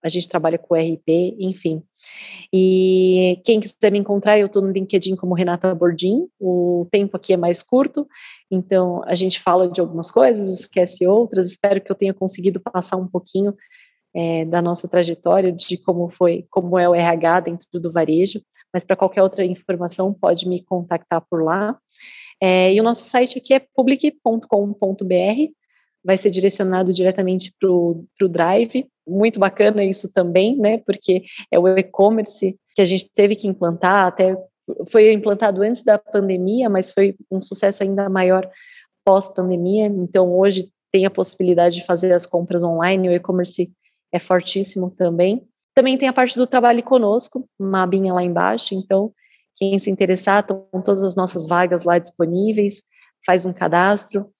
a 0.02 0.08
gente 0.08 0.30
trabalha 0.30 0.58
com 0.58 0.74
o 0.74 0.78
RP, 0.78 1.36
enfim. 1.38 1.84
E 2.54 3.42
quem 3.44 3.60
quiser 3.60 3.92
me 3.92 4.00
encontrar, 4.00 4.40
eu 4.40 4.46
estou 4.46 4.62
no 4.62 4.72
LinkedIn 4.72 5.18
como 5.18 5.36
Renata 5.36 5.76
Bordim, 5.76 6.28
o 6.40 6.88
tempo 6.90 7.18
aqui 7.18 7.34
é 7.34 7.38
mais 7.38 7.62
curto, 7.62 8.08
então 8.50 9.04
a 9.06 9.14
gente 9.14 9.42
fala 9.42 9.70
de 9.70 9.82
algumas 9.82 10.10
coisas, 10.10 10.48
esquece 10.48 11.06
outras, 11.06 11.48
espero 11.48 11.82
que 11.82 11.92
eu 11.92 11.96
tenha 11.96 12.14
conseguido 12.14 12.62
passar 12.62 12.96
um 12.96 13.08
pouquinho 13.08 13.54
é, 14.16 14.46
da 14.46 14.62
nossa 14.62 14.88
trajetória, 14.88 15.52
de 15.52 15.78
como 15.78 16.10
foi, 16.10 16.46
como 16.50 16.80
é 16.80 16.88
o 16.88 16.96
RH 16.96 17.42
dentro 17.42 17.80
do 17.80 17.92
varejo, 17.92 18.42
mas 18.74 18.84
para 18.84 18.96
qualquer 18.96 19.22
outra 19.22 19.46
informação 19.46 20.14
pode 20.14 20.48
me 20.48 20.64
contactar 20.64 21.22
por 21.30 21.44
lá. 21.44 21.78
É, 22.42 22.74
e 22.74 22.80
o 22.80 22.84
nosso 22.84 23.04
site 23.04 23.38
aqui 23.38 23.54
é 23.54 23.60
public.com.br, 23.76 24.46
vai 26.04 26.18
ser 26.18 26.30
direcionado 26.30 26.94
diretamente 26.94 27.54
para 27.60 27.70
o 27.70 28.08
Drive. 28.30 28.88
Muito 29.08 29.40
bacana 29.40 29.84
isso 29.84 30.12
também, 30.14 30.58
né? 30.58 30.78
Porque 30.80 31.24
é 31.52 31.60
o 31.60 31.68
e-commerce 31.68 32.58
que 32.76 32.82
a 32.82 32.86
gente 32.86 33.10
teve 33.14 33.36
que 33.36 33.48
implantar, 33.48 34.08
até 34.08 34.38
foi 34.90 35.12
implantado 35.12 35.62
antes 35.62 35.84
da 35.84 35.98
pandemia, 35.98 36.70
mas 36.70 36.92
foi 36.92 37.16
um 37.30 37.42
sucesso 37.42 37.84
ainda 37.84 38.10
maior 38.10 38.50
pós-pandemia. 39.04 39.88
Então, 39.88 40.32
hoje 40.38 40.70
tem 40.92 41.06
a 41.06 41.12
possibilidade 41.12 41.76
de 41.76 41.86
fazer 41.86 42.14
as 42.14 42.26
compras 42.26 42.64
online, 42.64 43.10
o 43.10 43.14
e-commerce 43.14 43.72
é 44.12 44.20
fortíssimo 44.20 44.90
também. 44.90 45.44
Também 45.74 45.98
tem 45.98 46.08
a 46.08 46.14
parte 46.14 46.38
do 46.38 46.48
trabalho 46.48 46.82
conosco, 46.84 47.48
uma 47.60 47.84
abinha 47.84 48.14
lá 48.14 48.24
embaixo, 48.24 48.74
então 48.74 49.12
quem 49.60 49.78
se 49.78 49.92
interessar, 49.92 50.40
estão 50.40 50.66
todas 50.84 51.04
as 51.04 51.16
nossas 51.16 51.46
vagas 51.46 51.84
lá 51.84 52.00
disponíveis, 52.00 52.84
faz 53.26 53.46
um 53.46 53.52
cadastro 53.52 54.32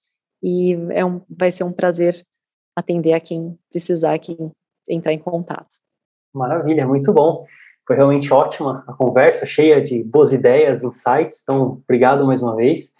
e 0.42 0.72
é 0.92 1.04
um, 1.04 1.20
vai 1.28 1.50
ser 1.50 1.64
um 1.64 1.72
prazer 1.72 2.14
atender 2.74 3.12
a 3.12 3.20
quem 3.20 3.58
precisar, 3.70 4.18
quem 4.18 4.50
entrar 4.88 5.12
em 5.12 5.18
contato. 5.18 5.76
Maravilha, 6.34 6.86
muito 6.86 7.12
bom. 7.12 7.44
Foi 7.86 7.96
realmente 7.96 8.32
ótima 8.32 8.82
a 8.86 8.94
conversa, 8.94 9.44
cheia 9.44 9.82
de 9.82 10.02
boas 10.02 10.32
ideias, 10.32 10.82
insights. 10.82 11.40
Então, 11.42 11.82
obrigado 11.84 12.26
mais 12.26 12.42
uma 12.42 12.56
vez. 12.56 12.94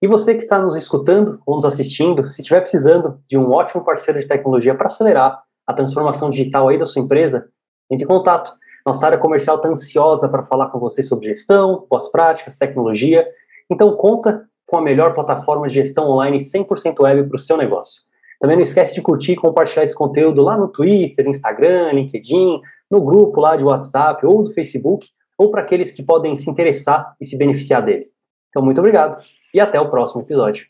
E 0.00 0.06
você 0.06 0.34
que 0.34 0.44
está 0.44 0.58
nos 0.58 0.76
escutando 0.76 1.40
ou 1.44 1.56
nos 1.56 1.64
assistindo, 1.64 2.30
se 2.30 2.40
estiver 2.40 2.60
precisando 2.60 3.20
de 3.28 3.36
um 3.36 3.50
ótimo 3.50 3.84
parceiro 3.84 4.18
de 4.20 4.26
tecnologia 4.26 4.74
para 4.74 4.86
acelerar 4.86 5.42
a 5.66 5.74
transformação 5.74 6.30
digital 6.30 6.68
aí 6.68 6.78
da 6.78 6.84
sua 6.84 7.02
empresa, 7.02 7.48
entre 7.90 8.04
em 8.04 8.08
contato. 8.08 8.52
Nossa 8.86 9.06
área 9.06 9.18
comercial 9.18 9.56
está 9.56 9.68
ansiosa 9.68 10.28
para 10.28 10.44
falar 10.44 10.68
com 10.68 10.78
você 10.78 11.02
sobre 11.02 11.26
gestão, 11.26 11.84
boas 11.90 12.06
práticas, 12.06 12.56
tecnologia. 12.56 13.26
Então, 13.68 13.96
conta 13.96 14.48
com 14.64 14.76
a 14.76 14.80
melhor 14.80 15.12
plataforma 15.12 15.66
de 15.66 15.74
gestão 15.74 16.08
online 16.08 16.38
100% 16.38 17.00
web 17.00 17.24
para 17.28 17.34
o 17.34 17.38
seu 17.38 17.56
negócio. 17.56 18.02
Também 18.40 18.56
não 18.56 18.62
esquece 18.62 18.94
de 18.94 19.02
curtir 19.02 19.32
e 19.32 19.36
compartilhar 19.36 19.82
esse 19.82 19.94
conteúdo 19.94 20.40
lá 20.40 20.56
no 20.56 20.68
Twitter, 20.68 21.26
Instagram, 21.26 21.90
LinkedIn, 21.94 22.60
no 22.88 23.00
grupo 23.00 23.40
lá 23.40 23.56
de 23.56 23.64
WhatsApp 23.64 24.24
ou 24.24 24.44
do 24.44 24.52
Facebook, 24.52 25.08
ou 25.36 25.50
para 25.50 25.62
aqueles 25.62 25.90
que 25.90 26.02
podem 26.02 26.36
se 26.36 26.48
interessar 26.48 27.16
e 27.20 27.26
se 27.26 27.36
beneficiar 27.36 27.84
dele. 27.84 28.06
Então, 28.50 28.62
muito 28.62 28.78
obrigado 28.78 29.20
e 29.52 29.58
até 29.58 29.80
o 29.80 29.90
próximo 29.90 30.22
episódio. 30.22 30.66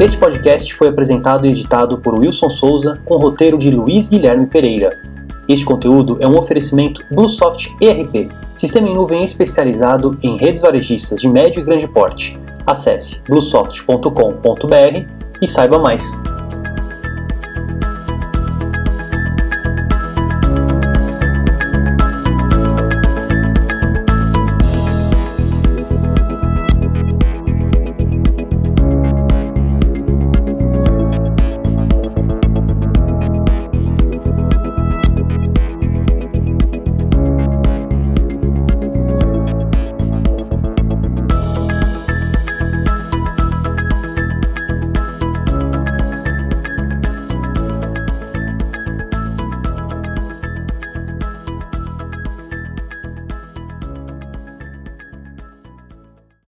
Este 0.00 0.16
podcast 0.16 0.74
foi 0.76 0.88
apresentado 0.88 1.44
e 1.44 1.50
editado 1.50 1.98
por 1.98 2.18
Wilson 2.18 2.48
Souza, 2.48 2.98
com 3.04 3.18
roteiro 3.18 3.58
de 3.58 3.70
Luiz 3.70 4.08
Guilherme 4.08 4.46
Pereira. 4.46 4.98
Este 5.46 5.62
conteúdo 5.62 6.16
é 6.20 6.26
um 6.26 6.38
oferecimento 6.38 7.04
Bluesoft 7.10 7.68
ERP, 7.82 8.30
sistema 8.54 8.88
em 8.88 8.94
nuvem 8.94 9.22
especializado 9.22 10.18
em 10.22 10.38
redes 10.38 10.62
varejistas 10.62 11.20
de 11.20 11.28
médio 11.28 11.60
e 11.60 11.64
grande 11.64 11.86
porte. 11.86 12.34
Acesse 12.66 13.20
bluesoft.com.br 13.28 15.04
e 15.42 15.46
saiba 15.46 15.78
mais. 15.78 16.10